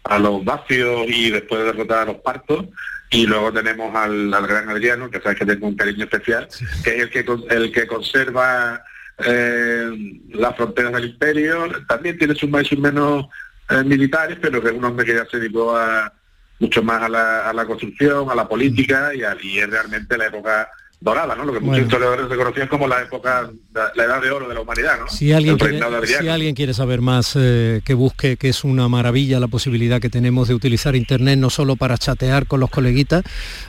a 0.03 0.19
los 0.19 0.45
vacios 0.45 1.07
y 1.07 1.31
después 1.31 1.61
de 1.61 1.65
derrotar 1.67 1.99
a 1.99 2.05
los 2.05 2.17
partos 2.17 2.65
y 3.09 3.25
luego 3.25 3.51
tenemos 3.51 3.95
al, 3.95 4.29
gran 4.29 4.69
Adriano 4.69 5.09
que 5.09 5.19
sabes 5.19 5.39
que 5.39 5.45
tengo 5.47 5.67
un 5.67 5.75
cariño 5.75 6.03
especial 6.03 6.47
que 6.83 6.95
es 6.95 7.01
el 7.01 7.09
que 7.09 7.25
el 7.49 7.71
que 7.71 7.87
conserva 7.87 8.83
eh, 9.19 10.21
las 10.33 10.55
fronteras 10.55 10.93
del 10.93 11.05
imperio 11.05 11.67
también 11.87 12.17
tiene 12.17 12.35
sus 12.35 12.49
más 12.49 12.63
y 12.63 12.69
sus 12.69 12.79
menos 12.79 13.25
eh, 13.69 13.83
militares 13.83 14.37
pero 14.41 14.61
que 14.61 14.69
es 14.69 14.73
un 14.73 14.83
hombre 14.83 15.05
que 15.05 15.15
ya 15.15 15.25
se 15.25 15.39
dedicó 15.39 15.75
a 15.75 16.11
mucho 16.59 16.83
más 16.83 17.01
a 17.01 17.09
la, 17.09 17.49
a 17.49 17.53
la 17.53 17.65
construcción 17.65 18.29
a 18.29 18.35
la 18.35 18.47
política 18.47 19.13
y, 19.13 19.23
a, 19.23 19.35
y 19.41 19.59
es 19.59 19.69
realmente 19.69 20.17
la 20.17 20.27
época 20.27 20.69
dorada, 20.99 21.35
¿no? 21.35 21.45
Lo 21.45 21.53
que 21.53 21.59
muchos 21.59 21.83
historiadores 21.83 22.27
reconocían 22.29 22.67
como 22.67 22.87
la 22.87 23.01
época, 23.01 23.49
la, 23.73 24.03
edad 24.03 24.21
de 24.21 24.31
oro 24.31 24.47
de 24.47 24.55
la 24.55 24.61
humanidad, 24.61 24.99
¿no? 24.99 25.07
Si 25.07 25.31
alguien, 25.31 25.57
quiere, 25.57 25.79
si 26.07 26.27
alguien 26.27 26.55
quiere 26.55 26.73
saber 26.73 27.01
más, 27.01 27.33
eh, 27.35 27.81
que 27.85 27.93
busque, 27.93 28.37
que 28.37 28.49
es 28.49 28.63
una 28.63 28.87
maravilla 28.87 29.39
la 29.39 29.47
posibilidad 29.47 29.99
que 29.99 30.09
tenemos 30.09 30.47
de 30.47 30.53
utilizar 30.53 30.95
Internet 30.95 31.37
no 31.39 31.49
solo 31.49 31.75
para 31.75 31.97
chatear 31.97 32.47
con 32.47 32.59
los 32.59 32.69
coleguitas 32.69 33.23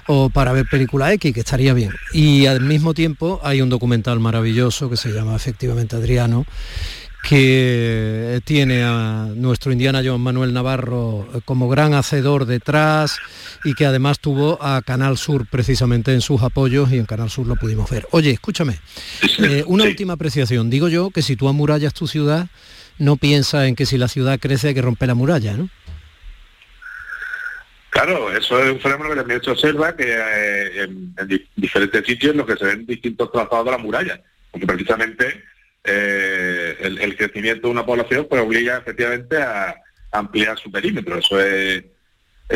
o 0.06 0.30
para 0.30 0.52
ver 0.52 0.66
película 0.70 1.12
X, 1.12 1.32
que 1.34 1.40
estaría 1.40 1.74
bien. 1.74 1.90
Y 2.12 2.46
al 2.46 2.60
mismo 2.60 2.94
tiempo 2.94 3.40
hay 3.42 3.60
un 3.60 3.68
documental 3.68 4.20
maravilloso 4.20 4.88
que 4.88 4.96
se 4.96 5.10
llama 5.10 5.36
efectivamente 5.36 5.96
Adriano, 5.96 6.46
que 7.28 8.40
tiene 8.44 8.84
a 8.84 9.28
nuestro 9.34 9.72
Indiana 9.72 10.00
John 10.04 10.20
Manuel 10.20 10.52
Navarro 10.52 11.26
como 11.44 11.68
gran 11.68 11.94
hacedor 11.94 12.46
detrás 12.46 13.18
y 13.64 13.74
que 13.74 13.84
además 13.84 14.20
tuvo 14.20 14.62
a 14.62 14.80
Canal 14.82 15.16
Sur 15.16 15.46
precisamente 15.48 16.12
en 16.12 16.20
sus 16.20 16.42
apoyos 16.42 16.92
y 16.92 16.98
en 16.98 17.06
Canal 17.06 17.28
Sur 17.28 17.46
lo 17.48 17.56
pudimos 17.56 17.90
ver. 17.90 18.06
Oye, 18.12 18.30
escúchame, 18.30 18.78
eh, 19.42 19.64
una 19.66 19.84
última 19.84 20.12
apreciación. 20.12 20.70
Digo 20.70 20.88
yo 20.88 21.10
que 21.10 21.22
si 21.22 21.34
tú 21.34 21.48
amurallas 21.48 21.94
tu 21.94 22.06
ciudad, 22.06 22.46
no 22.98 23.16
piensa 23.16 23.66
en 23.66 23.74
que 23.74 23.86
si 23.86 23.98
la 23.98 24.08
ciudad 24.08 24.38
crece 24.38 24.68
hay 24.68 24.74
que 24.74 24.82
romper 24.82 25.08
la 25.08 25.14
muralla, 25.14 25.54
¿no? 25.54 25.68
Claro, 27.90 28.30
eso 28.30 28.62
es 28.62 28.72
un 28.72 28.80
fenómeno 28.80 29.10
que 29.10 29.16
también 29.16 29.42
se 29.42 29.50
observa 29.50 29.96
que 29.96 30.04
eh, 30.06 30.82
en, 30.84 31.14
diferentes 31.56 32.06
sitios 32.06 32.32
en 32.32 32.38
los 32.38 32.46
que 32.46 32.56
se 32.56 32.66
ven 32.66 32.86
distintos 32.86 33.32
trazados 33.32 33.64
de 33.64 33.70
la 33.72 33.78
muralla, 33.78 34.20
porque 34.50 34.66
precisamente 34.66 35.42
eh, 35.86 36.76
el, 36.80 37.16
crecimiento 37.16 37.68
de 37.68 37.72
una 37.72 37.86
población 37.86 38.26
pues 38.28 38.42
obliga 38.42 38.78
efectivamente 38.78 39.38
a, 39.38 39.74
ampliar 40.12 40.58
su 40.58 40.70
perímetro. 40.70 41.18
Eso 41.18 41.40
es, 41.40 41.84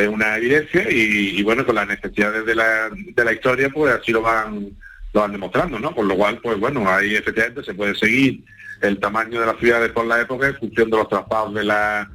una 0.09 0.37
evidencia 0.37 0.89
y, 0.89 1.43
bueno, 1.43 1.67
con 1.67 1.75
las 1.75 1.89
necesidades 1.89 2.47
de 2.47 2.55
la, 2.55 2.91
de 2.91 3.25
la 3.25 3.33
historia 3.33 3.69
pues 3.71 3.93
así 3.93 4.13
lo 4.13 4.23
van 4.23 4.71
lo 5.13 5.23
van 5.23 5.33
demostrando, 5.33 5.81
¿no? 5.81 5.93
Por 5.93 6.05
lo 6.05 6.17
cual, 6.17 6.39
pues 6.41 6.59
bueno, 6.61 6.89
ahí 6.89 7.17
efectivamente 7.17 7.65
se 7.65 7.75
puede 7.75 7.97
seguir 7.97 8.45
el 8.81 8.99
tamaño 9.01 9.41
de 9.41 9.47
las 9.47 9.59
ciudades 9.59 9.91
por 9.91 10.07
la 10.07 10.21
época 10.21 10.47
en 10.47 10.57
función 10.57 10.89
de 10.89 10.97
los 10.97 11.09
traslados 11.09 11.55
de 11.55 11.65
la 11.65 12.11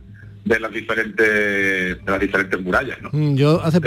de 0.45 0.59
las 0.59 0.71
diferentes 0.71 1.25
de 1.25 2.01
las 2.05 2.19
diferentes 2.19 2.61
murallas, 2.61 3.01
¿no? 3.01 3.09
Mm, 3.11 3.35
yo 3.35 3.61
hace 3.61 3.81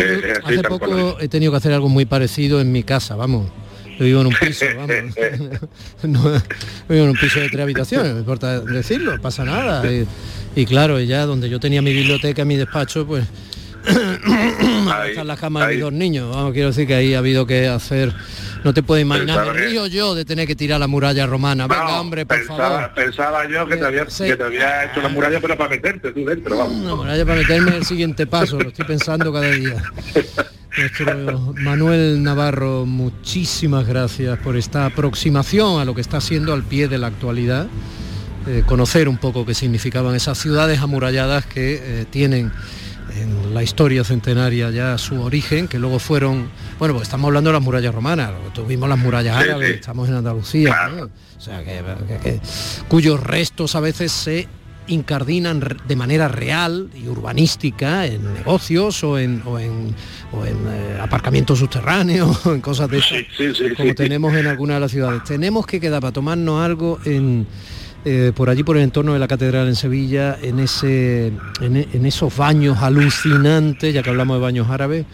poco 0.69 1.19
he 1.21 1.29
tenido 1.29 1.53
que 1.53 1.57
hacer 1.57 1.73
algo 1.73 1.89
muy 1.89 2.05
parecido 2.05 2.61
en 2.61 2.71
mi 2.71 2.83
casa, 2.83 3.17
vamos 3.17 3.51
yo 3.99 4.05
vivo 4.05 4.21
en 4.21 4.27
un 4.29 4.35
piso, 4.35 4.65
vamos. 4.77 5.15
vivo 6.89 7.05
en 7.05 7.11
un 7.11 7.17
piso 7.17 7.41
de 7.41 7.49
tres 7.49 7.63
habitaciones, 7.63 8.13
me 8.13 8.21
importa 8.21 8.61
decirlo, 8.61 9.21
pasa 9.21 9.45
nada. 9.45 9.83
Y, 10.55 10.67
claro, 10.67 11.01
ya 11.01 11.27
donde 11.27 11.49
yo 11.49 11.59
tenía 11.61 11.83
mi 11.83 11.93
biblioteca, 11.93 12.45
mi 12.45 12.57
despacho, 12.57 13.07
pues 13.07 13.25
ahí, 14.93 15.11
están 15.11 15.27
las 15.27 15.39
camas 15.39 15.67
de 15.67 15.75
mis 15.75 15.83
dos 15.83 15.93
niños. 15.93 16.35
Vamos, 16.35 16.53
quiero 16.53 16.69
decir 16.69 16.87
que 16.87 16.95
ahí 16.95 17.15
ha 17.15 17.19
habido 17.19 17.47
que 17.47 17.69
hacer. 17.69 18.13
No 18.65 18.75
te 18.75 18.83
puedo 18.83 19.01
imaginar 19.01 19.47
el 19.47 19.55
río 19.55 19.87
yo 19.87 20.15
de 20.15 20.25
tener 20.25 20.47
que 20.47 20.57
tirar 20.57 20.81
la 20.81 20.87
muralla 20.89 21.27
romana. 21.27 21.67
Venga, 21.67 22.01
hombre, 22.01 22.27
por 22.27 22.43
favor. 22.45 22.93
Pensaba 22.95 23.49
yo 23.49 23.67
que 23.67 23.77
te 23.77 23.87
había, 23.87 24.05
que 24.05 24.37
te 24.37 24.43
había 24.43 24.85
hecho 24.85 25.01
la 25.01 25.09
muralla, 25.09 25.41
pero 25.41 25.57
para 25.57 25.71
meterte 25.71 26.13
tú 26.13 26.25
dentro, 26.25 26.59
vamos. 26.59 26.85
La 26.85 26.95
muralla 26.95 27.25
para 27.25 27.39
meterme 27.39 27.77
el 27.77 27.85
siguiente 27.85 28.27
paso, 28.27 28.59
lo 28.59 28.69
estoy 28.69 28.85
pensando 28.85 29.33
cada 29.33 29.51
día. 29.51 29.83
Nuestro 30.77 31.55
Manuel 31.55 32.23
Navarro, 32.23 32.85
muchísimas 32.87 33.87
gracias 33.87 34.39
por 34.39 34.57
esta 34.57 34.87
aproximación 34.87 35.81
a 35.81 35.85
lo 35.85 35.95
que 35.95 36.01
está 36.01 36.21
siendo 36.21 36.53
al 36.53 36.63
pie 36.63 36.89
de 36.89 36.99
la 36.99 37.09
actualidad. 37.09 37.67
Eh, 38.47 38.63
conocer 38.65 39.09
un 39.09 39.19
poco 39.19 39.45
qué 39.45 39.55
significaban 39.55 40.15
esas 40.15 40.39
ciudades 40.39 40.81
amuralladas 40.81 41.45
que 41.45 41.81
eh, 41.83 42.07
tienen 42.09 42.53
en 43.17 43.55
la 43.55 43.63
historia 43.63 44.05
centenaria 44.05 44.71
ya 44.71 44.99
su 44.99 45.21
origen, 45.23 45.69
que 45.69 45.79
luego 45.79 45.99
fueron, 45.99 46.49
bueno, 46.79 46.95
pues 46.95 47.05
estamos 47.05 47.29
hablando 47.29 47.51
de 47.51 47.55
las 47.55 47.63
murallas 47.63 47.95
romanas, 47.95 48.33
tuvimos 48.55 48.89
las 48.89 48.99
murallas 48.99 49.37
árabes, 49.37 49.77
estamos 49.77 50.09
en 50.09 50.15
Andalucía, 50.17 50.91
o 51.37 51.41
sea, 51.41 51.63
cuyos 52.89 53.21
restos 53.21 53.75
a 53.75 53.81
veces 53.81 54.13
se 54.13 54.49
incardinan 54.89 55.63
de 55.87 55.97
manera 55.97 56.29
real 56.29 56.91
y 56.95 57.09
urbanística 57.09 58.07
en 58.07 58.35
negocios 58.35 59.05
o 59.05 59.19
en, 59.19 59.43
o 59.45 59.59
en, 59.59 59.95
eh, 60.45 60.99
aparcamientos 61.01 61.59
subterráneos 61.59 62.47
o 62.47 62.55
en 62.55 62.61
cosas 62.61 62.91
de 62.91 62.99
esas, 62.99 63.23
como 63.77 63.95
tenemos 63.95 64.35
en 64.35 64.47
algunas 64.47 64.77
de 64.77 64.81
las 64.81 64.91
ciudades. 64.91 65.25
Tenemos 65.25 65.67
que 65.67 65.81
quedar 65.81 66.01
para 66.01 66.13
tomarnos 66.13 66.65
algo 66.65 66.99
en, 67.05 67.47
eh, 68.05 68.33
por 68.35 68.49
allí 68.49 68.63
por 68.63 68.77
el 68.77 68.85
entorno 68.85 69.13
de 69.13 69.19
la 69.19 69.29
catedral 69.29 69.69
en 69.69 69.77
Sevilla, 69.77 70.39
en, 70.41 70.61
ese, 70.61 71.33
en, 71.61 72.07
esos 72.07 72.37
baños 72.37 72.79
alucinantes, 72.81 73.93
ya 73.93 74.03
que 74.03 74.11
hablamos 74.11 74.37
de 74.37 74.43
baños 74.43 74.69
árabes, 74.71 75.05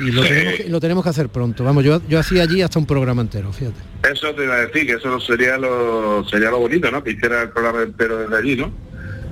y 0.00 0.12
lo, 0.12 0.22
tenemos, 0.22 0.54
que, 0.54 0.68
lo 0.68 0.80
tenemos 0.80 1.04
que 1.04 1.10
hacer 1.10 1.28
pronto. 1.28 1.64
Vamos, 1.64 1.84
yo, 1.84 2.00
yo 2.08 2.18
hacía 2.18 2.42
allí 2.42 2.62
hasta 2.62 2.78
un 2.78 2.86
programa 2.86 3.22
entero, 3.22 3.52
fíjate. 3.52 3.80
Eso 4.12 4.32
te 4.34 4.44
iba 4.44 4.54
a 4.54 4.66
decir, 4.66 4.86
que 4.86 4.92
eso 4.92 5.18
sería 5.20 5.56
lo, 5.56 6.24
sería 6.28 6.50
lo 6.50 6.60
bonito, 6.60 6.90
¿no? 6.90 7.02
Que 7.02 7.12
hiciera 7.12 7.42
el 7.42 7.50
programa 7.50 7.82
entero 7.82 8.18
desde 8.18 8.36
allí, 8.36 8.56
¿no? 8.56 8.70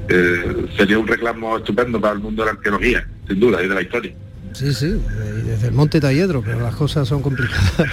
Eh, 0.08 0.66
sería 0.76 0.98
un 0.98 1.06
reclamo 1.06 1.58
estupendo 1.58 2.00
para 2.00 2.14
el 2.14 2.20
mundo 2.20 2.42
de 2.42 2.46
la 2.46 2.52
arqueología, 2.52 3.06
sin 3.28 3.38
duda, 3.38 3.62
y 3.62 3.68
de 3.68 3.74
la 3.74 3.82
historia. 3.82 4.14
Sí, 4.52 4.72
sí, 4.72 5.00
desde 5.44 5.68
el 5.68 5.74
Monte 5.74 6.00
Talledro, 6.00 6.42
pero 6.42 6.60
las 6.60 6.74
cosas 6.74 7.06
son 7.06 7.20
complicadas. 7.20 7.74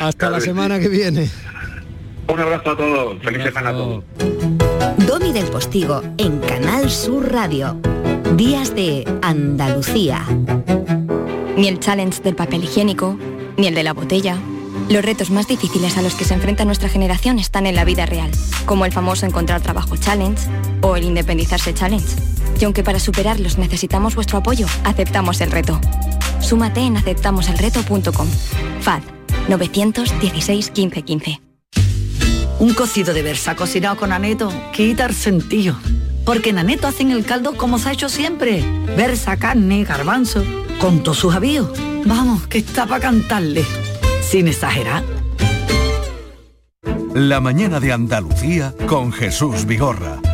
Hasta 0.00 0.30
la 0.30 0.40
semana 0.40 0.78
que 0.78 0.88
viene. 0.88 1.28
Un 2.28 2.40
abrazo 2.40 2.70
a 2.70 2.76
todos, 2.76 3.18
feliz 3.22 3.42
semana 3.44 3.70
a 3.70 3.72
todos. 3.72 4.04
Domi 5.06 5.32
del 5.32 5.46
Postigo 5.46 6.02
en 6.18 6.38
Canal 6.40 6.90
Sur 6.90 7.32
Radio. 7.32 7.76
Días 8.36 8.74
de 8.74 9.04
Andalucía. 9.22 10.24
Ni 11.56 11.68
el 11.68 11.80
challenge 11.80 12.22
del 12.22 12.34
papel 12.34 12.64
higiénico, 12.64 13.16
ni 13.56 13.66
el 13.66 13.74
de 13.74 13.82
la 13.82 13.92
botella 13.92 14.38
los 14.88 15.04
retos 15.04 15.30
más 15.30 15.46
difíciles 15.46 15.96
a 15.96 16.02
los 16.02 16.14
que 16.14 16.24
se 16.24 16.34
enfrenta 16.34 16.64
nuestra 16.64 16.88
generación 16.88 17.38
están 17.38 17.66
en 17.66 17.74
la 17.74 17.84
vida 17.84 18.06
real, 18.06 18.30
como 18.66 18.84
el 18.84 18.92
famoso 18.92 19.26
encontrar 19.26 19.60
trabajo 19.60 19.96
challenge 19.96 20.48
o 20.82 20.96
el 20.96 21.04
independizarse 21.04 21.72
challenge. 21.74 22.16
Y 22.60 22.64
aunque 22.64 22.82
para 22.82 23.00
superarlos 23.00 23.58
necesitamos 23.58 24.14
vuestro 24.14 24.38
apoyo, 24.38 24.66
aceptamos 24.84 25.40
el 25.40 25.50
reto. 25.50 25.80
Súmate 26.40 26.80
en 26.80 26.96
aceptamoselreto.com. 26.96 28.28
FAD 28.80 29.02
916 29.48 30.70
15 30.70 31.02
15. 31.02 31.51
Un 32.62 32.74
cocido 32.74 33.12
de 33.12 33.22
versa 33.22 33.56
cocinado 33.56 33.96
con 33.96 34.12
aneto 34.12 34.48
quita 34.72 35.06
el 35.06 35.14
sentido. 35.14 35.74
Porque 36.24 36.50
en 36.50 36.58
aneto 36.58 36.86
hacen 36.86 37.10
el 37.10 37.24
caldo 37.24 37.56
como 37.56 37.76
se 37.80 37.88
ha 37.88 37.92
hecho 37.92 38.08
siempre. 38.08 38.62
Versa, 38.96 39.36
carne, 39.36 39.82
garbanzo, 39.82 40.44
con 40.78 41.02
todos 41.02 41.18
sus 41.18 41.34
avíos. 41.34 41.70
Vamos, 42.06 42.46
que 42.46 42.58
está 42.58 42.86
para 42.86 43.00
cantarle 43.00 43.64
sin 44.22 44.46
exagerar. 44.46 45.02
La 47.12 47.40
mañana 47.40 47.80
de 47.80 47.92
Andalucía 47.92 48.72
con 48.86 49.10
Jesús 49.10 49.66
Vigorra. 49.66 50.21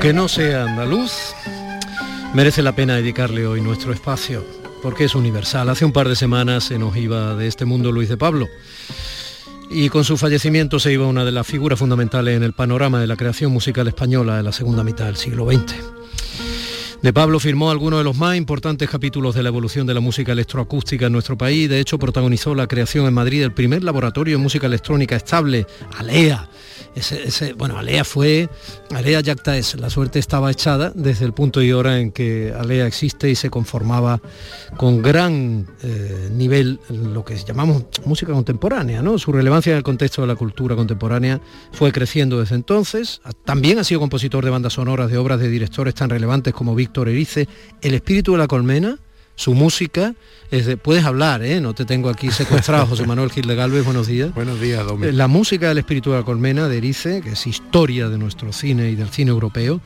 Aunque 0.00 0.14
no 0.14 0.28
sea 0.28 0.64
andaluz, 0.64 1.12
merece 2.32 2.62
la 2.62 2.74
pena 2.74 2.96
dedicarle 2.96 3.46
hoy 3.46 3.60
nuestro 3.60 3.92
espacio, 3.92 4.42
porque 4.82 5.04
es 5.04 5.14
universal. 5.14 5.68
Hace 5.68 5.84
un 5.84 5.92
par 5.92 6.08
de 6.08 6.16
semanas 6.16 6.64
se 6.64 6.78
nos 6.78 6.96
iba 6.96 7.34
de 7.34 7.46
este 7.46 7.66
mundo 7.66 7.92
Luis 7.92 8.08
de 8.08 8.16
Pablo 8.16 8.48
y 9.68 9.90
con 9.90 10.04
su 10.04 10.16
fallecimiento 10.16 10.80
se 10.80 10.90
iba 10.90 11.06
una 11.06 11.26
de 11.26 11.32
las 11.32 11.46
figuras 11.46 11.78
fundamentales 11.78 12.34
en 12.34 12.44
el 12.44 12.54
panorama 12.54 12.98
de 12.98 13.08
la 13.08 13.16
creación 13.16 13.52
musical 13.52 13.88
española 13.88 14.38
de 14.38 14.42
la 14.42 14.52
segunda 14.52 14.82
mitad 14.84 15.04
del 15.04 15.16
siglo 15.16 15.44
XX. 15.44 15.99
De 17.02 17.14
Pablo 17.14 17.40
firmó 17.40 17.70
algunos 17.70 18.00
de 18.00 18.04
los 18.04 18.18
más 18.18 18.36
importantes 18.36 18.90
capítulos 18.90 19.34
de 19.34 19.42
la 19.42 19.48
evolución 19.48 19.86
de 19.86 19.94
la 19.94 20.00
música 20.00 20.32
electroacústica 20.32 21.06
en 21.06 21.12
nuestro 21.12 21.38
país. 21.38 21.66
De 21.66 21.80
hecho, 21.80 21.98
protagonizó 21.98 22.54
la 22.54 22.66
creación 22.66 23.06
en 23.06 23.14
Madrid 23.14 23.40
del 23.40 23.54
primer 23.54 23.82
laboratorio 23.82 24.36
de 24.36 24.42
música 24.42 24.66
electrónica 24.66 25.16
estable, 25.16 25.66
ALEA, 25.96 26.46
bueno, 27.56 27.78
Alea 27.78 28.04
fue, 28.04 28.48
Alea 28.90 29.20
Yacta 29.20 29.56
es, 29.56 29.78
la 29.78 29.90
suerte 29.90 30.18
estaba 30.18 30.50
echada 30.50 30.92
desde 30.94 31.24
el 31.24 31.32
punto 31.32 31.62
y 31.62 31.72
hora 31.72 32.00
en 32.00 32.10
que 32.10 32.52
Alea 32.58 32.86
existe 32.86 33.30
y 33.30 33.36
se 33.36 33.48
conformaba 33.48 34.20
con 34.76 35.00
gran 35.00 35.66
eh, 35.82 36.28
nivel 36.32 36.80
lo 36.88 37.24
que 37.24 37.36
llamamos 37.36 37.84
música 38.04 38.32
contemporánea, 38.32 39.02
¿no? 39.02 39.18
Su 39.18 39.30
relevancia 39.32 39.70
en 39.70 39.78
el 39.78 39.82
contexto 39.84 40.22
de 40.22 40.28
la 40.28 40.34
cultura 40.34 40.74
contemporánea 40.74 41.40
fue 41.72 41.92
creciendo 41.92 42.40
desde 42.40 42.56
entonces. 42.56 43.20
También 43.44 43.78
ha 43.78 43.84
sido 43.84 44.00
compositor 44.00 44.44
de 44.44 44.50
bandas 44.50 44.72
sonoras 44.72 45.10
de 45.10 45.18
obras 45.18 45.38
de 45.38 45.48
directores 45.48 45.94
tan 45.94 46.10
relevantes 46.10 46.52
como 46.52 46.74
Víctor 46.90 47.08
Erice, 47.08 47.48
El 47.82 47.94
espíritu 47.94 48.32
de 48.32 48.38
la 48.38 48.48
colmena, 48.48 48.98
su 49.36 49.54
música. 49.54 50.12
puedes 50.82 51.04
hablar, 51.04 51.40
¿eh? 51.44 51.60
no 51.60 51.72
te 51.72 51.84
tengo 51.84 52.08
aquí 52.08 52.32
secuestrado, 52.32 52.84
José 52.88 53.06
Manuel 53.06 53.30
Gil 53.30 53.46
de 53.46 53.54
Galvez, 53.54 53.84
buenos 53.84 54.08
días. 54.08 54.34
Buenos 54.34 54.60
días, 54.60 54.84
Domingo. 54.84 55.06
Eh, 55.06 55.12
la 55.12 55.28
música 55.28 55.68
del 55.68 55.78
espíritu 55.78 56.10
de 56.10 56.18
la 56.18 56.24
colmena 56.24 56.68
de 56.68 56.78
Erice, 56.78 57.20
que 57.20 57.30
es 57.30 57.46
historia 57.46 58.08
de 58.08 58.18
nuestro 58.18 58.52
cine 58.52 58.90
y 58.90 58.96
del 58.96 59.08
cine 59.10 59.30
europeo, 59.30 59.80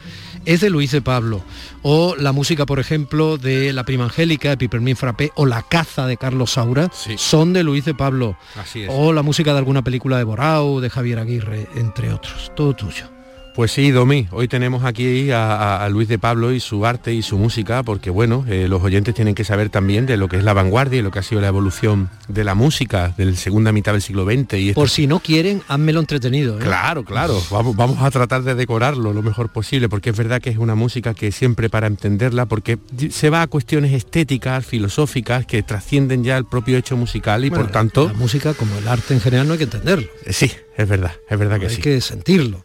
es 0.47 0.63
de 0.63 0.71
Luis 0.71 0.93
de 0.93 1.03
Pablo. 1.03 1.45
O 1.83 2.17
la 2.17 2.33
música, 2.33 2.65
por 2.65 2.81
ejemplo, 2.81 3.37
de 3.37 3.75
La 3.75 3.85
Prima 3.85 4.05
Angélica, 4.05 4.49
de 4.49 4.57
Pipermin 4.57 4.97
Frappé, 4.97 5.31
o 5.35 5.45
La 5.45 5.61
Caza 5.61 6.07
de 6.07 6.17
Carlos 6.17 6.53
Saura, 6.53 6.91
son 7.19 7.53
de 7.53 7.65
Luis 7.65 7.85
de 7.85 7.93
Pablo. 7.93 8.39
Así 8.57 8.85
es. 8.85 8.91
O 8.91 9.13
la 9.13 9.21
música 9.21 9.53
de 9.53 9.59
alguna 9.59 9.85
película 9.85 10.17
de 10.17 10.25
Borao, 10.25 10.81
de 10.81 10.89
Javier 10.89 11.19
Aguirre, 11.19 11.69
entre 11.77 12.15
otros. 12.15 12.51
Todo 12.57 12.73
tuyo. 12.73 13.14
Pues 13.55 13.71
sí, 13.71 13.93
Domi, 13.93 14.27
hoy 14.33 14.49
tenemos 14.49 14.83
aquí 14.83 15.31
a, 15.31 15.89
Luis 15.89 16.09
de 16.09 16.19
Pablo 16.19 16.51
y 16.51 16.59
su 16.59 16.85
arte 16.85 17.15
y 17.15 17.23
su 17.23 17.39
música, 17.39 17.85
porque 17.85 18.11
bueno, 18.11 18.45
eh, 18.49 18.67
los 18.69 18.83
oyentes 18.83 19.15
tienen 19.15 19.37
que 19.37 19.45
saber 19.45 19.69
también 19.69 20.07
de 20.07 20.17
lo 20.17 20.27
que 20.27 20.39
es 20.39 20.43
la 20.43 20.55
vanguardia 20.55 20.99
y 20.99 21.03
lo 21.03 21.13
que 21.13 21.21
ha 21.21 21.23
sido 21.23 21.41
la 21.41 21.47
evolución 21.47 22.11
de 22.27 22.43
la 22.43 22.57
música 22.57 23.15
del 23.17 23.37
segunda 23.37 23.71
mitad 23.71 23.93
del 23.93 24.03
siglo 24.03 24.25
XX. 24.25 24.55
Y 24.55 24.73
Por 24.73 24.91
si 24.91 25.07
no 25.07 25.21
quieren, 25.21 25.63
házmelo 25.69 26.01
entretenido. 26.01 26.59
¿eh? 26.59 26.65
Claro, 26.65 27.05
claro, 27.05 27.41
vamos, 27.49 27.77
vamos 27.77 28.03
a 28.03 28.11
tratar 28.11 28.43
de 28.43 28.57
decorarlo 28.57 29.13
lo 29.13 29.23
mejor 29.23 29.53
posible, 29.53 29.89
porque 29.89 30.11
es 30.11 30.17
verdad 30.17 30.43
que 30.43 30.51
es 30.51 30.59
una 30.59 30.75
música 30.75 31.15
que 31.15 31.31
siempre 31.31 31.71
para 31.71 31.87
entenderla, 31.87 32.47
porque 32.47 32.79
se 33.11 33.31
va 33.31 33.43
a 33.43 33.47
cuestiones 33.47 33.93
estéticas, 33.93 34.67
filosóficas, 34.67 35.47
que 35.47 35.63
trascienden 35.63 36.25
ya 36.25 36.37
el 36.37 36.45
propio 36.45 36.77
hecho 36.77 36.97
musical 36.97 37.45
y 37.45 37.51
por 37.51 37.71
tanto... 37.71 38.09
La 38.09 38.15
música, 38.15 38.53
como 38.55 38.77
el 38.79 38.89
arte 38.89 39.15
en 39.15 39.21
general, 39.21 39.47
no 39.47 39.53
hay 39.53 39.59
que 39.59 39.65
entenderlo. 39.65 40.09
Eh, 40.25 40.33
sí, 40.33 40.51
es 40.77 40.89
verdad, 40.89 41.13
es 41.31 41.39
verdad 41.39 41.61
que 41.61 41.69
sí. 41.69 41.77
Hay 41.77 41.83
que 41.83 42.01
sentirlo. 42.01 42.65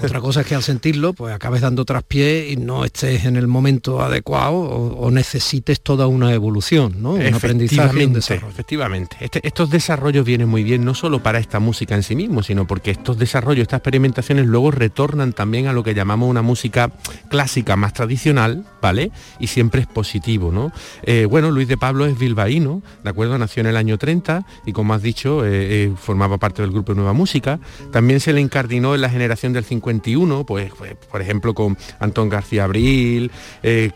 Otra 0.00 0.20
cosa 0.22 0.40
es 0.40 0.46
que 0.46 0.54
al 0.54 0.62
sentirlo, 0.62 1.12
pues 1.12 1.34
acabes 1.34 1.60
dando 1.60 1.84
traspié 1.84 2.50
y 2.50 2.56
no 2.56 2.84
estés 2.84 3.24
en 3.24 3.36
el 3.36 3.46
momento 3.46 4.00
adecuado 4.00 4.54
o, 4.56 5.10
necesites 5.10 5.82
toda 5.82 6.06
una 6.06 6.32
evolución, 6.32 7.02
¿no? 7.02 7.14
Un 7.14 7.34
aprendizaje, 7.34 8.06
un 8.06 8.14
desarrollo. 8.14 8.48
Efectivamente. 8.48 9.16
Este, 9.20 9.46
estos 9.46 9.70
desarrollos 9.70 10.24
vienen 10.24 10.48
muy 10.48 10.62
bien 10.62 10.84
no 10.84 10.94
solo 10.94 11.22
para 11.22 11.38
esta 11.38 11.60
música 11.60 11.94
en 11.94 12.02
sí 12.02 12.16
mismo, 12.16 12.42
sino 12.42 12.66
porque 12.66 12.92
estos 12.92 13.18
desarrollos, 13.18 13.62
estas 13.62 13.78
experimentaciones 13.78 14.46
luego 14.46 14.70
retornan 14.70 15.34
también 15.34 15.66
a 15.66 15.72
lo 15.72 15.84
que 15.84 15.94
llamamos 15.94 16.30
una 16.30 16.42
música 16.42 16.90
clásica 17.28 17.76
más 17.76 17.92
tradicional, 17.92 18.64
¿vale? 18.80 19.10
Y 19.38 19.48
siempre 19.48 19.82
es 19.82 19.86
positivo, 19.86 20.50
¿no? 20.50 20.72
Eh, 21.02 21.26
bueno, 21.28 21.50
Luis 21.50 21.68
de 21.68 21.76
Pablo 21.76 22.06
es 22.06 22.18
bilbaíno, 22.18 22.82
¿de 23.04 23.10
acuerdo? 23.10 23.36
Nació 23.36 23.60
en 23.60 23.66
el 23.66 23.76
año 23.76 23.98
30 23.98 24.46
y 24.64 24.72
como 24.72 24.94
has 24.94 25.02
dicho, 25.02 25.44
eh, 25.44 25.50
eh, 25.84 25.92
formaba 25.96 26.38
parte 26.38 26.62
del 26.62 26.70
grupo 26.70 26.94
Nueva 26.94 27.12
Música 27.12 27.60
también 27.90 28.20
se 28.20 28.32
le 28.32 28.40
incardinó 28.40 28.94
en 28.94 29.00
la 29.00 29.10
generación 29.10 29.52
del 29.52 29.64
51, 30.12 30.44
pues, 30.44 30.72
pues 30.76 30.94
por 31.10 31.20
ejemplo 31.20 31.54
con 31.54 31.76
Antón 31.98 32.28
García 32.28 32.64
Abril, 32.64 33.30
eh, 33.62 33.90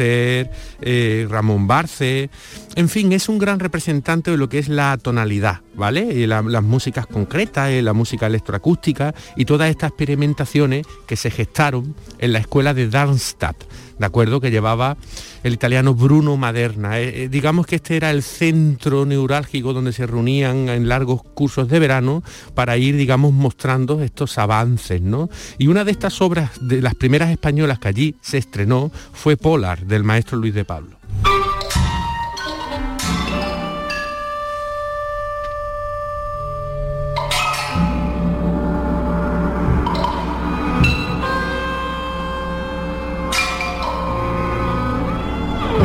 eh, 0.00 1.26
Ramón 1.28 1.66
Barce. 1.66 2.30
En 2.76 2.88
fin, 2.88 3.12
es 3.12 3.28
un 3.28 3.38
gran 3.38 3.58
representante 3.58 4.30
de 4.30 4.36
lo 4.36 4.48
que 4.48 4.58
es 4.58 4.68
la 4.68 4.96
tonalidad, 4.98 5.60
¿vale? 5.74 6.26
Las 6.26 6.62
músicas 6.62 7.06
concretas, 7.06 7.70
eh, 7.70 7.82
la 7.82 7.92
música 7.92 8.26
electroacústica 8.26 9.14
y 9.36 9.44
todas 9.44 9.70
estas 9.70 9.90
experimentaciones 9.90 10.86
que 11.06 11.16
se 11.16 11.30
gestaron 11.30 11.94
en 12.18 12.32
la 12.32 12.38
escuela 12.38 12.74
de 12.74 12.88
Darmstadt 12.88 13.56
¿de 13.98 14.06
acuerdo? 14.06 14.40
Que 14.40 14.50
llevaba 14.50 14.96
el 15.42 15.54
italiano 15.54 15.94
Bruno 15.94 16.36
Maderna. 16.36 16.98
Eh, 16.98 17.24
eh, 17.24 17.28
digamos 17.28 17.66
que 17.66 17.76
este 17.76 17.96
era 17.96 18.10
el 18.10 18.22
centro 18.22 19.06
neurálgico 19.06 19.72
donde 19.72 19.92
se 19.92 20.06
reunían 20.06 20.68
en 20.68 20.88
largos 20.88 21.22
cursos 21.22 21.68
de 21.68 21.78
verano 21.78 22.22
para 22.54 22.76
ir, 22.76 22.96
digamos, 22.96 23.32
mostrando 23.32 24.02
estos 24.02 24.38
avances, 24.38 25.00
¿no? 25.00 25.28
Y 25.58 25.68
una 25.68 25.84
de 25.84 25.92
estas 25.92 26.20
obras, 26.20 26.50
de 26.60 26.82
las 26.82 26.94
primeras 26.94 27.30
españolas 27.30 27.78
que 27.78 27.88
allí 27.88 28.14
se 28.20 28.38
estrenó, 28.38 28.90
fue 29.12 29.36
Polar, 29.36 29.86
del 29.86 30.04
maestro 30.04 30.38
Luis 30.38 30.54
de 30.54 30.64
Pablo. 30.64 30.97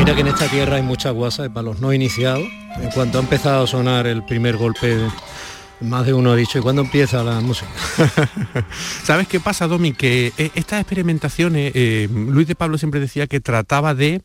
Mira 0.03 0.15
que 0.15 0.21
en 0.21 0.27
esta 0.27 0.49
tierra 0.49 0.75
hay 0.75 0.81
mucha 0.81 1.11
guasa 1.11 1.47
para 1.47 1.63
los 1.63 1.79
no 1.79 1.93
iniciados. 1.93 2.43
En 2.75 2.89
cuanto 2.93 3.19
ha 3.19 3.21
empezado 3.21 3.63
a 3.63 3.67
sonar 3.67 4.05
el 4.05 4.21
primer 4.25 4.57
golpe, 4.57 4.97
más 5.79 6.05
de 6.05 6.13
uno 6.13 6.33
ha 6.33 6.35
dicho, 6.35 6.59
¿y 6.59 6.61
cuándo 6.61 6.81
empieza 6.81 7.23
la 7.23 7.39
música? 7.39 7.71
¿Sabes 9.05 9.29
qué 9.29 9.39
pasa, 9.39 9.65
Domi? 9.65 9.93
Que 9.93 10.33
eh, 10.37 10.51
estas 10.55 10.81
experimentaciones, 10.81 11.71
eh, 11.73 12.09
Luis 12.11 12.49
de 12.49 12.55
Pablo 12.55 12.77
siempre 12.77 12.99
decía 12.99 13.27
que 13.27 13.39
trataba 13.39 13.95
de, 13.95 14.21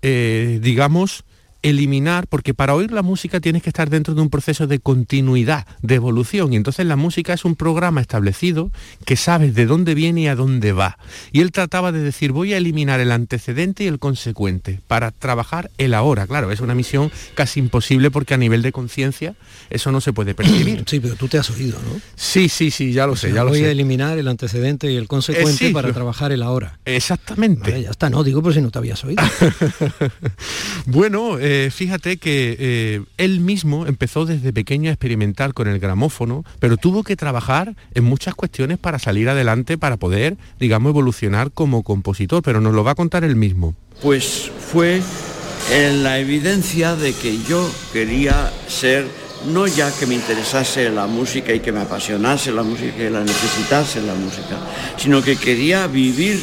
eh, 0.00 0.58
digamos, 0.62 1.26
eliminar, 1.64 2.26
porque 2.28 2.54
para 2.54 2.74
oír 2.74 2.92
la 2.92 3.02
música 3.02 3.40
tienes 3.40 3.62
que 3.62 3.70
estar 3.70 3.90
dentro 3.90 4.14
de 4.14 4.20
un 4.20 4.30
proceso 4.30 4.66
de 4.68 4.78
continuidad, 4.78 5.66
de 5.82 5.96
evolución, 5.96 6.52
y 6.52 6.56
entonces 6.56 6.86
la 6.86 6.94
música 6.96 7.32
es 7.32 7.44
un 7.44 7.56
programa 7.56 8.00
establecido 8.00 8.70
que 9.04 9.16
sabes 9.16 9.54
de 9.54 9.66
dónde 9.66 9.94
viene 9.94 10.20
y 10.22 10.26
a 10.28 10.36
dónde 10.36 10.72
va. 10.72 10.98
Y 11.32 11.40
él 11.40 11.50
trataba 11.52 11.90
de 11.90 12.00
decir, 12.00 12.32
voy 12.32 12.52
a 12.52 12.58
eliminar 12.58 13.00
el 13.00 13.10
antecedente 13.10 13.82
y 13.82 13.86
el 13.88 13.98
consecuente 13.98 14.80
para 14.86 15.10
trabajar 15.10 15.70
el 15.78 15.94
ahora. 15.94 16.26
Claro, 16.26 16.52
es 16.52 16.60
una 16.60 16.74
misión 16.74 17.10
casi 17.34 17.60
imposible 17.60 18.10
porque 18.10 18.34
a 18.34 18.36
nivel 18.36 18.62
de 18.62 18.70
conciencia 18.70 19.34
eso 19.70 19.90
no 19.90 20.00
se 20.00 20.12
puede 20.12 20.34
percibir. 20.36 20.84
Sí, 20.86 21.00
pero 21.00 21.16
tú 21.16 21.28
te 21.28 21.38
has 21.38 21.50
oído, 21.50 21.78
¿no? 21.78 21.98
Sí, 22.14 22.48
sí, 22.48 22.70
sí, 22.70 22.92
ya 22.92 23.06
lo 23.06 23.16
sé, 23.16 23.32
ya 23.32 23.42
lo 23.42 23.50
voy 23.50 23.60
sé. 23.60 23.66
a 23.66 23.70
eliminar 23.70 24.18
el 24.18 24.28
antecedente 24.28 24.92
y 24.92 24.96
el 24.96 25.08
consecuente 25.08 25.64
Eh, 25.64 25.68
sí, 25.68 25.72
para 25.72 25.88
lo- 25.88 25.94
trabajar 25.94 26.30
el 26.30 26.42
ahora. 26.42 26.78
Exactamente. 26.84 27.70
Vale, 27.70 27.82
ya 27.84 27.90
está, 27.90 28.10
no, 28.10 28.22
digo 28.22 28.42
por 28.42 28.52
si 28.52 28.60
no 28.60 28.70
te 28.70 28.78
habías 28.78 29.02
oído. 29.04 29.22
Bueno, 30.86 31.38
eh, 31.38 31.53
fíjate 31.72 32.16
que 32.16 32.56
eh, 32.58 33.02
él 33.18 33.40
mismo 33.40 33.86
empezó 33.86 34.24
desde 34.24 34.52
pequeño 34.52 34.90
a 34.90 34.92
experimentar 34.92 35.52
con 35.54 35.68
el 35.68 35.78
gramófono, 35.78 36.44
pero 36.58 36.76
tuvo 36.76 37.02
que 37.02 37.16
trabajar 37.16 37.74
en 37.94 38.04
muchas 38.04 38.34
cuestiones 38.34 38.78
para 38.78 38.98
salir 38.98 39.28
adelante, 39.28 39.78
para 39.78 39.96
poder, 39.96 40.36
digamos, 40.58 40.90
evolucionar 40.90 41.50
como 41.50 41.82
compositor, 41.82 42.42
pero 42.42 42.60
nos 42.60 42.74
lo 42.74 42.84
va 42.84 42.92
a 42.92 42.94
contar 42.94 43.24
él 43.24 43.36
mismo. 43.36 43.74
Pues 44.02 44.50
fue 44.72 45.02
en 45.70 46.02
la 46.02 46.18
evidencia 46.18 46.94
de 46.94 47.12
que 47.12 47.38
yo 47.48 47.70
quería 47.92 48.52
ser, 48.68 49.06
no 49.46 49.66
ya 49.66 49.90
que 49.92 50.06
me 50.06 50.14
interesase 50.14 50.90
la 50.90 51.06
música 51.06 51.52
y 51.52 51.60
que 51.60 51.72
me 51.72 51.80
apasionase 51.80 52.52
la 52.52 52.62
música 52.62 53.02
y 53.02 53.10
la 53.10 53.22
necesitase 53.22 54.02
la 54.02 54.14
música, 54.14 54.58
sino 54.96 55.22
que 55.22 55.36
quería 55.36 55.86
vivir 55.86 56.40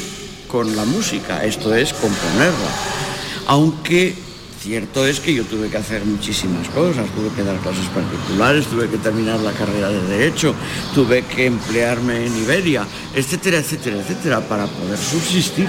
con 0.47 0.76
la 0.76 0.86
música, 0.86 1.45
esto 1.45 1.74
es 1.74 1.93
componerla. 1.93 2.72
Aunque 3.47 4.14
cierto 4.62 5.05
es 5.07 5.20
que 5.20 5.34
yo 5.34 5.43
tuve 5.43 5.70
que 5.70 5.78
hacer 5.78 6.05
muchísimas 6.05 6.68
cosas, 6.70 7.07
tuve 7.16 7.30
que 7.36 7.43
dar 7.43 7.57
clases 7.57 7.88
particulares, 7.88 8.68
tuve 8.68 8.88
que 8.88 8.97
terminar 8.97 9.39
la 9.39 9.51
carrera 9.53 9.89
de 9.89 10.01
Derecho, 10.07 10.53
tuve 10.93 11.24
que 11.24 11.47
emplearme 11.47 12.28
en 12.28 12.38
Iberia, 12.38 12.86
etcétera, 13.16 13.57
etcétera, 13.57 13.97
etcétera, 13.97 14.41
para 14.41 14.68
poder 14.68 14.97
subsistir. 14.97 15.68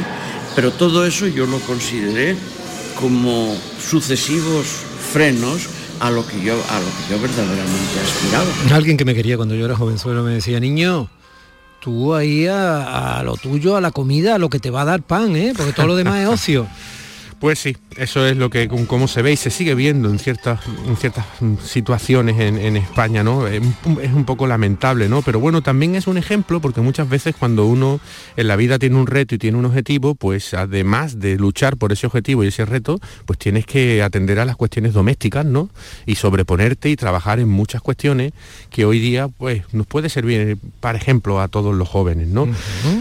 Pero 0.55 0.72
todo 0.72 1.07
eso 1.07 1.26
yo 1.26 1.47
lo 1.47 1.59
consideré 1.61 2.36
como 3.01 3.57
sucesivos 3.80 4.66
frenos 5.12 5.68
a 6.01 6.11
lo 6.11 6.26
que 6.26 6.43
yo, 6.43 6.53
a 6.53 6.78
lo 6.78 6.86
que 6.86 7.14
yo 7.14 7.20
verdaderamente 7.20 8.01
aspiraba. 8.05 8.76
Alguien 8.76 8.99
que 8.99 9.07
me 9.07 9.14
quería 9.14 9.36
cuando 9.36 9.55
yo 9.55 9.64
era 9.64 9.76
jovenzuelo 9.76 10.22
me 10.22 10.34
decía, 10.34 10.61
niño, 10.61 11.09
tú 11.80 12.14
ahí 12.14 12.47
a, 12.47 13.18
a 13.18 13.22
lo 13.22 13.36
tuyo, 13.36 13.74
a 13.76 13.80
la 13.80 13.90
comida, 13.90 14.34
a 14.34 14.38
lo 14.38 14.51
que 14.51 14.59
te 14.59 14.70
va 14.70 14.82
a 14.82 14.84
dar 14.84 15.03
pan, 15.03 15.34
¿eh? 15.34 15.55
Porque 15.57 15.72
todo 15.72 15.86
lo 15.86 15.97
demás 15.97 16.20
es 16.20 16.28
ocio. 16.28 16.68
Pues 17.43 17.59
sí, 17.59 17.76
eso 17.97 18.24
es 18.24 18.36
lo 18.36 18.51
que 18.51 18.68
como- 18.68 19.09
se 19.09 19.20
ve 19.20 19.32
y 19.32 19.36
se 19.36 19.51
sigue 19.51 19.74
viendo 19.74 20.09
en 20.09 20.20
ciertas, 20.20 20.61
en 20.86 20.97
ciertas 20.97 21.26
situaciones 21.64 22.38
en, 22.38 22.57
en 22.57 22.76
España, 22.76 23.24
¿no? 23.24 23.49
Es 23.49 23.61
un, 23.84 24.01
es 24.01 24.12
un 24.12 24.24
poco 24.24 24.47
lamentable, 24.47 25.09
¿no? 25.09 25.22
Pero 25.22 25.40
bueno, 25.40 25.61
también 25.61 25.97
es 25.97 26.07
un 26.07 26.16
ejemplo 26.18 26.61
porque 26.61 26.80
muchas 26.80 27.09
veces 27.09 27.34
cuando 27.36 27.66
uno 27.66 27.99
en 28.36 28.47
la 28.47 28.55
vida 28.55 28.78
tiene 28.78 28.95
un 28.95 29.09
reto 29.09 29.34
y 29.34 29.38
tiene 29.38 29.59
un 29.59 29.64
objetivo, 29.64 30.14
pues 30.14 30.55
además 30.55 31.18
de 31.18 31.36
luchar 31.36 31.76
por 31.78 31.90
ese 31.90 32.07
objetivo 32.07 32.45
y 32.45 32.47
ese 32.47 32.64
reto, 32.64 33.01
pues 33.26 33.40
tienes 33.40 33.66
que 33.66 34.05
atender 34.05 34.38
a 34.38 34.45
las 34.45 34.55
cuestiones 34.55 34.93
domésticas, 34.93 35.45
¿no? 35.45 35.68
Y 36.07 36.14
sobreponerte 36.14 36.90
y 36.90 36.95
trabajar 36.97 37.40
en 37.40 37.49
muchas 37.49 37.82
cuestiones 37.82 38.34
que 38.70 38.84
hoy 38.84 39.01
día, 39.01 39.26
pues, 39.26 39.64
nos 39.72 39.88
puede 39.88 40.11
servir, 40.11 40.59
para 40.78 40.97
ejemplo, 40.97 41.40
a 41.40 41.49
todos 41.49 41.74
los 41.74 41.88
jóvenes, 41.88 42.28
¿no? 42.28 42.47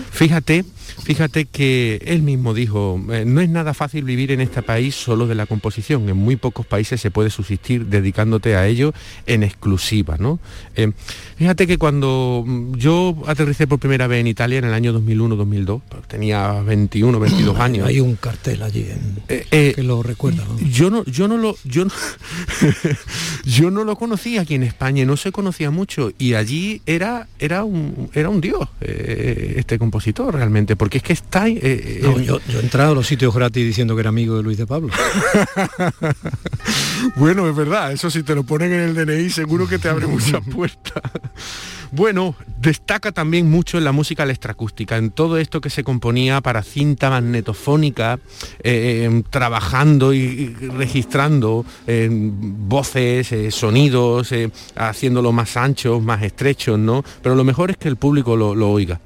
Fíjate, 0.09 0.65
fíjate 1.03 1.45
que 1.45 2.01
él 2.05 2.21
mismo 2.21 2.53
dijo, 2.53 3.01
eh, 3.11 3.23
no 3.25 3.41
es 3.41 3.49
nada 3.49 3.73
fácil 3.73 4.03
vivir 4.03 4.31
en 4.31 4.41
este 4.41 4.61
país 4.61 4.95
solo 4.95 5.27
de 5.27 5.35
la 5.35 5.45
composición. 5.45 6.07
En 6.09 6.17
muy 6.17 6.35
pocos 6.35 6.65
países 6.65 7.01
se 7.01 7.11
puede 7.11 7.29
subsistir 7.29 7.85
dedicándote 7.87 8.55
a 8.55 8.67
ello 8.67 8.93
en 9.25 9.43
exclusiva, 9.43 10.17
¿no? 10.19 10.39
Eh, 10.75 10.91
fíjate 11.37 11.67
que 11.67 11.77
cuando 11.77 12.43
mm, 12.45 12.75
yo 12.75 13.15
aterricé 13.27 13.67
por 13.67 13.79
primera 13.79 14.07
vez 14.07 14.19
en 14.21 14.27
Italia 14.27 14.59
en 14.59 14.65
el 14.65 14.73
año 14.73 14.93
2001-2002, 14.99 15.81
pues 15.89 16.07
tenía 16.07 16.61
21, 16.61 17.19
22 17.19 17.59
años. 17.59 17.87
Hay 17.87 17.99
un 17.99 18.15
cartel 18.15 18.63
allí 18.63 18.87
en- 18.89 19.19
Eh, 19.29 19.73
que 19.75 19.83
lo 19.83 20.03
recuerda. 20.03 20.43
¿no? 20.45 20.59
Yo 20.69 20.89
no, 20.89 21.03
yo 21.05 21.27
no 21.27 21.37
lo, 21.37 21.55
yo 21.63 21.85
no, 21.85 21.91
yo 23.45 23.71
no 23.71 23.83
lo 23.83 23.95
conocía 23.95 24.41
aquí 24.41 24.55
en 24.55 24.63
España, 24.63 25.05
no 25.05 25.17
se 25.17 25.31
conocía 25.31 25.71
mucho 25.71 26.11
y 26.17 26.33
allí 26.33 26.81
era, 26.85 27.27
era 27.39 27.63
un, 27.63 28.09
era 28.13 28.29
un 28.29 28.41
dios 28.41 28.67
eh, 28.81 29.55
este 29.57 29.77
compositor 29.79 30.33
realmente, 30.35 30.75
porque 30.75 30.90
es 30.97 31.03
que 31.03 31.13
está. 31.13 31.47
eh, 31.47 31.59
eh, 31.63 31.99
No, 32.03 32.17
en- 32.17 32.23
yo, 32.23 32.39
yo 32.49 32.59
he 32.59 32.63
entrado 32.63 32.91
a 32.91 32.95
los 32.95 33.07
sitios 33.07 33.33
gratis 33.33 33.65
diciendo 33.65 33.95
que 33.95 34.01
era 34.01 34.09
amigo 34.09 34.35
de 34.37 34.43
Luis 34.43 34.57
de 34.57 34.67
Pablo. 34.67 34.89
Bueno, 37.15 37.49
es 37.49 37.55
verdad, 37.55 37.91
eso 37.91 38.09
si 38.11 38.21
te 38.23 38.35
lo 38.35 38.43
ponen 38.43 38.71
en 38.73 38.79
el 38.81 38.93
DNI 38.95 39.29
seguro 39.31 39.67
que 39.67 39.79
te 39.79 39.89
abre 39.89 40.05
muchas 40.07 40.41
puertas. 40.53 41.01
Bueno, 41.91 42.35
destaca 42.59 43.11
también 43.11 43.49
mucho 43.49 43.77
en 43.77 43.83
la 43.83 43.91
música 43.91 44.23
electroacústica, 44.23 44.97
en 44.97 45.09
todo 45.11 45.37
esto 45.37 45.59
que 45.61 45.69
se 45.69 45.83
componía 45.83 46.39
para 46.41 46.63
cinta 46.63 47.09
magnetofónica, 47.09 48.19
eh, 48.63 49.09
eh, 49.11 49.23
trabajando 49.29 50.13
y, 50.13 50.19
y 50.19 50.53
registrando 50.69 51.65
eh, 51.87 52.07
voces, 52.11 53.31
eh, 53.31 53.51
sonidos, 53.51 54.31
eh, 54.31 54.51
haciéndolo 54.75 55.31
más 55.31 55.57
anchos, 55.57 56.01
más 56.01 56.21
estrechos, 56.23 56.79
¿no? 56.79 57.03
Pero 57.21 57.35
lo 57.35 57.43
mejor 57.43 57.71
es 57.71 57.77
que 57.77 57.87
el 57.89 57.97
público 57.97 58.37
lo, 58.37 58.55
lo 58.55 58.69
oiga. 58.69 59.01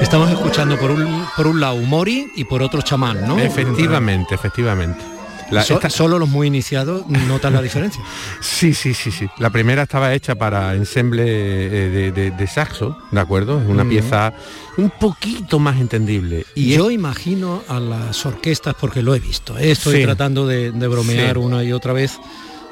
Estamos 0.00 0.30
escuchando 0.30 0.76
por 0.78 0.90
un, 0.90 1.24
por 1.36 1.46
un 1.46 1.60
lado 1.60 1.76
Mori 1.76 2.32
y 2.34 2.44
por 2.44 2.62
otro 2.62 2.82
chamán, 2.82 3.26
¿no? 3.28 3.38
Efectivamente, 3.38 4.34
efectivamente. 4.34 5.15
La- 5.50 5.62
So- 5.62 5.74
esta- 5.74 5.90
Solo 5.90 6.18
los 6.18 6.28
muy 6.28 6.46
iniciados 6.48 7.06
notan 7.06 7.52
la 7.54 7.62
diferencia. 7.62 8.02
Sí, 8.40 8.74
sí, 8.74 8.94
sí, 8.94 9.10
sí. 9.10 9.26
La 9.38 9.50
primera 9.50 9.82
estaba 9.82 10.12
hecha 10.14 10.34
para 10.34 10.74
ensemble 10.74 11.24
eh, 11.26 11.88
de, 11.90 12.12
de- 12.12 12.30
de 12.30 12.46
saxo, 12.46 12.96
¿de 13.10 13.20
acuerdo? 13.20 13.60
Es 13.60 13.68
una 13.68 13.84
pieza 13.84 14.32
un 14.76 14.90
poquito 14.90 15.58
más 15.58 15.80
entendible. 15.80 16.46
Y 16.54 16.74
yo 16.74 16.90
imagino 16.90 17.62
a 17.68 17.78
las 17.80 18.24
orquestas, 18.26 18.74
porque 18.80 19.02
lo 19.02 19.14
he 19.14 19.20
visto, 19.20 19.56
¿eh? 19.58 19.70
estoy 19.70 19.98
Sí. 19.98 20.02
tratando 20.02 20.46
de, 20.46 20.72
de 20.72 20.88
bromear 20.88 21.36
Sí. 21.36 21.38
una 21.42 21.62
y 21.64 21.72
otra 21.72 21.92
vez 21.92 22.18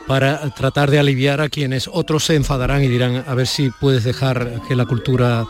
para 0.07 0.51
tratar 0.51 0.91
de 0.91 0.99
aliviar 0.99 1.41
a 1.41 1.49
quienes 1.49 1.89
otros 1.91 2.25
se 2.25 2.35
enfadarán 2.35 2.83
y 2.85 2.89
dirán 2.89 3.25
a 3.27 3.35
ver 3.35 3.47
si 3.47 3.71
puedes 3.71 4.05
dejar 4.05 4.61
que 4.69 4.77
la 4.77 4.85
cultura 4.85 5.47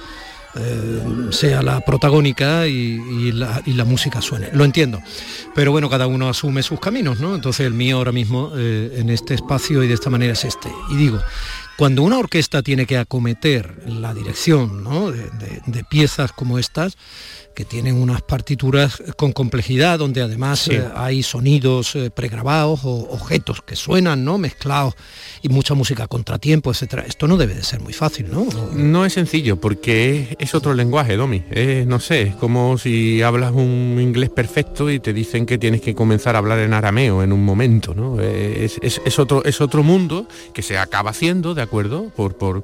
eh, 0.56 1.02
sea 1.30 1.62
la 1.62 1.80
protagónica 1.80 2.66
y, 2.66 3.32
la 3.32 3.84
música 3.84 4.20
suene. 4.20 4.50
Lo 4.52 4.64
entiendo. 4.64 5.02
Pero 5.54 5.72
bueno, 5.72 5.90
cada 5.90 6.06
uno 6.06 6.28
asume 6.28 6.62
sus 6.62 6.80
caminos, 6.80 7.20
¿no? 7.20 7.34
Entonces 7.34 7.66
el 7.66 7.74
mío 7.74 7.96
ahora 7.96 8.12
mismo 8.12 8.52
eh, 8.56 8.96
en 8.96 9.10
este 9.10 9.34
espacio 9.34 9.82
y 9.82 9.88
de 9.88 9.94
esta 9.94 10.10
manera 10.10 10.32
es 10.32 10.44
este. 10.44 10.68
Y 10.90 10.96
digo, 10.96 11.20
Cuando 11.76 12.02
una 12.02 12.18
orquesta 12.18 12.62
tiene 12.62 12.86
que 12.86 12.98
acometer 12.98 13.82
la 13.86 14.14
dirección 14.14 14.84
de 15.66 15.84
piezas 15.84 16.32
como 16.32 16.58
estas, 16.58 16.96
que 17.54 17.64
tienen 17.64 17.96
unas 17.96 18.20
partituras 18.22 19.02
con 19.16 19.32
complejidad, 19.32 19.98
donde 19.98 20.22
además 20.22 20.68
eh, 20.68 20.84
hay 20.94 21.22
sonidos 21.22 21.94
eh, 21.94 22.10
pregrabados 22.10 22.80
o 22.84 23.08
objetos 23.10 23.62
que 23.62 23.76
suenan, 23.76 24.24
¿no? 24.24 24.38
Mezclados 24.38 24.94
y 25.40 25.48
mucha 25.48 25.74
música 25.74 26.08
contratiempo, 26.08 26.70
etcétera. 26.70 27.04
Esto 27.06 27.28
no 27.28 27.36
debe 27.36 27.54
de 27.54 27.62
ser 27.62 27.80
muy 27.80 27.92
fácil, 27.92 28.30
¿no? 28.30 28.46
No 28.72 29.04
es 29.04 29.12
sencillo, 29.12 29.60
porque 29.60 30.36
es, 30.38 30.54
otro 30.54 30.74
lenguaje, 30.74 31.16
Domi. 31.16 31.44
no 31.86 32.00
sé, 32.00 32.22
es 32.22 32.34
como 32.34 32.76
si 32.76 33.22
hablas 33.22 33.52
un 33.52 33.98
inglés 34.00 34.30
perfecto 34.30 34.90
y 34.90 34.98
te 34.98 35.12
dicen 35.12 35.46
que 35.46 35.58
tienes 35.58 35.80
que 35.80 35.94
comenzar 35.94 36.34
a 36.34 36.38
hablar 36.38 36.58
en 36.58 36.74
arameo 36.74 37.22
en 37.22 37.32
un 37.32 37.44
momento, 37.44 37.94
¿no? 37.94 38.20
Es, 38.20 38.78
otro, 39.18 39.44
es 39.44 39.60
otro 39.60 39.82
mundo 39.82 40.26
que 40.52 40.62
se 40.62 40.76
acaba 40.76 41.10
haciendo, 41.10 41.54
¿de 41.54 41.62
acuerdo? 41.64 42.10
Por, 42.14 42.34
por 42.36 42.62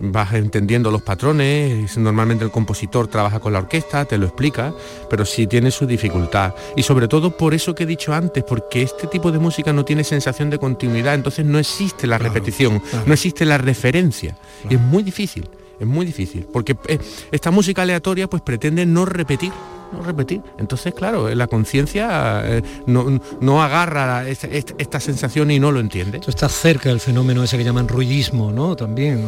vas 0.00 0.34
entendiendo 0.34 0.90
los 0.90 1.02
patrones, 1.02 1.96
normalmente 1.96 2.44
el 2.44 2.50
compositor 2.50 3.08
trabaja 3.08 3.40
con 3.40 3.52
la 3.52 3.60
orquesta, 3.60 4.04
te 4.04 4.18
lo 4.18 4.26
explica, 4.26 4.74
pero 5.08 5.24
sí 5.24 5.46
tiene 5.46 5.70
su 5.70 5.86
dificultad. 5.86 6.54
Y 6.76 6.82
sobre 6.82 7.08
todo 7.08 7.36
por 7.36 7.54
eso 7.54 7.74
que 7.74 7.84
he 7.84 7.86
dicho 7.86 8.12
antes, 8.12 8.44
porque 8.44 8.82
este 8.82 9.06
tipo 9.06 9.32
de 9.32 9.38
música 9.38 9.72
no 9.72 9.84
tiene 9.84 10.04
sensación 10.04 10.50
de 10.50 10.58
continuidad, 10.58 11.14
entonces 11.14 11.44
no 11.44 11.58
existe 11.58 12.06
la 12.06 12.18
repetición, 12.18 12.82
no 13.06 13.12
existe 13.12 13.44
la 13.44 13.58
referencia. 13.58 14.36
Y 14.68 14.74
es 14.74 14.80
muy 14.80 15.02
difícil, 15.02 15.48
es 15.78 15.86
muy 15.86 16.06
difícil, 16.06 16.46
porque 16.52 16.76
eh, 16.88 16.98
esta 17.30 17.50
música 17.50 17.82
aleatoria 17.82 18.28
pues 18.28 18.42
pretende 18.42 18.86
no 18.86 19.04
repetir 19.04 19.52
no 19.92 20.02
repetir. 20.02 20.42
Entonces, 20.58 20.94
claro, 20.94 21.32
la 21.34 21.46
conciencia 21.46 22.42
eh, 22.44 22.62
no, 22.86 23.62
agarra 23.62 24.28
esta, 24.28 25.00
sensación 25.00 25.50
y 25.50 25.58
no 25.58 25.72
lo 25.72 25.80
entiende. 25.80 26.18
Esto 26.18 26.30
está 26.30 26.48
cerca 26.48 26.88
del 26.88 27.00
fenómeno 27.00 27.42
ese 27.42 27.58
que 27.58 27.64
llaman 27.64 27.88
ruidismo, 27.88 28.52
¿no? 28.52 28.76
También. 28.76 29.24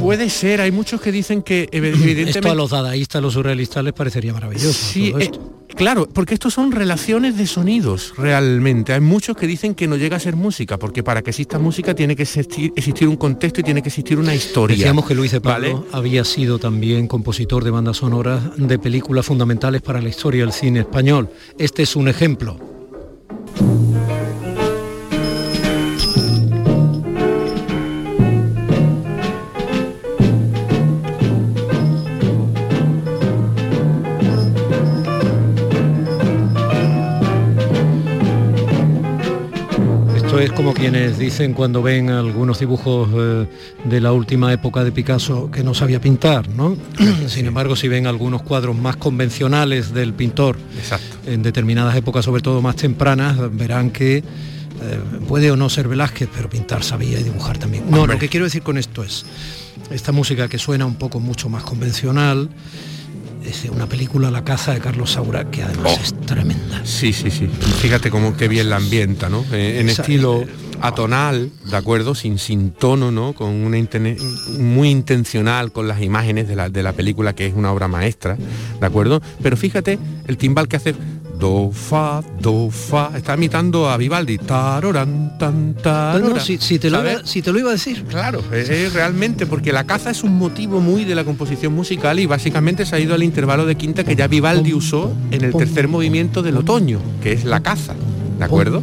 Puede 0.00 0.30
ser, 0.30 0.60
hay 0.60 0.70
muchos 0.70 1.00
que 1.00 1.12
dicen 1.12 1.42
que 1.42 1.68
evidentemente... 1.72 2.30
Esto 2.30 2.50
a 2.50 2.54
los 2.54 2.70
dadaístas, 2.70 3.18
a 3.18 3.22
los 3.22 3.34
surrealistas 3.34 3.84
les 3.84 3.92
parecería 3.92 4.32
maravilloso. 4.32 4.72
Sí, 4.72 5.12
eh, 5.18 5.30
claro, 5.74 6.08
porque 6.12 6.34
estos 6.34 6.54
son 6.54 6.72
relaciones 6.72 7.36
de 7.36 7.46
sonidos 7.46 8.14
realmente. 8.16 8.92
Hay 8.92 9.00
muchos 9.00 9.36
que 9.36 9.46
dicen 9.46 9.74
que 9.74 9.86
no 9.86 9.96
llega 9.96 10.16
a 10.16 10.20
ser 10.20 10.36
música, 10.36 10.78
porque 10.78 11.02
para 11.02 11.22
que 11.22 11.30
exista 11.30 11.58
música 11.58 11.94
tiene 11.94 12.16
que 12.16 12.22
existir, 12.22 12.72
un 13.08 13.16
contexto 13.16 13.60
y 13.60 13.64
tiene 13.64 13.82
que 13.82 13.88
existir 13.88 14.18
una 14.18 14.34
historia. 14.34 14.76
Decíamos 14.76 15.06
que 15.06 15.14
Luis 15.14 15.32
de 15.32 15.40
Pablo 15.40 15.86
había 15.92 16.24
sido 16.24 16.58
también 16.58 17.06
compositor 17.06 17.64
de 17.64 17.70
bandas 17.70 17.98
sonoras 17.98 18.42
de 18.56 18.78
películas 18.78 19.26
fundamentales 19.26 19.82
para 19.88 20.02
la 20.02 20.10
historia 20.10 20.42
del 20.42 20.52
cine 20.52 20.80
español. 20.80 21.30
Este 21.56 21.82
es 21.82 21.96
un 21.96 22.08
ejemplo. 22.08 22.58
Es 40.36 40.52
como 40.52 40.74
quienes 40.74 41.18
dicen 41.18 41.54
cuando 41.54 41.82
ven 41.82 42.10
algunos 42.10 42.58
dibujos 42.58 43.08
eh, 43.14 43.46
de 43.84 44.00
la 44.00 44.12
última 44.12 44.52
época 44.52 44.84
de 44.84 44.92
Picasso 44.92 45.50
que 45.50 45.64
no 45.64 45.72
sabía 45.72 46.00
pintar, 46.00 46.48
¿no? 46.50 46.76
Sin 47.26 47.46
embargo, 47.46 47.74
si 47.76 47.88
ven 47.88 48.06
algunos 48.06 48.42
cuadros 48.42 48.76
más 48.76 48.96
convencionales 48.96 49.94
del 49.94 50.12
pintor 50.12 50.58
en 51.26 51.42
determinadas 51.42 51.96
épocas, 51.96 52.26
sobre 52.26 52.42
todo 52.42 52.60
más 52.60 52.76
tempranas, 52.76 53.36
verán 53.56 53.90
que 53.90 54.18
eh, 54.18 54.22
puede 55.26 55.50
o 55.50 55.56
no 55.56 55.70
ser 55.70 55.88
Velázquez, 55.88 56.28
pero 56.34 56.50
pintar 56.50 56.84
sabía 56.84 57.18
y 57.18 57.22
dibujar 57.22 57.58
también. 57.58 57.90
No, 57.90 58.06
lo 58.06 58.18
que 58.18 58.28
quiero 58.28 58.44
decir 58.44 58.62
con 58.62 58.76
esto 58.76 59.02
es, 59.02 59.24
esta 59.90 60.12
música 60.12 60.46
que 60.48 60.58
suena 60.58 60.84
un 60.84 60.96
poco 60.96 61.20
mucho 61.20 61.48
más 61.48 61.62
convencional, 61.62 62.50
es 63.48 63.64
una 63.70 63.86
película 63.86 64.30
La 64.30 64.44
caza 64.44 64.72
de 64.72 64.80
Carlos 64.80 65.12
Saura 65.12 65.50
que 65.50 65.62
además 65.62 65.96
oh. 65.98 66.02
es 66.02 66.14
tremenda. 66.26 66.84
Sí, 66.84 67.12
sí, 67.12 67.30
sí. 67.30 67.46
Fíjate 67.46 68.10
cómo 68.10 68.36
qué 68.36 68.48
bien 68.48 68.70
la 68.70 68.76
ambienta, 68.76 69.28
¿no? 69.28 69.44
Eh, 69.52 69.80
en 69.80 69.88
estilo 69.88 70.44
atonal, 70.80 71.50
¿de 71.64 71.76
acuerdo? 71.76 72.14
Sin, 72.14 72.38
sin 72.38 72.70
tono, 72.70 73.10
¿no? 73.10 73.32
Con 73.32 73.48
una 73.48 73.78
muy 74.58 74.90
intencional 74.90 75.72
con 75.72 75.88
las 75.88 76.02
imágenes 76.02 76.48
de 76.48 76.56
la, 76.56 76.68
de 76.68 76.82
la 76.82 76.92
película 76.92 77.34
que 77.34 77.46
es 77.46 77.54
una 77.54 77.72
obra 77.72 77.88
maestra, 77.88 78.36
¿de 78.80 78.86
acuerdo? 78.86 79.20
Pero 79.42 79.56
fíjate 79.56 79.98
el 80.26 80.36
timbal 80.36 80.68
que 80.68 80.76
hace 80.76 80.94
do, 81.38 81.70
fa, 81.72 82.22
do, 82.40 82.70
fa. 82.70 83.10
Está 83.16 83.34
imitando 83.34 83.88
a 83.88 83.96
Vivaldi. 83.96 84.38
Taroran, 84.38 85.38
tan, 85.38 85.74
si, 86.40 86.78
te 86.78 86.90
lo 86.90 87.00
iba, 87.00 87.24
si, 87.24 87.42
te 87.42 87.52
lo 87.52 87.58
iba, 87.58 87.70
a 87.70 87.72
decir. 87.72 88.04
Claro, 88.04 88.42
es, 88.52 88.92
realmente, 88.92 89.46
porque 89.46 89.72
la 89.72 89.84
caza 89.84 90.10
es 90.10 90.22
un 90.22 90.36
motivo 90.36 90.80
muy 90.80 91.04
de 91.04 91.14
la 91.14 91.24
composición 91.24 91.74
musical 91.74 92.18
y 92.18 92.26
básicamente 92.26 92.84
se 92.84 92.96
ha 92.96 92.98
ido 92.98 93.14
al 93.14 93.22
intervalo 93.22 93.66
de 93.66 93.76
quinta 93.76 94.04
que 94.04 94.16
ya 94.16 94.26
Vivaldi 94.26 94.74
usó 94.74 95.14
en 95.30 95.44
el 95.44 95.52
tercer 95.52 95.88
movimiento 95.88 96.42
del 96.42 96.56
otoño, 96.56 97.00
que 97.22 97.32
es 97.32 97.44
la 97.44 97.60
caza. 97.60 97.94
¿De 98.38 98.44
acuerdo? 98.44 98.82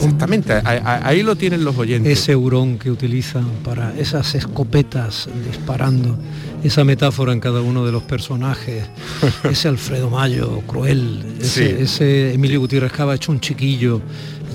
Exactamente, 0.00 0.54
ahí, 0.64 1.22
lo 1.22 1.36
tienen 1.36 1.64
los 1.64 1.76
oyentes. 1.76 2.18
Ese 2.18 2.34
hurón 2.34 2.78
que 2.78 2.90
utilizan 2.90 3.44
para 3.64 3.92
esas 3.98 4.34
escopetas 4.34 5.28
disparando, 5.46 6.18
esa 6.64 6.84
metáfora 6.84 7.32
en 7.32 7.40
cada 7.40 7.60
uno 7.60 7.84
de 7.84 7.92
los 7.92 8.02
personajes, 8.02 8.84
ese 9.50 9.68
Alfredo 9.68 10.10
Mayo 10.10 10.62
cruel, 10.66 11.22
ese, 11.40 12.34
Emilio 12.34 12.60
Gutiérrez 12.60 12.92
Cava 12.92 13.14
hecho 13.14 13.32
un 13.32 13.40
chiquillo. 13.40 14.00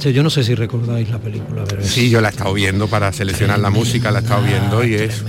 Yo 0.02 0.24
no 0.24 0.30
sé 0.30 0.44
si 0.44 0.56
recordáis 0.56 1.10
la 1.10 1.20
película. 1.20 1.64
Pero 1.68 1.82
sí, 1.84 2.10
yo 2.10 2.20
la 2.20 2.28
he 2.28 2.32
estado 2.32 2.54
viendo 2.54 2.88
para 2.88 3.14
seleccionar 3.14 3.60
la 3.60 3.70
música, 3.70 4.12
la 4.12 4.20
he 4.20 4.22
estado 4.24 4.44
viendo 4.44 4.84
y 4.84 4.96
es... 4.96 5.24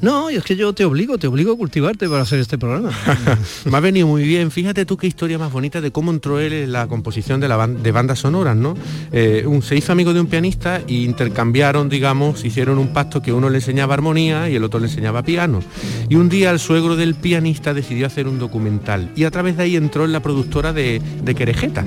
No, 0.00 0.30
y 0.30 0.36
es 0.36 0.44
que 0.44 0.56
yo 0.56 0.72
te 0.72 0.84
obligo, 0.84 1.18
te 1.18 1.26
obligo 1.26 1.52
a 1.52 1.56
cultivarte 1.56 2.08
para 2.08 2.22
hacer 2.22 2.40
este 2.40 2.58
programa. 2.58 2.90
Me 3.64 3.76
ha 3.76 3.80
venido 3.80 4.06
muy 4.06 4.24
bien. 4.24 4.50
Fíjate 4.50 4.84
tú 4.84 4.96
qué 4.96 5.06
historia 5.06 5.38
más 5.38 5.52
bonita 5.52 5.80
de 5.80 5.90
cómo 5.90 6.10
entró 6.10 6.40
él 6.40 6.52
en 6.52 6.72
la 6.72 6.86
composición 6.88 7.40
de, 7.40 7.48
la 7.48 7.66
de 7.66 7.92
bandas 7.92 8.20
sonoras, 8.20 8.56
¿no? 8.56 8.74
Eh, 9.12 9.44
un, 9.46 9.62
se 9.62 9.76
hizo 9.76 9.92
amigo 9.92 10.12
de 10.12 10.20
un 10.20 10.26
pianista 10.26 10.82
e 10.86 10.94
intercambiaron, 10.94 11.88
digamos, 11.88 12.44
hicieron 12.44 12.78
un 12.78 12.92
pacto 12.92 13.22
que 13.22 13.32
uno 13.32 13.50
le 13.50 13.58
enseñaba 13.58 13.94
armonía 13.94 14.48
y 14.48 14.56
el 14.56 14.64
otro 14.64 14.80
le 14.80 14.86
enseñaba 14.86 15.22
piano. 15.22 15.62
Y 16.08 16.16
un 16.16 16.28
día 16.28 16.50
el 16.50 16.58
suegro 16.58 16.96
del 16.96 17.14
pianista 17.14 17.74
decidió 17.74 18.06
hacer 18.06 18.28
un 18.28 18.38
documental 18.38 19.12
y 19.16 19.24
a 19.24 19.30
través 19.30 19.56
de 19.56 19.64
ahí 19.64 19.76
entró 19.76 20.04
en 20.04 20.12
la 20.12 20.20
productora 20.20 20.72
de, 20.72 21.00
de 21.22 21.34
Querejeta 21.34 21.84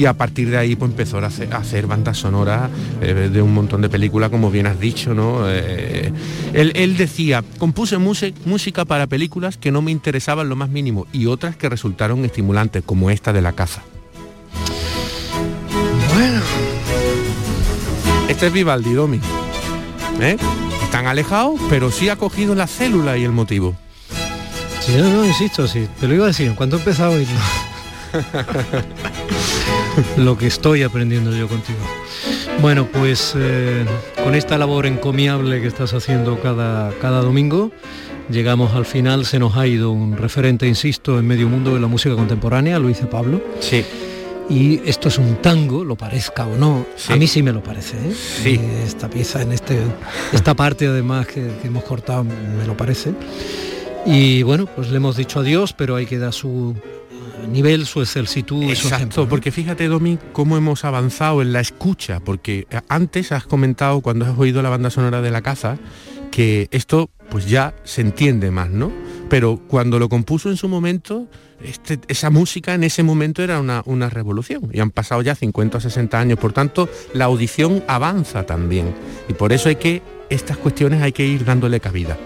y 0.00 0.06
a 0.06 0.14
partir 0.14 0.48
de 0.48 0.56
ahí 0.56 0.76
pues 0.76 0.90
empezó 0.90 1.18
a 1.18 1.26
hacer, 1.26 1.86
bandas 1.86 2.16
sonoras 2.16 2.70
eh, 3.02 3.28
de 3.30 3.42
un 3.42 3.52
montón 3.52 3.82
de 3.82 3.90
películas, 3.90 4.30
como 4.30 4.50
bien 4.50 4.66
has 4.66 4.80
dicho, 4.80 5.12
¿no? 5.12 5.42
Eh, 5.46 6.10
él, 6.54 6.96
decía, 6.96 7.19
compuse 7.58 7.98
música 7.98 8.84
para 8.84 9.06
películas 9.06 9.56
que 9.56 9.70
no 9.70 9.82
me 9.82 9.90
interesaban 9.90 10.48
lo 10.48 10.56
más 10.56 10.68
mínimo 10.68 11.06
y 11.12 11.26
otras 11.26 11.56
que 11.56 11.68
resultaron 11.68 12.24
estimulantes, 12.24 12.82
como 12.84 13.10
esta 13.10 13.32
de 13.32 13.42
la 13.42 13.52
caza. 13.52 13.82
Bueno. 16.14 16.40
Este 18.28 18.46
es 18.46 18.52
Vivaldi, 18.52 18.92
Domi. 18.92 19.20
¿Eh? 20.20 20.36
Están 20.82 21.06
alejados, 21.06 21.60
pero 21.68 21.90
sí 21.90 22.08
ha 22.08 22.16
cogido 22.16 22.54
la 22.54 22.66
célula 22.66 23.16
y 23.16 23.24
el 23.24 23.32
motivo. 23.32 23.76
Sí, 24.80 24.92
no, 24.96 25.10
no, 25.10 25.24
insisto, 25.24 25.68
sí. 25.68 25.88
Te 25.98 26.08
lo 26.08 26.14
iba 26.14 26.24
a 26.24 26.28
decir, 26.28 26.54
¿cuándo 26.54 26.76
empezado 26.76 27.14
a 27.14 27.18
lo 30.16 30.36
que 30.36 30.46
estoy 30.46 30.82
aprendiendo 30.82 31.34
yo 31.34 31.48
contigo. 31.48 31.78
Bueno, 32.60 32.86
pues 32.92 33.32
eh, 33.38 33.86
con 34.22 34.34
esta 34.34 34.58
labor 34.58 34.84
encomiable 34.84 35.62
que 35.62 35.66
estás 35.66 35.94
haciendo 35.94 36.38
cada, 36.40 36.92
cada 37.00 37.22
domingo, 37.22 37.70
llegamos 38.30 38.74
al 38.74 38.84
final, 38.84 39.24
se 39.24 39.38
nos 39.38 39.56
ha 39.56 39.66
ido 39.66 39.90
un 39.90 40.18
referente, 40.18 40.68
insisto, 40.68 41.18
en 41.18 41.26
medio 41.26 41.48
mundo 41.48 41.72
de 41.72 41.80
la 41.80 41.86
música 41.86 42.14
contemporánea, 42.14 42.78
Luis 42.78 43.00
de 43.00 43.06
Pablo. 43.06 43.40
Sí. 43.60 43.82
Y 44.50 44.80
esto 44.84 45.08
es 45.08 45.16
un 45.16 45.36
tango, 45.36 45.84
lo 45.84 45.96
parezca 45.96 46.46
o 46.46 46.54
no. 46.56 46.84
A 47.08 47.16
mí 47.16 47.26
sí 47.26 47.42
me 47.42 47.52
lo 47.52 47.62
parece. 47.62 47.96
¿eh? 47.96 48.14
Sí. 48.14 48.60
Eh, 48.60 48.82
esta 48.84 49.08
pieza, 49.08 49.40
en 49.40 49.52
este, 49.52 49.78
esta 50.34 50.54
parte 50.54 50.86
además 50.86 51.28
que, 51.28 51.50
que 51.62 51.68
hemos 51.68 51.84
cortado, 51.84 52.24
me 52.24 52.66
lo 52.66 52.76
parece. 52.76 53.14
Y 54.04 54.42
bueno, 54.42 54.66
pues 54.66 54.90
le 54.90 54.98
hemos 54.98 55.16
dicho 55.16 55.40
adiós, 55.40 55.72
pero 55.72 55.96
hay 55.96 56.04
que 56.04 56.18
dar 56.18 56.34
su 56.34 56.74
nivel, 57.48 57.86
su 57.86 58.00
excelsitud. 58.00 58.64
Exacto, 58.64 59.28
porque 59.28 59.50
fíjate, 59.50 59.88
Domi, 59.88 60.18
cómo 60.32 60.56
hemos 60.56 60.84
avanzado 60.84 61.42
en 61.42 61.52
la 61.52 61.60
escucha, 61.60 62.20
porque 62.20 62.66
antes 62.88 63.32
has 63.32 63.44
comentado, 63.44 64.00
cuando 64.00 64.24
has 64.24 64.38
oído 64.38 64.62
la 64.62 64.70
banda 64.70 64.90
sonora 64.90 65.22
de 65.22 65.30
la 65.30 65.42
caza, 65.42 65.78
que 66.30 66.68
esto 66.70 67.10
pues 67.28 67.48
ya 67.48 67.74
se 67.84 68.00
entiende 68.00 68.50
más, 68.50 68.70
¿no? 68.70 68.92
Pero 69.28 69.60
cuando 69.68 69.98
lo 69.98 70.08
compuso 70.08 70.50
en 70.50 70.56
su 70.56 70.68
momento, 70.68 71.28
este, 71.62 72.00
esa 72.08 72.30
música 72.30 72.74
en 72.74 72.84
ese 72.84 73.02
momento 73.02 73.42
era 73.42 73.60
una, 73.60 73.82
una, 73.84 74.10
revolución 74.10 74.70
y 74.72 74.80
han 74.80 74.90
pasado 74.90 75.22
ya 75.22 75.34
50 75.34 75.78
o 75.78 75.80
60 75.80 76.18
años, 76.18 76.38
por 76.38 76.52
tanto 76.52 76.88
la 77.12 77.26
audición 77.26 77.84
avanza 77.86 78.44
también 78.44 78.94
y 79.28 79.34
por 79.34 79.52
eso 79.52 79.68
hay 79.68 79.76
que, 79.76 80.02
estas 80.30 80.56
cuestiones 80.56 81.02
hay 81.02 81.12
que 81.12 81.26
ir 81.26 81.44
dándole 81.44 81.80
cabida. 81.80 82.18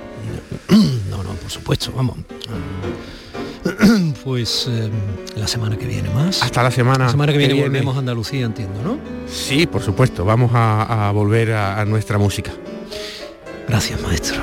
No, 1.11 1.23
no, 1.23 1.31
por 1.35 1.51
supuesto, 1.51 1.93
vamos. 1.95 2.17
pues 4.25 4.69
em, 4.69 4.91
la 5.37 5.47
semana 5.47 5.77
que 5.77 5.87
viene 5.87 6.11
más. 6.11 6.43
Hasta 6.43 6.63
la 6.63 6.71
semana. 6.71 7.05
La 7.05 7.11
semana 7.11 7.33
que 7.33 7.39
viene, 7.39 7.55
volvemos 7.55 7.97
a 7.97 8.01
Andalucía, 8.01 8.45
entiendo, 8.45 8.83
¿no? 8.83 8.99
Sí, 9.27 9.67
por 9.67 9.83
supuesto. 9.83 10.25
Vamos 10.25 10.51
a, 10.55 11.11
volver 11.15 11.53
a, 11.53 11.85
nuestra 11.85 12.19
música. 12.19 12.53
Gracias, 13.69 14.01
maestro. 14.03 14.43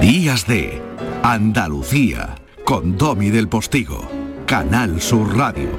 Días 0.00 0.46
de 0.46 0.80
Andalucía 1.22 2.36
con 2.64 2.96
Domi 2.96 3.30
del 3.30 3.48
Postigo, 3.48 4.08
Canal 4.46 5.00
Sur 5.00 5.36
Radio. 5.36 5.70